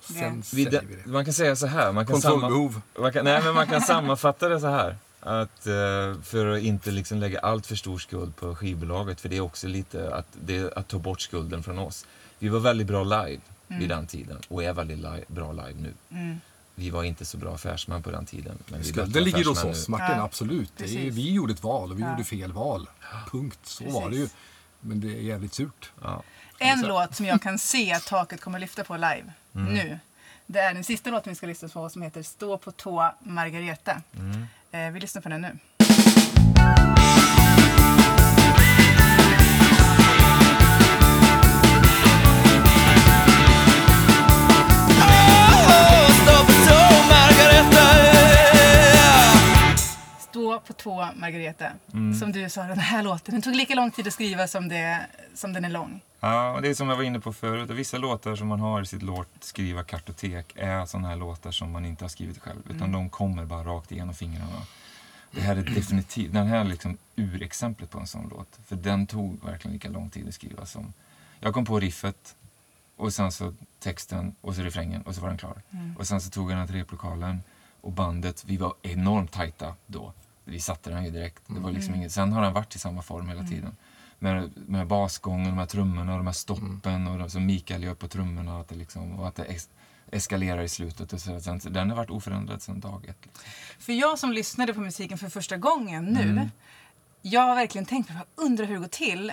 Sen 0.00 0.36
Ja. 0.36 0.42
vi, 0.54 0.64
det. 0.64 0.82
Man 1.06 1.24
kan 1.24 1.34
säga 1.34 1.56
så 1.56 1.66
här, 1.66 1.92
man 1.92 2.06
kan, 2.06 2.20
samma, 2.20 2.32
Kontrollbehov. 2.40 2.80
man 3.00 3.12
kan, 3.12 3.24
nej, 3.24 3.42
men 3.44 3.54
man 3.54 3.66
kan 3.66 3.80
sammanfatta 3.80 4.48
det 4.48 4.60
så 4.60 4.66
här. 4.66 4.96
Att, 5.20 5.66
eh, 5.66 6.20
för 6.22 6.46
att 6.56 6.62
inte 6.62 6.90
liksom 6.90 7.18
lägga 7.18 7.38
allt 7.40 7.66
för 7.66 7.76
stor 7.76 7.98
skuld 7.98 8.36
på 8.36 8.54
skivbolaget, 8.54 9.20
för 9.20 9.28
det 9.28 9.36
är 9.36 9.40
också 9.40 9.66
lite 9.68 10.14
att, 10.14 10.26
det, 10.32 10.56
är 10.56 10.78
att 10.78 10.88
ta 10.88 10.98
bort 10.98 11.20
skulden 11.20 11.62
från 11.62 11.78
oss. 11.78 12.06
Vi 12.38 12.48
var 12.48 12.60
väldigt 12.60 12.86
bra 12.86 13.04
live 13.04 13.40
vid 13.68 13.88
den 13.88 14.06
tiden 14.06 14.38
och 14.48 14.64
är 14.64 14.72
väldigt 14.72 14.98
li- 14.98 15.24
bra 15.26 15.52
live 15.52 15.74
nu. 15.80 15.92
Mm. 16.10 16.40
Vi 16.74 16.90
var 16.90 17.04
inte 17.04 17.24
så 17.24 17.36
bra 17.36 17.54
affärsmän 17.54 18.02
på 18.02 18.10
den 18.10 18.26
tiden. 18.26 18.58
Men 18.66 18.84
Skulden 18.84 19.24
ligger 19.24 19.44
hos 19.44 19.64
oss, 19.64 19.88
nu. 19.88 19.92
Martin. 19.92 20.16
Ja, 20.16 20.22
absolut. 20.24 20.72
Det 20.76 20.84
är, 20.84 20.86
precis. 20.86 21.14
vi 21.14 21.32
gjorde 21.32 21.52
ett 21.52 21.62
val 21.62 21.90
och 21.90 21.98
vi 21.98 22.02
Ja. 22.02 22.10
gjorde 22.10 22.24
fel 22.24 22.52
val. 22.52 22.88
Punkt. 23.30 23.58
Så 23.62 23.90
var 23.90 24.10
det 24.10 24.16
ju. 24.16 24.22
Precis. 24.22 24.36
Men 24.80 25.00
det 25.00 25.08
är 25.08 25.20
jävligt 25.22 25.54
surt. 25.54 25.90
Ja. 26.02 26.22
En 26.62 26.80
låt 26.80 27.14
som 27.16 27.26
jag 27.26 27.42
kan 27.42 27.58
se 27.58 27.92
att 27.92 28.06
taket 28.06 28.40
kommer 28.40 28.58
lyfta 28.58 28.84
på 28.84 28.96
live 28.96 29.32
Mm. 29.54 29.74
nu. 29.74 29.98
Det 30.46 30.60
är 30.60 30.74
den 30.74 30.84
sista 30.84 31.10
låten 31.10 31.30
vi 31.32 31.36
ska 31.36 31.46
lyssna 31.46 31.68
på 31.68 31.88
som 31.88 32.02
heter 32.02 32.22
Stå 32.22 32.58
på 32.58 32.72
tå 32.72 33.14
Margareta. 33.20 34.02
Mm. 34.16 34.46
Eh, 34.72 34.92
vi 34.92 35.00
lyssnar 35.00 35.22
på 35.22 35.28
den 35.28 35.40
nu. 35.40 35.58
På 50.66 50.72
tå 50.72 51.08
Margareta. 51.16 51.66
Mm. 51.92 52.14
Som 52.14 52.32
du 52.32 52.50
sa, 52.50 52.62
den 52.62 52.78
här 52.78 53.02
låten. 53.02 53.32
Den 53.34 53.42
tog 53.42 53.54
lika 53.54 53.74
lång 53.74 53.90
tid 53.90 54.06
att 54.06 54.12
skriva 54.12 54.46
som, 54.46 54.68
det, 54.68 55.06
som 55.34 55.52
den 55.52 55.64
är 55.64 55.68
lång. 55.68 56.00
Ja, 56.20 56.50
och 56.52 56.62
det 56.62 56.68
är 56.68 56.74
som 56.74 56.88
jag 56.88 56.96
var 56.96 57.02
inne 57.02 57.20
på 57.20 57.32
förut. 57.32 57.70
Vissa 57.70 57.98
låtar 57.98 58.36
som 58.36 58.48
man 58.48 58.60
har 58.60 58.82
i 58.82 58.86
sitt 58.86 59.02
låtskriva 59.02 59.84
kartotek 59.84 60.52
är 60.56 60.86
sådana 60.86 61.08
här 61.08 61.16
låtar 61.16 61.50
som 61.50 61.70
man 61.70 61.84
inte 61.84 62.04
har 62.04 62.08
skrivit 62.08 62.38
själv. 62.38 62.60
Utan 62.64 62.76
Mm. 62.76 62.92
de 62.92 63.10
kommer 63.10 63.44
bara 63.44 63.64
rakt 63.64 63.92
igenom 63.92 64.14
fingrarna. 64.14 64.62
Det 65.30 65.40
här 65.40 65.56
är 65.56 65.62
definitivt, 65.62 66.32
den 66.32 66.46
här 66.46 66.58
är 66.60 66.64
liksom 66.64 66.98
urexemplet 67.16 67.90
på 67.90 67.98
en 67.98 68.06
sån 68.06 68.28
låt. 68.30 68.58
För 68.66 68.76
den 68.76 69.06
tog 69.06 69.44
verkligen 69.44 69.72
lika 69.72 69.88
lång 69.88 70.10
tid 70.10 70.28
att 70.28 70.34
skriva 70.34 70.66
som... 70.66 70.92
Jag 71.40 71.54
kom 71.54 71.64
på 71.64 71.80
riffet 71.80 72.36
och 72.96 73.12
sen 73.12 73.32
så 73.32 73.54
texten 73.80 74.34
och 74.40 74.54
så 74.54 74.62
refrängen 74.62 75.02
och 75.02 75.14
så 75.14 75.20
var 75.20 75.28
den 75.28 75.38
klar. 75.38 75.62
Mm. 75.70 75.96
Och 75.96 76.06
sen 76.06 76.20
så 76.20 76.30
tog 76.30 76.50
jag 76.50 76.58
den 76.58 76.66
till 76.66 76.76
replokalen 76.76 77.42
och 77.80 77.92
bandet, 77.92 78.44
vi 78.46 78.56
var 78.56 78.74
enormt 78.82 79.32
tajta 79.32 79.74
då. 79.86 80.12
Vi 80.44 80.60
satte 80.60 80.90
den 80.90 81.04
ju 81.04 81.10
direkt. 81.10 81.42
Det 81.46 81.60
var 81.60 81.70
liksom 81.70 81.88
Mm. 81.88 82.00
inget, 82.00 82.12
sen 82.12 82.32
har 82.32 82.42
den 82.42 82.52
varit 82.52 82.76
i 82.76 82.78
samma 82.78 83.02
form 83.02 83.28
hela 83.28 83.42
tiden. 83.44 83.76
Med, 84.18 84.50
med 84.68 84.86
basgången, 84.86 85.46
de 85.48 85.58
här 85.58 85.66
trummorna, 85.66 86.16
de 86.16 86.26
här 86.26 86.32
stoppen 86.34 87.06
och 87.06 87.18
de, 87.18 87.30
som 87.30 87.46
Mikael 87.46 87.82
gör 87.82 87.94
på 87.94 88.08
trummorna. 88.08 88.60
Att 88.60 88.68
det 88.68 88.74
liksom, 88.74 89.20
och 89.20 89.28
att 89.28 89.34
det 89.34 89.44
es, 89.44 89.68
eskalerar 90.10 90.62
i 90.62 90.68
slutet. 90.68 91.12
Och 91.12 91.20
så, 91.20 91.40
sen, 91.40 91.60
den 91.64 91.90
har 91.90 91.96
varit 91.96 92.10
oförändrad 92.10 92.62
sedan 92.62 92.80
dag 92.80 93.04
ett. 93.08 93.16
Liksom. 93.22 93.42
För 93.78 93.92
jag 93.92 94.18
som 94.18 94.32
lyssnade 94.32 94.74
på 94.74 94.80
musiken 94.80 95.18
för 95.18 95.28
första 95.28 95.56
gången 95.56 96.04
nu. 96.04 96.22
Mm. 96.30 96.50
Jag 97.22 97.40
har 97.40 97.54
verkligen 97.54 97.86
tänkt 97.86 98.08
på, 98.08 98.14
undrar 98.34 98.64
hur 98.66 98.74
det 98.74 98.80
går 98.80 98.88
till 98.88 99.32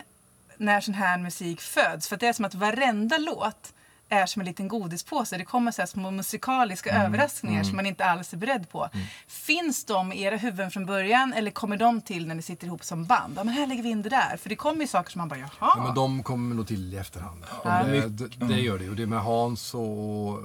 när 0.57 0.81
sån 0.81 0.93
här 0.93 1.17
musik 1.17 1.61
föds. 1.61 2.07
För 2.07 2.15
att 2.15 2.19
det 2.19 2.27
är 2.27 2.33
som 2.33 2.45
att 2.45 2.55
varenda 2.55 3.17
låt 3.17 3.73
är 4.09 4.25
som 4.25 4.39
en 4.39 4.45
liten 4.45 4.67
godispåse. 4.67 5.37
Det 5.37 5.45
kommer 5.45 5.71
så 5.71 5.81
här 5.81 5.87
små 5.87 6.11
musikaliska 6.11 6.89
Mm. 6.89 7.05
överraskningar 7.05 7.63
som 7.63 7.75
man 7.75 7.85
inte 7.85 8.05
alls 8.05 8.33
är 8.33 8.37
beredd 8.37 8.69
på. 8.69 8.89
Finns 9.27 9.85
de 9.85 10.13
i 10.13 10.21
era 10.23 10.37
huvuden 10.37 10.71
från 10.71 10.85
början 10.85 11.33
eller 11.33 11.51
kommer 11.51 11.77
de 11.77 12.01
till 12.01 12.27
när 12.27 12.35
ni 12.35 12.41
sitter 12.41 12.67
ihop 12.67 12.83
som 12.83 13.05
band? 13.05 13.33
Ja, 13.37 13.43
men 13.43 13.53
här 13.53 13.67
lägger 13.67 13.83
vi 13.83 13.89
in 13.89 14.01
det 14.01 14.09
där. 14.09 14.37
För 14.37 14.49
det 14.49 14.55
kommer 14.55 14.81
ju 14.81 14.87
saker 14.87 15.11
som 15.11 15.19
man 15.19 15.27
bara, 15.29 15.39
jaha. 15.39 15.49
Ja, 15.59 15.83
men 15.85 15.95
de 15.95 16.23
kommer 16.23 16.55
nog 16.55 16.67
till 16.67 16.93
i 16.93 16.97
efterhand. 16.97 17.43
Ja. 17.63 17.83
Det, 17.83 18.07
det, 18.09 18.45
det 18.45 18.59
gör 18.61 18.79
det. 18.79 18.89
Och 18.89 18.95
det 18.95 19.05
med 19.05 19.19
Hans 19.19 19.73
och 19.73 20.37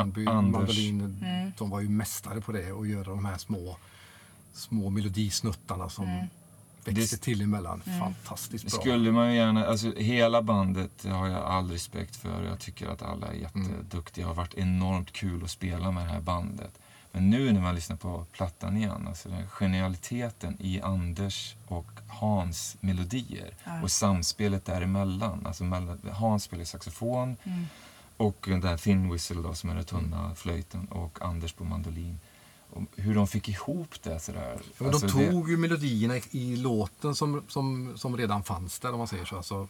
Anders. 0.00 0.26
Mandolin, 0.26 1.00
Mm. 1.22 1.52
de 1.58 1.70
var 1.70 1.80
ju 1.80 1.88
mästare 1.88 2.40
på 2.40 2.52
det. 2.52 2.72
Och 2.72 2.86
göra 2.86 3.04
de 3.04 3.24
här 3.24 3.38
små, 3.38 3.76
små 4.54 4.90
melodisnuttarna 4.90 5.88
som 5.88 6.28
växte 6.84 7.16
Det- 7.16 7.20
till 7.22 7.42
emellan. 7.42 7.82
Mm. 7.86 7.98
Fantastiskt 8.00 8.64
Det 8.64 8.70
bra. 8.70 8.80
skulle 8.80 9.12
man 9.12 9.30
ju 9.30 9.36
gärna, 9.36 9.66
alltså 9.66 9.92
hela 9.96 10.42
bandet 10.42 11.04
har 11.04 11.28
jag 11.28 11.42
all 11.44 11.70
respekt 11.70 12.16
för. 12.16 12.44
Jag 12.44 12.58
tycker 12.58 12.88
att 12.88 13.02
alla 13.02 13.26
är 13.26 13.32
jätteduktiga. 13.32 14.24
Det 14.24 14.28
har 14.28 14.34
varit 14.34 14.54
enormt 14.54 15.12
kul 15.12 15.44
att 15.44 15.50
spela 15.50 15.90
med 15.90 16.06
det 16.06 16.12
här 16.12 16.20
bandet. 16.20 16.78
Men 17.12 17.30
nu 17.30 17.52
när 17.52 17.60
man 17.60 17.74
lyssnar 17.74 17.96
på 17.96 18.24
plattan 18.32 18.76
igen, 18.76 19.04
alltså 19.08 19.28
den 19.28 19.46
genialiteten 19.48 20.56
i 20.60 20.80
Anders 20.80 21.54
och 21.66 21.86
Hans 22.08 22.76
melodier 22.80 23.54
Ja. 23.64 23.82
och 23.82 23.90
samspelet 23.90 24.64
däremellan. 24.64 25.46
Alltså 25.46 25.64
mellan, 25.64 26.00
Hans 26.12 26.42
spelar 26.44 26.64
saxofon 26.64 27.36
och 28.16 28.44
den 28.48 28.60
där 28.60 28.76
thin 28.76 29.12
whistle 29.12 29.42
då, 29.42 29.54
som 29.54 29.70
är 29.70 29.74
den 29.74 29.84
tunna 29.84 30.34
flöjten 30.34 30.86
och 30.88 31.18
Anders 31.22 31.52
på 31.52 31.64
mandolin. 31.64 32.20
Hur 32.96 33.14
de 33.14 33.26
fick 33.26 33.48
ihop 33.48 34.02
det 34.02 34.20
sådär. 34.20 34.56
Ja, 34.78 34.86
Alltså, 34.86 35.06
de 35.06 35.24
det- 35.24 35.30
tog 35.30 35.50
ju 35.50 35.56
melodierna 35.56 36.16
i, 36.16 36.22
i 36.30 36.56
låten 36.56 37.14
som, 37.14 37.42
som, 37.48 37.92
som 37.96 38.16
redan 38.16 38.42
fanns 38.42 38.78
där 38.80 38.92
om 38.92 38.98
man 38.98 39.08
säger 39.08 39.24
så. 39.24 39.36
Alltså, 39.36 39.68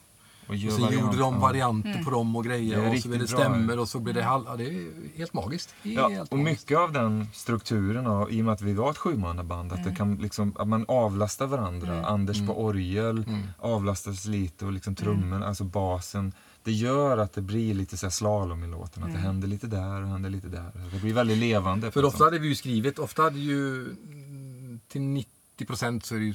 och 0.48 0.56
gör 0.56 0.70
och 0.72 0.74
så 0.78 0.82
variant- 0.86 1.00
gjorde 1.04 1.16
de 1.18 1.34
ja. 1.34 1.40
varianter 1.40 2.02
på 2.04 2.10
dem 2.10 2.36
och 2.36 2.42
Det 2.42 2.48
grejer. 2.48 2.90
Och 2.90 2.98
så 2.98 3.08
blev 3.08 3.20
det 3.20 3.26
stämmer 3.28 3.78
och 3.78 3.88
så 3.88 3.98
blev 3.98 4.14
det 4.14 4.22
halv... 4.22 4.44
Ja, 4.48 4.56
det 4.56 4.64
är 4.64 4.90
helt 5.16 5.32
magiskt. 5.32 5.74
Ja, 5.82 6.08
Helt 6.08 6.32
och 6.32 6.38
magiskt. 6.38 6.62
mycket 6.62 6.78
av 6.78 6.92
den 6.92 7.28
strukturen, 7.32 8.06
och, 8.06 8.30
i 8.32 8.40
och 8.40 8.44
med 8.44 8.54
att 8.54 8.60
vi 8.60 8.72
var 8.74 8.90
ett 8.90 8.98
sjumannaband, 8.98 9.72
att, 9.72 9.84
det 9.84 9.94
kan 9.94 10.14
liksom, 10.16 10.56
att 10.58 10.68
man 10.68 10.84
avlastar 10.88 11.46
varandra. 11.46 12.06
Anders 12.06 12.46
på 12.46 12.64
orgel 12.64 13.24
avlastas 13.58 14.24
lite 14.24 14.66
och 14.66 14.72
liksom 14.72 14.94
trummen, 14.94 15.42
alltså 15.42 15.64
basen. 15.64 16.32
Det 16.64 16.72
gör 16.72 17.18
att 17.18 17.32
det 17.32 17.40
blir 17.40 17.74
lite 17.74 17.96
så 17.96 18.10
slalom 18.10 18.64
i 18.64 18.66
låten, 18.66 19.02
att 19.02 19.12
det 19.12 19.18
händer 19.18 19.48
lite 19.48 19.66
där 19.66 20.02
och 20.02 20.08
händer 20.08 20.30
lite 20.30 20.48
där. 20.48 20.70
Det 20.92 21.00
blir 21.00 21.14
väldigt 21.14 21.38
levande. 21.38 21.90
För 21.90 22.04
ofta 22.04 22.24
hade 22.24 22.38
vi 22.38 22.48
ju 22.48 22.54
skrivit, 22.54 22.98
ofta 22.98 23.22
hade 23.22 23.38
ju 23.38 23.82
mm, 23.82 24.80
till 24.88 25.00
90 25.00 25.66
procent 25.66 26.06
så 26.06 26.14
är 26.14 26.18
det 26.18 26.24
ju, 26.24 26.34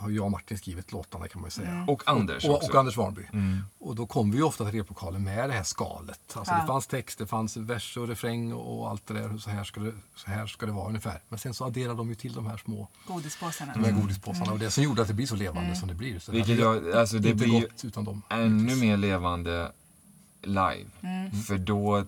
har 0.00 0.10
jag 0.10 0.24
och 0.24 0.30
Martin 0.30 0.58
skrivit 0.58 0.92
låtarna 0.92 1.28
kan 1.28 1.40
man 1.40 1.46
ju 1.46 1.50
säga. 1.50 1.84
Och 1.88 2.02
Anders 2.06 2.44
och, 2.44 2.54
också. 2.54 2.70
och 2.72 2.78
Anders 2.78 2.96
Warnby. 2.96 3.22
Mm. 3.32 3.58
Och 3.78 3.94
då 3.94 4.06
kom 4.06 4.30
vi 4.30 4.36
ju 4.36 4.42
ofta 4.42 4.64
till 4.64 4.72
replokalen 4.78 5.24
med 5.24 5.48
det 5.50 5.54
här 5.54 5.62
skalet. 5.62 6.20
Alltså 6.36 6.54
Ja. 6.54 6.60
det 6.60 6.66
fanns 6.66 6.86
text, 6.86 7.18
det 7.18 7.26
fanns 7.26 7.56
vers 7.56 7.96
och 7.96 8.08
refräng 8.08 8.52
och 8.52 8.90
allt 8.90 9.06
det 9.06 9.14
där. 9.14 9.38
Så 9.38 9.50
här, 9.50 9.64
ska 9.64 9.80
det, 9.80 9.92
så 10.16 10.30
här 10.30 10.46
ska 10.46 10.66
det 10.66 10.72
vara 10.72 10.88
ungefär. 10.88 11.20
Men 11.28 11.38
sen 11.38 11.54
så 11.54 11.64
adderar 11.64 11.94
de 11.94 12.08
ju 12.08 12.14
till 12.14 12.32
de 12.32 12.46
här 12.46 12.56
små 12.56 12.88
Godispåsarna. 13.06 13.72
de 13.74 13.84
här 13.84 13.92
godispåsarna. 13.92 14.52
Och 14.52 14.58
det 14.58 14.70
som 14.70 14.84
gjorde 14.84 15.02
att 15.02 15.08
det 15.08 15.14
blir 15.14 15.26
så 15.26 15.36
levande 15.36 15.76
som 15.76 15.88
det 15.88 15.94
blir. 15.94 16.18
Så 16.18 16.32
Mm. 16.32 16.44
Vilket 16.46 16.64
jag, 16.64 16.90
alltså 16.92 17.18
det 17.18 17.30
inte 17.30 17.44
blir 17.44 17.60
ju 17.60 17.68
utan 17.84 18.04
dem. 18.04 18.22
ännu 18.30 18.76
mer 18.76 18.96
levande 18.96 19.72
live. 20.42 20.86
Mm. 21.00 21.30
För 21.32 21.58
då 21.58 22.04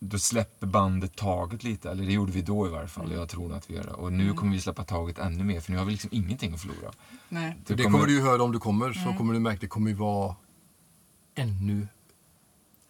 då 0.00 0.18
släpper 0.18 0.66
bandet 0.66 1.16
taget 1.16 1.64
lite. 1.64 1.90
Eller 1.90 2.06
det 2.06 2.12
gjorde 2.12 2.32
vi 2.32 2.42
då 2.42 2.66
i 2.66 2.70
varje 2.70 2.88
fall. 2.88 3.06
Mm. 3.06 3.18
Jag 3.18 3.28
tror 3.28 3.54
att 3.54 3.70
vi 3.70 3.74
gör 3.74 3.84
det. 3.84 3.90
Och 3.90 4.12
nu 4.12 4.32
kommer 4.32 4.52
vi 4.52 4.60
släppa 4.60 4.84
taget 4.84 5.18
ännu 5.18 5.44
mer 5.44 5.60
för 5.60 5.72
nu 5.72 5.78
har 5.78 5.84
vi 5.84 5.92
liksom 5.92 6.10
ingenting 6.12 6.54
att 6.54 6.60
förlora. 6.60 6.92
Nej. 7.28 7.56
För 7.64 7.74
det 7.74 7.84
kommer 7.84 8.06
du 8.06 8.12
ju 8.12 8.22
höra 8.22 8.42
om 8.42 8.52
du 8.52 8.58
kommer, 8.58 8.92
så 8.92 9.12
kommer 9.18 9.34
du 9.34 9.40
märka 9.40 9.58
det 9.60 9.66
kommer 9.66 9.90
ju 9.90 9.96
vara 9.96 10.36
ännu 11.34 11.88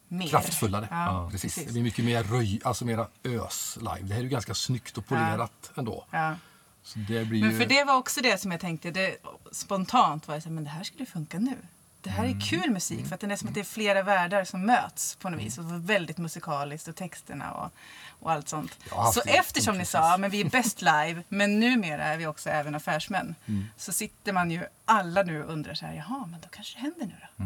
Mer. 0.09 0.29
kraftfullare. 0.29 0.89
Ja, 0.91 1.29
precis. 1.33 1.55
precis. 1.55 1.67
Det 1.67 1.73
blir 1.73 1.83
mycket 1.83 2.05
mer 2.05 2.23
röj, 2.23 2.61
alltså 2.65 2.85
mera 2.85 3.07
ös 3.25 3.79
live. 3.81 4.01
Det 4.03 4.15
här 4.15 4.21
är 4.21 4.25
ju 4.25 4.29
ganska 4.29 4.55
snyggt 4.55 4.99
och 4.99 5.07
polerat 5.07 5.73
ändå. 5.75 6.05
Ja. 6.11 6.35
Så 6.83 6.99
det 6.99 7.25
blir 7.25 7.41
Men 7.41 7.51
ju... 7.51 7.59
för 7.59 7.67
det 7.67 7.85
var 7.85 7.97
också 7.97 8.21
det 8.21 8.41
som 8.41 8.51
jag 8.51 8.61
tänkte, 8.61 8.91
det, 8.91 9.17
spontant 9.53 10.29
var 10.29 10.35
jag 10.35 10.43
så 10.43 10.49
här, 10.49 10.55
men 10.55 10.65
det 10.65 10.71
här 10.71 10.85
skulle 10.85 11.07
funka 11.07 11.39
nu. 11.39 11.57
Det 12.01 12.11
här 12.11 12.25
är 12.25 12.41
kul 12.41 12.71
musik 12.71 13.07
för 13.07 13.15
att 13.15 13.21
det 13.21 13.27
är 13.27 13.37
som 13.37 13.49
att 13.49 13.55
det 13.55 13.61
är 13.61 13.65
flera 13.65 14.03
världar 14.03 14.45
som 14.45 14.67
möts 14.67 15.17
på 15.17 15.31
något 15.31 15.41
vis. 15.41 15.59
Och 15.59 15.65
det 15.65 15.71
var 15.71 15.79
väldigt 15.79 16.19
musikaliskt 16.19 16.89
och 16.89 16.97
texterna 16.97 17.53
och, 17.53 17.73
och 18.09 18.33
allt 18.33 18.49
sånt. 18.49 18.79
Så 19.15 19.21
eftersom 19.27 19.79
ni 19.79 19.85
sa, 19.85 20.17
men 20.19 20.31
vi 20.31 20.41
är 20.41 20.51
bäst 20.51 20.83
live, 20.83 21.23
men 21.29 21.61
numera 21.61 22.05
är 22.05 22.17
vi 22.17 22.27
också 22.27 22.51
även 22.51 22.75
affärsmän. 22.75 23.35
Så 23.77 23.93
sitter 23.93 24.33
man 24.33 24.51
ju 24.51 24.63
alla 24.85 25.23
nu 25.23 25.45
och 25.45 25.53
undrar 25.53 25.75
så 25.75 25.87
här, 25.87 25.95
jaha, 25.95 26.27
men 26.31 26.41
då 26.41 26.49
kanske 26.49 26.79
det 26.79 26.83
händer 26.83 27.07
nu 27.07 27.15
då. 27.21 27.45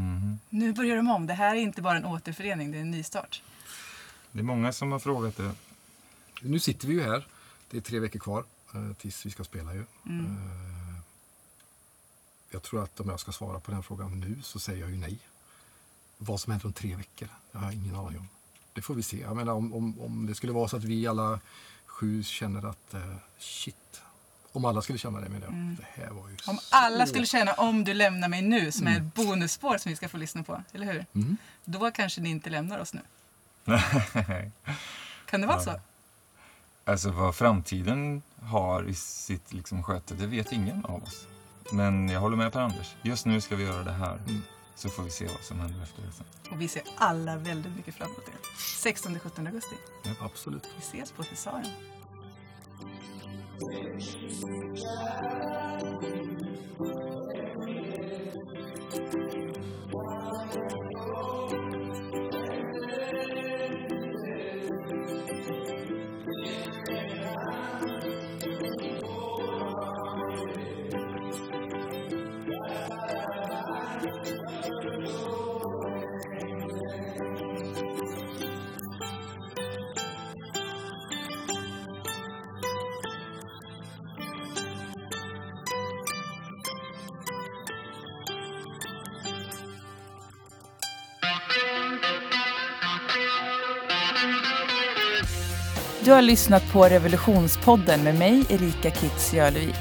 Nu 0.48 0.72
börjar 0.72 0.96
de 0.96 1.10
om. 1.10 1.26
Det 1.26 1.34
här 1.34 1.54
är 1.54 1.60
inte 1.60 1.82
bara 1.82 1.96
en 1.96 2.04
återförening, 2.04 2.72
det 2.72 2.78
är 2.78 2.82
en 2.82 2.90
nystart. 2.90 3.42
Det 4.32 4.38
är 4.38 4.42
många 4.44 4.72
som 4.72 4.92
har 4.92 4.98
frågat 4.98 5.36
det. 5.36 5.52
Nu 6.42 6.58
sitter 6.58 6.88
vi 6.88 6.94
ju 6.94 7.02
här. 7.02 7.26
Det 7.70 7.76
är 7.76 7.80
tre 7.80 7.98
veckor 7.98 8.18
kvar 8.18 8.44
eh, 8.74 8.92
tills 8.92 9.26
vi 9.26 9.30
ska 9.30 9.44
spela 9.44 9.74
ju. 9.74 9.84
Mm. 10.06 10.36
Jag 12.52 12.62
tror 12.62 12.82
att 12.84 13.00
om 13.00 13.08
jag 13.08 13.20
ska 13.20 13.32
svara 13.32 13.60
på 13.60 13.70
den 13.70 13.82
frågan 13.82 14.20
nu 14.20 14.38
så 14.42 14.58
säger 14.58 14.80
jag 14.80 14.90
ju 14.90 14.96
nej. 14.96 15.18
Vad 16.18 16.40
som 16.40 16.50
händer 16.50 16.66
om 16.66 16.72
tre 16.72 16.96
veckor, 16.96 17.28
jag 17.52 17.60
har 17.60 17.72
ingen 17.72 17.94
aning 17.96 18.18
om. 18.18 18.28
Det 18.72 18.82
får 18.82 18.94
vi 18.94 19.02
se. 19.02 19.20
Jag 19.20 19.36
menar 19.36 19.52
om, 19.52 19.74
om, 19.74 20.00
om 20.00 20.26
det 20.26 20.34
skulle 20.34 20.52
vara 20.52 20.68
så 20.68 20.76
att 20.76 20.84
vi 20.84 21.06
alla 21.06 21.40
sju 21.86 22.22
känner 22.22 22.66
att 22.70 22.94
eh, 22.94 23.14
shit. 23.38 24.00
Om 24.52 24.64
alla 24.64 24.82
skulle 24.82 24.98
känna 24.98 25.20
det 25.20 25.28
med 25.28 25.40
det. 25.40 25.76
Det 25.78 26.02
här 26.02 26.10
var 26.10 26.28
ju 26.28 26.32
Mm. 26.32 26.38
Om 26.46 26.56
så- 26.56 26.62
alla 26.76 27.06
skulle 27.06 27.26
känna 27.26 27.52
om 27.52 27.84
du 27.84 27.94
lämnar 27.94 28.28
mig 28.28 28.42
nu, 28.42 28.72
som 28.72 28.86
är 28.86 28.96
ett 28.96 29.14
bonusspår 29.14 29.78
som 29.78 29.90
vi 29.90 29.96
ska 29.96 30.08
få 30.08 30.16
lyssna 30.16 30.42
på, 30.42 30.62
eller 30.72 30.92
hur? 30.92 31.06
Mm. 31.14 31.36
Då 31.64 31.90
kanske 31.90 32.20
ni 32.20 32.30
inte 32.30 32.50
lämnar 32.50 32.78
oss 32.78 32.94
nu. 32.94 33.00
Kan 35.26 35.40
det 35.40 35.46
vara 35.46 35.60
så? 35.60 35.80
Alltså 36.84 37.10
vad 37.10 37.34
framtiden 37.36 38.22
har 38.42 38.84
i 38.88 38.94
sitt 38.94 39.52
liksom 39.52 39.82
sköte, 39.82 40.14
det 40.14 40.26
vet 40.26 40.52
ingen 40.52 40.84
av 40.84 41.02
oss. 41.04 41.26
Men 41.72 42.08
jag 42.08 42.20
håller 42.20 42.36
med 42.36 42.52
Per-Anders. 42.52 42.96
Just 43.02 43.26
nu 43.26 43.40
ska 43.40 43.56
vi 43.56 43.64
göra 43.64 43.82
det 43.82 43.92
här. 43.92 44.14
Mm. 44.14 44.42
Så 44.74 44.88
får 44.88 45.02
vi 45.02 45.10
se 45.10 45.26
vad 45.26 45.42
som 45.42 45.60
händer 45.60 45.82
efter 45.82 46.02
det 46.02 46.12
sen. 46.12 46.26
Och 46.50 46.60
vi 46.60 46.68
ser 46.68 46.82
alla 46.96 47.36
väldigt 47.36 47.76
mycket 47.76 47.94
fram 47.94 48.08
emot 48.08 48.26
det. 48.26 48.32
16-17 48.90 49.46
augusti. 49.46 49.76
Absolut. 50.20 50.68
Vi 50.76 50.82
ses 50.82 51.12
på 51.12 51.22
Husaren. 51.22 51.66
Du 96.12 96.16
har 96.16 96.22
lyssnat 96.22 96.72
på 96.72 96.84
Revolutionspodden 96.84 98.04
med 98.04 98.18
mig, 98.18 98.44
Erika 98.48 98.90
Kitz 98.90 99.34
Jölevik. 99.34 99.74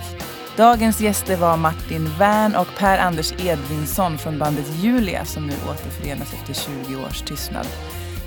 Dagens 0.58 1.02
gäster 1.02 1.38
var 1.38 1.58
Martin 1.58 2.10
Wern 2.20 2.56
och 2.56 2.68
Per-Anders 2.78 3.34
Edvinsson 3.46 4.18
från 4.18 4.40
bandet 4.40 4.66
Julia 4.82 5.26
som 5.26 5.48
nu 5.48 5.54
återförenas 5.54 6.34
efter 6.34 6.54
20 6.54 6.96
års 6.96 7.22
tystnad. 7.22 7.68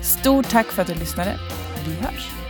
Stort 0.01 0.49
tack 0.49 0.67
för 0.67 0.81
att 0.81 0.87
du 0.87 0.93
lyssnade. 0.93 1.39
Vi 1.85 1.93
hörs! 1.95 2.44